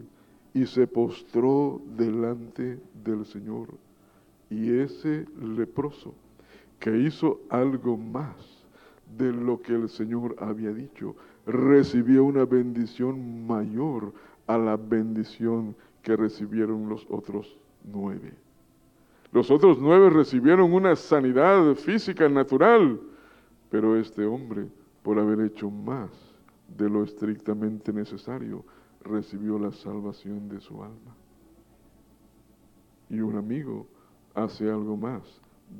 y 0.54 0.66
se 0.66 0.88
postró 0.88 1.82
delante 1.98 2.80
del 3.04 3.26
Señor. 3.26 3.68
Y 4.50 4.80
ese 4.80 5.26
leproso 5.42 6.14
que 6.80 6.98
hizo 6.98 7.42
algo 7.50 7.98
más 7.98 8.57
de 9.16 9.32
lo 9.32 9.62
que 9.62 9.74
el 9.74 9.90
Señor 9.90 10.36
había 10.40 10.74
dicho. 10.74 11.16
Recibió 11.46 12.24
una 12.24 12.46
bendición 12.46 13.46
mayor 13.48 14.14
a 14.48 14.58
la 14.58 14.76
bendición 14.76 15.76
que 16.02 16.16
recibieron 16.16 16.90
los 16.90 17.06
otros 17.10 17.58
nueve. 17.84 18.34
Los 19.32 19.52
otros 19.52 19.78
nueve 19.80 20.10
recibieron 20.10 20.74
una 20.74 20.96
sanidad 20.96 21.76
física 21.76 22.30
natural, 22.30 23.00
pero 23.70 23.98
este 23.98 24.26
hombre, 24.26 24.68
por 25.04 25.20
haber 25.20 25.42
hecho 25.42 25.70
más 25.70 26.10
de 26.78 26.90
lo 26.90 27.04
estrictamente 27.04 27.92
necesario, 27.92 28.64
recibió 29.02 29.60
la 29.60 29.72
salvación 29.72 30.50
de 30.50 30.60
su 30.60 30.82
alma. 30.82 31.16
Y 33.10 33.20
un 33.20 33.36
amigo 33.36 33.88
hace 34.34 34.70
algo 34.70 34.96
más 34.98 35.22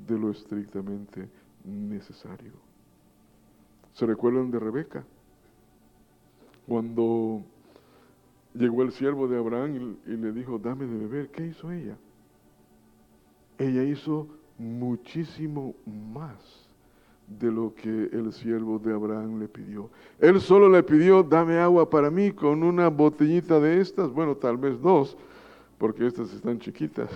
de 0.08 0.18
lo 0.18 0.32
estrictamente 0.32 1.30
necesario. 1.64 2.67
¿Se 3.98 4.06
recuerdan 4.06 4.52
de 4.52 4.60
Rebeca? 4.60 5.04
Cuando 6.68 7.42
llegó 8.54 8.84
el 8.84 8.92
siervo 8.92 9.28
de 9.28 9.40
Abraham 9.40 9.98
y, 10.06 10.12
le 10.12 10.32
dijo, 10.34 10.60
dame 10.60 10.86
de 10.86 10.98
beber, 11.00 11.30
¿qué 11.30 11.48
hizo 11.48 11.72
ella? 11.72 11.98
Ella 13.58 13.82
hizo 13.82 14.28
muchísimo 14.60 15.74
más 16.14 16.70
de 17.26 17.52
lo 17.52 17.74
que 17.74 17.90
el 17.90 18.32
siervo 18.34 18.78
de 18.78 18.94
Abraham 18.94 19.40
le 19.40 19.48
pidió. 19.48 19.90
Él 20.20 20.42
solo 20.42 20.70
le 20.70 20.84
pidió, 20.84 21.24
dame 21.24 21.58
agua 21.58 21.90
para 21.90 22.12
mí 22.12 22.30
con 22.30 22.62
una 22.62 22.90
botellita 22.90 23.60
de 23.60 23.82
estas, 23.82 24.12
bueno, 24.12 24.36
tal 24.36 24.58
vez 24.58 24.80
dos, 24.80 25.18
porque 25.80 26.06
estas 26.06 26.32
están 26.34 26.60
chiquitas. 26.60 27.10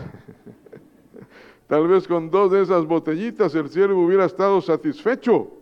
tal 1.67 1.87
vez 1.87 2.07
con 2.07 2.31
dos 2.31 2.51
de 2.51 2.63
esas 2.63 2.87
botellitas 2.87 3.53
el 3.53 3.69
siervo 3.69 4.03
hubiera 4.03 4.25
estado 4.25 4.59
satisfecho 4.61 5.60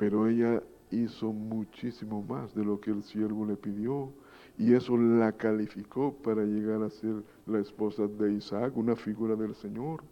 pero 0.00 0.26
ella 0.26 0.62
hizo 0.90 1.30
muchísimo 1.30 2.22
más 2.22 2.54
de 2.54 2.64
lo 2.64 2.80
que 2.80 2.90
el 2.90 3.02
siervo 3.02 3.44
le 3.44 3.54
pidió 3.54 4.10
y 4.56 4.72
eso 4.72 4.96
la 4.96 5.30
calificó 5.32 6.14
para 6.14 6.42
llegar 6.42 6.82
a 6.82 6.88
ser 6.88 7.22
la 7.46 7.58
esposa 7.58 8.06
de 8.06 8.32
Isaac, 8.32 8.74
una 8.78 8.96
figura 8.96 9.36
del 9.36 9.54
Señor. 9.54 10.02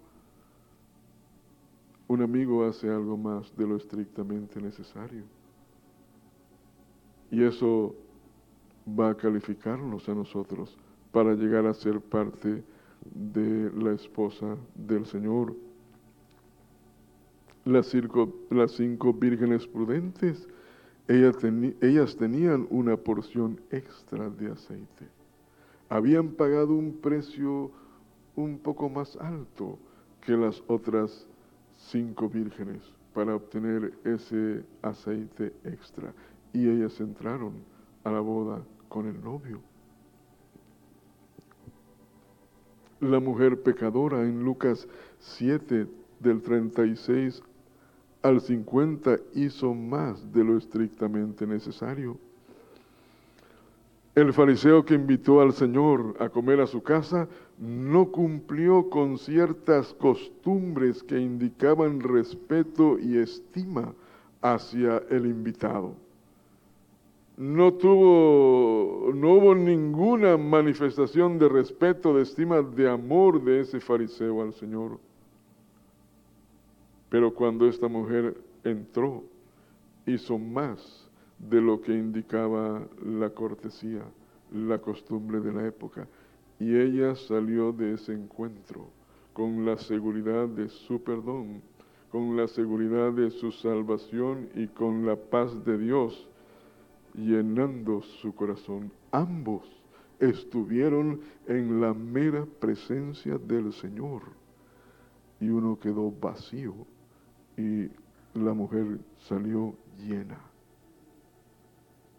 Un 2.07 2.21
amigo 2.21 2.67
hace 2.67 2.91
algo 2.91 3.17
más 3.17 3.51
de 3.57 3.67
lo 3.67 3.77
estrictamente 3.77 4.61
necesario. 4.61 5.25
Y 7.31 7.43
eso 7.43 7.95
va 8.87 9.09
a 9.09 9.17
calificarnos 9.17 10.07
a 10.07 10.15
nosotros 10.15 10.77
para 11.13 11.33
llegar 11.33 11.65
a 11.65 11.73
ser 11.73 11.99
parte 12.03 12.63
de 13.15 13.73
la 13.73 13.93
esposa 13.93 14.55
del 14.75 15.07
Señor 15.07 15.57
las 17.69 17.89
cinco, 17.89 19.13
vírgenes 19.13 19.67
prudentes, 19.67 20.49
ellas, 21.07 22.17
tenían 22.17 22.67
una 22.71 22.97
porción 22.97 23.61
extra 23.71 24.31
de 24.31 24.53
aceite. 24.53 25.09
Habían 25.91 26.31
pagado 26.31 26.75
un 26.75 26.95
precio 26.95 27.71
un 28.37 28.59
poco 28.59 28.89
más 28.89 29.17
alto 29.17 29.79
que 30.23 30.33
las 30.33 30.63
otras 30.67 31.27
cinco 31.77 32.29
vírgenes 32.29 32.83
para 33.13 33.35
obtener 33.35 33.93
ese 34.05 34.65
aceite 34.83 35.53
extra. 35.65 36.15
Y 36.53 36.69
ellas 36.69 36.99
entraron 37.01 37.53
a 38.05 38.11
la 38.11 38.21
boda 38.21 38.63
con 38.89 39.07
el 39.07 39.23
novio. 39.23 39.61
La 43.01 43.21
mujer 43.21 43.63
pecadora 43.63 44.23
en 44.23 44.43
Lucas 44.43 44.89
7 45.19 45.87
del 46.21 46.43
36 46.43 47.43
al 48.23 48.41
50 48.41 49.19
hizo 49.35 49.75
más 49.75 50.33
de 50.33 50.45
lo 50.45 50.57
estrictamente 50.57 51.47
necesario. 51.47 52.19
El 54.15 54.33
fariseo 54.33 54.85
que 54.85 54.95
invitó 54.95 55.41
al 55.41 55.53
Señor 55.53 56.17
a 56.19 56.29
comer 56.29 56.61
a 56.61 56.67
su 56.67 56.83
casa 56.83 57.29
no 57.57 58.11
cumplió 58.11 58.91
con 58.91 59.17
ciertas 59.17 59.95
costumbres 59.95 61.05
que 61.05 61.21
indicaban 61.21 62.01
respeto 62.01 62.99
y 62.99 63.19
estima 63.19 63.95
hacia 64.43 65.03
el 65.11 65.27
invitado. 65.27 65.95
No 67.37 67.73
tuvo, 67.75 69.13
no 69.15 69.35
hubo 69.35 69.55
ninguna 69.55 70.37
manifestación 70.37 71.39
de 71.39 71.49
respeto, 71.49 72.13
de 72.17 72.23
estima, 72.23 72.61
de 72.63 72.91
amor 72.91 73.41
de 73.45 73.61
ese 73.61 73.79
fariseo 73.79 74.43
al 74.43 74.53
Señor. 74.53 74.99
Pero 77.09 77.33
cuando 77.33 77.67
esta 77.67 77.89
mujer 77.89 78.37
entró, 78.65 79.25
hizo 80.07 80.39
más 80.39 81.09
de 81.39 81.61
lo 81.61 81.81
que 81.81 81.93
indicaba 81.93 82.87
la 83.05 83.31
cortesía, 83.31 84.03
la 84.53 84.79
costumbre 84.79 85.41
de 85.41 85.53
la 85.53 85.67
época. 85.67 86.07
Y 86.59 86.77
ella 86.77 87.15
salió 87.15 87.73
de 87.73 87.95
ese 87.95 88.13
encuentro 88.13 88.89
con 89.33 89.65
la 89.65 89.79
seguridad 89.79 90.49
de 90.49 90.69
su 90.69 91.03
perdón, 91.03 91.63
con 92.11 92.37
la 92.37 92.49
seguridad 92.49 93.13
de 93.13 93.31
su 93.31 93.53
salvación 93.53 94.49
y 94.55 94.67
con 94.67 95.07
la 95.07 95.17
paz 95.17 95.65
de 95.65 95.79
Dios, 95.79 96.29
llenando 97.15 98.03
su 98.03 98.35
corazón. 98.35 98.91
Ambos 99.13 99.63
estuvieron 100.19 101.21
en 101.47 101.81
la 101.81 101.95
mera 101.95 102.45
presencia 102.59 103.39
del 103.39 103.73
Señor 103.73 104.23
y 105.41 105.49
uno 105.49 105.79
quedó 105.79 106.11
vacío 106.11 106.75
y 107.59 107.91
la 108.35 108.55
mujer 108.55 108.99
salió 109.19 109.75
llena, 109.99 110.39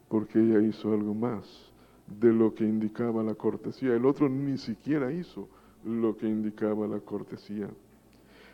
porque 0.09 0.39
ella 0.39 0.61
hizo 0.61 0.93
algo 0.93 1.13
más 1.13 1.71
de 2.19 2.33
lo 2.33 2.53
que 2.53 2.65
indicaba 2.65 3.23
la 3.23 3.35
cortesía. 3.35 3.95
El 3.95 4.05
otro 4.05 4.27
ni 4.27 4.57
siquiera 4.57 5.11
hizo 5.11 5.47
lo 5.85 6.17
que 6.17 6.27
indicaba 6.27 6.87
la 6.87 6.99
cortesía. 6.99 7.69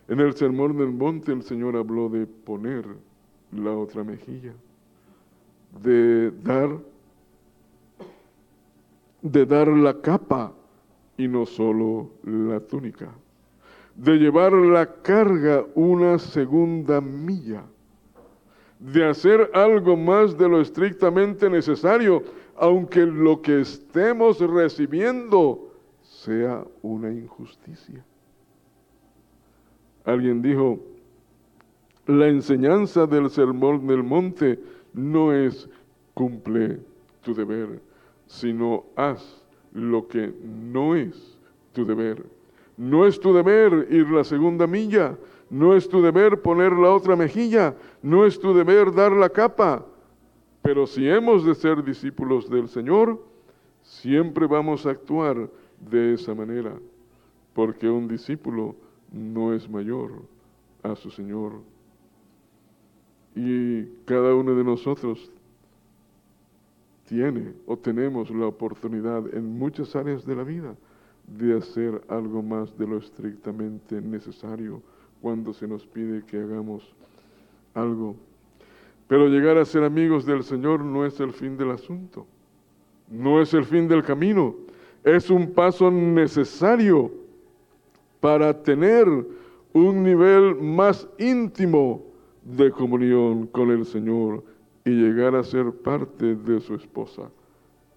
En 0.07 0.19
el 0.19 0.35
sermón 0.35 0.77
del 0.77 0.91
monte 0.91 1.31
el 1.31 1.41
Señor 1.41 1.75
habló 1.75 2.09
de 2.09 2.27
poner 2.27 2.85
la 3.51 3.71
otra 3.71 4.03
mejilla, 4.03 4.53
de 5.81 6.29
dar, 6.43 6.69
de 9.23 9.45
dar 9.45 9.67
la 9.69 9.99
capa 10.01 10.53
y 11.17 11.27
no 11.27 11.47
solo 11.47 12.11
la 12.23 12.59
túnica. 12.59 13.11
De 13.95 14.17
llevar 14.17 14.51
la 14.51 14.85
carga 15.01 15.65
una 15.73 16.19
segunda 16.19 16.99
milla, 16.99 17.63
de 18.79 19.05
hacer 19.05 19.49
algo 19.53 19.95
más 19.95 20.37
de 20.37 20.49
lo 20.49 20.59
estrictamente 20.59 21.49
necesario, 21.49 22.23
aunque 22.57 23.05
lo 23.05 23.41
que 23.41 23.61
estemos 23.61 24.39
recibiendo 24.39 25.71
sea 26.01 26.65
una 26.81 27.11
injusticia. 27.11 28.03
Alguien 30.03 30.41
dijo, 30.41 30.79
la 32.05 32.27
enseñanza 32.27 33.07
del 33.07 33.29
sermón 33.29 33.87
del 33.87 34.03
monte 34.03 34.59
no 34.93 35.33
es 35.33 35.67
cumple 36.13 36.79
tu 37.21 37.33
deber, 37.33 37.81
sino 38.27 38.85
haz 38.95 39.43
lo 39.73 40.07
que 40.07 40.33
no 40.43 40.95
es 40.95 41.37
tu 41.73 41.85
deber. 41.85 42.34
No 42.77 43.05
es 43.05 43.19
tu 43.19 43.33
deber 43.33 43.87
ir 43.89 44.09
la 44.09 44.23
segunda 44.23 44.67
milla, 44.67 45.17
no 45.49 45.75
es 45.75 45.87
tu 45.87 46.01
deber 46.01 46.41
poner 46.41 46.73
la 46.73 46.91
otra 46.91 47.15
mejilla, 47.15 47.75
no 48.01 48.25
es 48.25 48.39
tu 48.39 48.53
deber 48.53 48.93
dar 48.93 49.11
la 49.11 49.29
capa. 49.29 49.85
Pero 50.61 50.87
si 50.87 51.07
hemos 51.07 51.45
de 51.45 51.55
ser 51.55 51.83
discípulos 51.83 52.49
del 52.49 52.67
Señor, 52.67 53.23
siempre 53.81 54.47
vamos 54.47 54.85
a 54.85 54.91
actuar 54.91 55.49
de 55.79 56.15
esa 56.15 56.33
manera, 56.33 56.73
porque 57.53 57.89
un 57.89 58.07
discípulo 58.07 58.75
no 59.11 59.53
es 59.53 59.69
mayor 59.69 60.11
a 60.83 60.95
su 60.95 61.09
Señor. 61.11 61.53
Y 63.35 63.83
cada 64.05 64.33
uno 64.33 64.55
de 64.55 64.63
nosotros 64.63 65.31
tiene 67.05 67.53
o 67.67 67.77
tenemos 67.77 68.31
la 68.31 68.47
oportunidad 68.47 69.33
en 69.33 69.57
muchas 69.57 69.95
áreas 69.95 70.25
de 70.25 70.35
la 70.35 70.43
vida 70.43 70.75
de 71.27 71.57
hacer 71.57 72.01
algo 72.07 72.41
más 72.41 72.77
de 72.77 72.87
lo 72.87 72.97
estrictamente 72.97 73.99
necesario 74.01 74.81
cuando 75.21 75.53
se 75.53 75.67
nos 75.67 75.85
pide 75.85 76.23
que 76.23 76.37
hagamos 76.37 76.93
algo. 77.73 78.15
Pero 79.07 79.27
llegar 79.27 79.57
a 79.57 79.65
ser 79.65 79.83
amigos 79.83 80.25
del 80.25 80.43
Señor 80.43 80.81
no 80.81 81.05
es 81.05 81.19
el 81.19 81.31
fin 81.31 81.57
del 81.57 81.71
asunto, 81.71 82.25
no 83.09 83.41
es 83.41 83.53
el 83.53 83.65
fin 83.65 83.87
del 83.87 84.03
camino, 84.03 84.55
es 85.03 85.29
un 85.29 85.51
paso 85.51 85.91
necesario 85.91 87.11
para 88.19 88.63
tener 88.63 89.07
un 89.73 90.03
nivel 90.03 90.55
más 90.55 91.07
íntimo 91.19 92.03
de 92.43 92.71
comunión 92.71 93.47
con 93.47 93.71
el 93.71 93.85
Señor 93.85 94.43
y 94.83 94.91
llegar 94.91 95.35
a 95.35 95.43
ser 95.43 95.71
parte 95.71 96.35
de 96.35 96.59
su 96.59 96.75
esposa, 96.75 97.29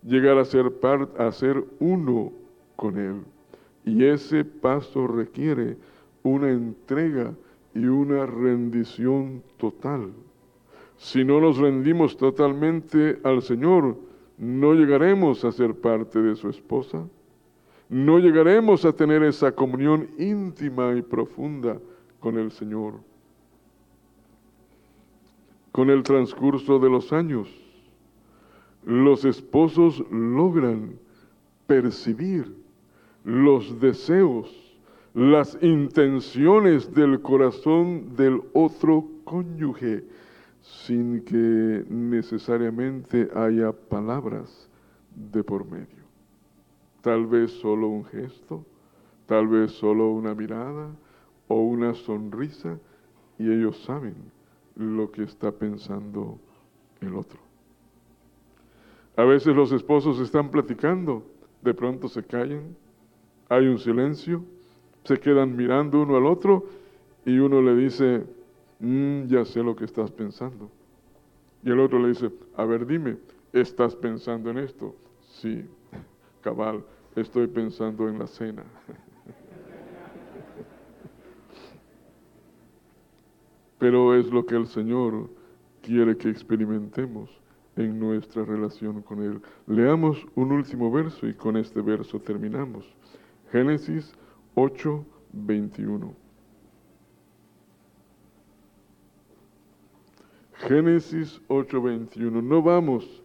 llegar 0.03 0.39
a 0.39 0.45
ser, 0.45 0.73
a 1.19 1.33
ser 1.33 1.65
uno 1.79 2.33
con 2.79 2.97
Él. 2.97 3.17
Y 3.85 4.05
ese 4.05 4.45
paso 4.45 5.07
requiere 5.07 5.77
una 6.23 6.51
entrega 6.51 7.35
y 7.75 7.85
una 7.85 8.25
rendición 8.25 9.43
total. 9.59 10.13
Si 10.97 11.25
no 11.25 11.41
nos 11.41 11.59
rendimos 11.59 12.17
totalmente 12.17 13.19
al 13.25 13.43
Señor, 13.43 13.97
no 14.39 14.75
llegaremos 14.75 15.45
a 15.45 15.53
ser 15.53 15.75
parte 15.75 16.23
de 16.23 16.37
su 16.37 16.49
esposa, 16.49 17.05
no 17.89 18.19
llegaremos 18.19 18.85
a 18.85 18.93
tener 18.93 19.23
esa 19.23 19.53
comunión 19.53 20.09
íntima 20.19 20.95
y 20.95 21.03
profunda 21.03 21.79
con 22.21 22.39
el 22.39 22.53
Señor 22.53 22.95
con 25.79 25.91
el 25.91 26.03
transcurso 26.03 26.81
de 26.81 26.91
los 26.91 27.13
años, 27.13 27.49
los 28.85 29.25
esposos 29.25 30.03
logran 30.11 30.99
percibir 31.69 32.53
los 33.29 33.79
deseos, 33.79 34.49
las 35.13 35.59
intenciones 35.61 36.95
del 36.95 37.21
corazón 37.21 38.17
del 38.17 38.41
otro 38.55 39.05
cónyuge 39.25 40.03
sin 40.63 41.23
que 41.27 41.85
necesariamente 41.91 43.29
haya 43.35 43.73
palabras 43.73 44.71
de 45.15 45.45
por 45.45 45.67
medio. 45.67 46.05
Tal 47.03 47.27
vez 47.27 47.53
solo 47.53 47.89
un 47.89 48.07
gesto, 48.07 48.65
tal 49.27 49.47
vez 49.47 49.73
solo 49.73 50.11
una 50.11 50.35
mirada 50.35 50.89
o 51.49 51.57
una 51.61 51.93
sonrisa 51.93 52.79
y 53.39 53.53
ellos 53.53 53.77
saben 53.85 54.15
lo 54.75 55.11
que 55.13 55.25
está 55.25 55.53
pensando 55.53 56.39
el 57.03 57.15
otro. 57.15 57.41
A 59.17 59.25
veces 59.25 59.55
los 59.55 59.71
esposos 59.71 60.19
están 60.19 60.51
platicando, 60.51 61.27
de 61.61 61.75
pronto 61.75 62.09
se 62.09 62.25
callan, 62.25 62.75
hay 63.49 63.67
un 63.67 63.79
silencio, 63.79 64.45
se 65.05 65.19
quedan 65.19 65.57
mirando 65.57 66.03
uno 66.03 66.17
al 66.17 66.27
otro 66.27 66.67
y 67.25 67.39
uno 67.39 67.63
le 67.63 67.75
dice, 67.77 68.25
mm, 68.81 69.27
ya 69.27 69.45
sé 69.45 69.63
lo 69.63 69.75
que 69.75 69.85
estás 69.85 70.11
pensando. 70.11 70.71
Y 71.63 71.71
el 71.71 71.81
otro 71.81 71.99
le 71.99 72.09
dice, 72.09 72.31
a 72.57 72.65
ver, 72.65 72.87
dime, 72.87 73.17
¿estás 73.53 73.97
pensando 73.97 74.51
en 74.51 74.59
esto? 74.59 74.95
Sí, 75.21 75.65
cabal, 76.41 76.85
estoy 77.17 77.47
pensando 77.47 78.09
en 78.09 78.19
la 78.19 78.27
cena. 78.27 78.65
pero 83.79 84.15
es 84.15 84.31
lo 84.31 84.45
que 84.45 84.57
el 84.57 84.67
Señor 84.67 85.31
quiere 85.83 86.17
que 86.17 86.29
experimentemos 86.29 87.31
en 87.77 87.99
nuestra 87.99 88.45
relación 88.45 89.03
con 89.03 89.23
Él. 89.23 89.41
Leamos 89.67 90.27
un 90.35 90.53
último 90.53 90.91
verso 90.91 91.27
y 91.27 91.35
con 91.35 91.57
este 91.57 91.81
verso 91.81 92.19
terminamos. 92.19 92.85
Génesis 93.51 94.13
8, 94.55 95.05
21. 95.33 96.15
Génesis 100.55 101.41
8, 101.49 101.83
21. 101.83 102.43
No 102.43 102.63
vamos 102.63 103.23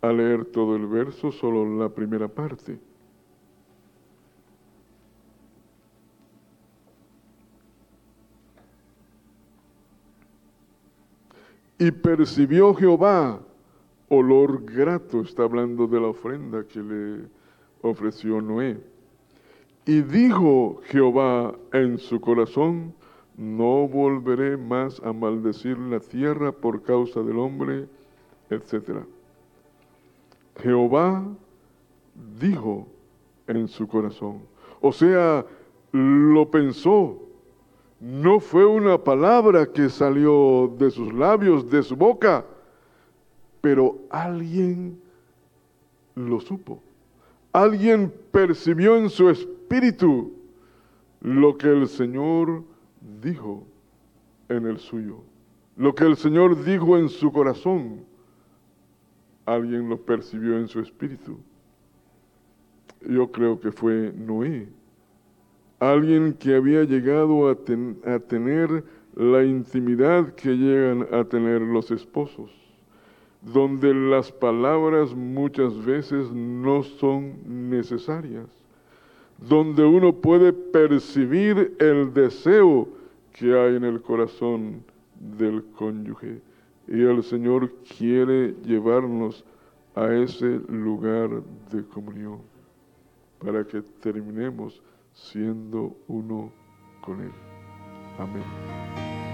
a 0.00 0.12
leer 0.12 0.44
todo 0.46 0.76
el 0.76 0.86
verso, 0.86 1.32
solo 1.32 1.64
la 1.78 1.88
primera 1.88 2.28
parte. 2.28 2.78
Y 11.80 11.90
percibió 11.92 12.74
Jehová 12.74 13.40
olor 14.08 14.64
grato, 14.64 15.20
está 15.20 15.44
hablando 15.44 15.86
de 15.86 16.00
la 16.00 16.08
ofrenda 16.08 16.64
que 16.66 16.80
le 16.80 17.28
ofreció 17.82 18.40
Noé. 18.40 18.80
Y 19.88 20.02
dijo 20.02 20.82
Jehová 20.84 21.54
en 21.72 21.96
su 21.96 22.20
corazón, 22.20 22.92
no 23.38 23.88
volveré 23.88 24.58
más 24.58 25.00
a 25.00 25.14
maldecir 25.14 25.78
la 25.78 25.98
tierra 25.98 26.52
por 26.52 26.82
causa 26.82 27.22
del 27.22 27.38
hombre, 27.38 27.86
etc. 28.50 28.98
Jehová 30.60 31.26
dijo 32.38 32.86
en 33.46 33.66
su 33.66 33.88
corazón, 33.88 34.42
o 34.82 34.92
sea, 34.92 35.46
lo 35.92 36.50
pensó, 36.50 37.22
no 37.98 38.40
fue 38.40 38.66
una 38.66 39.02
palabra 39.02 39.72
que 39.72 39.88
salió 39.88 40.70
de 40.78 40.90
sus 40.90 41.14
labios, 41.14 41.70
de 41.70 41.82
su 41.82 41.96
boca, 41.96 42.44
pero 43.62 43.96
alguien 44.10 45.00
lo 46.14 46.40
supo. 46.40 46.78
Alguien 47.54 48.12
percibió 48.30 48.94
en 48.98 49.08
su 49.08 49.30
espíritu 49.30 49.57
lo 51.20 51.58
que 51.58 51.68
el 51.68 51.88
Señor 51.88 52.64
dijo 53.22 53.66
en 54.48 54.66
el 54.66 54.78
suyo. 54.78 55.20
Lo 55.76 55.94
que 55.94 56.04
el 56.04 56.16
Señor 56.16 56.64
dijo 56.64 56.98
en 56.98 57.08
su 57.08 57.30
corazón, 57.32 58.04
alguien 59.46 59.88
lo 59.88 60.00
percibió 60.00 60.58
en 60.58 60.68
su 60.68 60.80
espíritu. 60.80 61.38
Yo 63.08 63.30
creo 63.30 63.60
que 63.60 63.70
fue 63.70 64.12
Noé 64.16 64.68
alguien 65.80 66.32
que 66.34 66.56
había 66.56 66.84
llegado 66.84 67.48
a, 67.48 67.54
tener 67.54 68.84
la 69.14 69.44
intimidad 69.44 70.34
que 70.34 70.56
llegan 70.56 71.06
a 71.12 71.24
tener 71.24 71.60
los 71.60 71.90
esposos, 71.90 72.50
donde 73.42 73.94
las 73.94 74.32
palabras 74.32 75.14
muchas 75.14 75.84
veces 75.84 76.32
no 76.32 76.82
son 76.82 77.70
necesarias, 77.70 78.46
donde 79.38 79.84
uno 79.84 80.12
puede 80.12 80.52
percibir 80.52 81.76
el 81.78 82.12
deseo 82.12 82.88
que 83.32 83.58
hay 83.58 83.76
en 83.76 83.84
el 83.84 84.02
corazón 84.02 84.84
del 85.14 85.64
cónyuge. 85.76 86.40
Y 86.88 87.02
el 87.02 87.22
Señor 87.22 87.72
quiere 87.96 88.54
llevarnos 88.64 89.44
a 89.94 90.12
ese 90.12 90.60
lugar 90.68 91.42
de 91.70 91.84
comunión 91.84 92.40
para 93.38 93.64
que 93.64 93.82
terminemos 94.00 94.82
siendo 95.12 95.96
uno 96.08 96.52
con 97.00 97.20
Él. 97.20 97.32
Amén. 98.18 99.27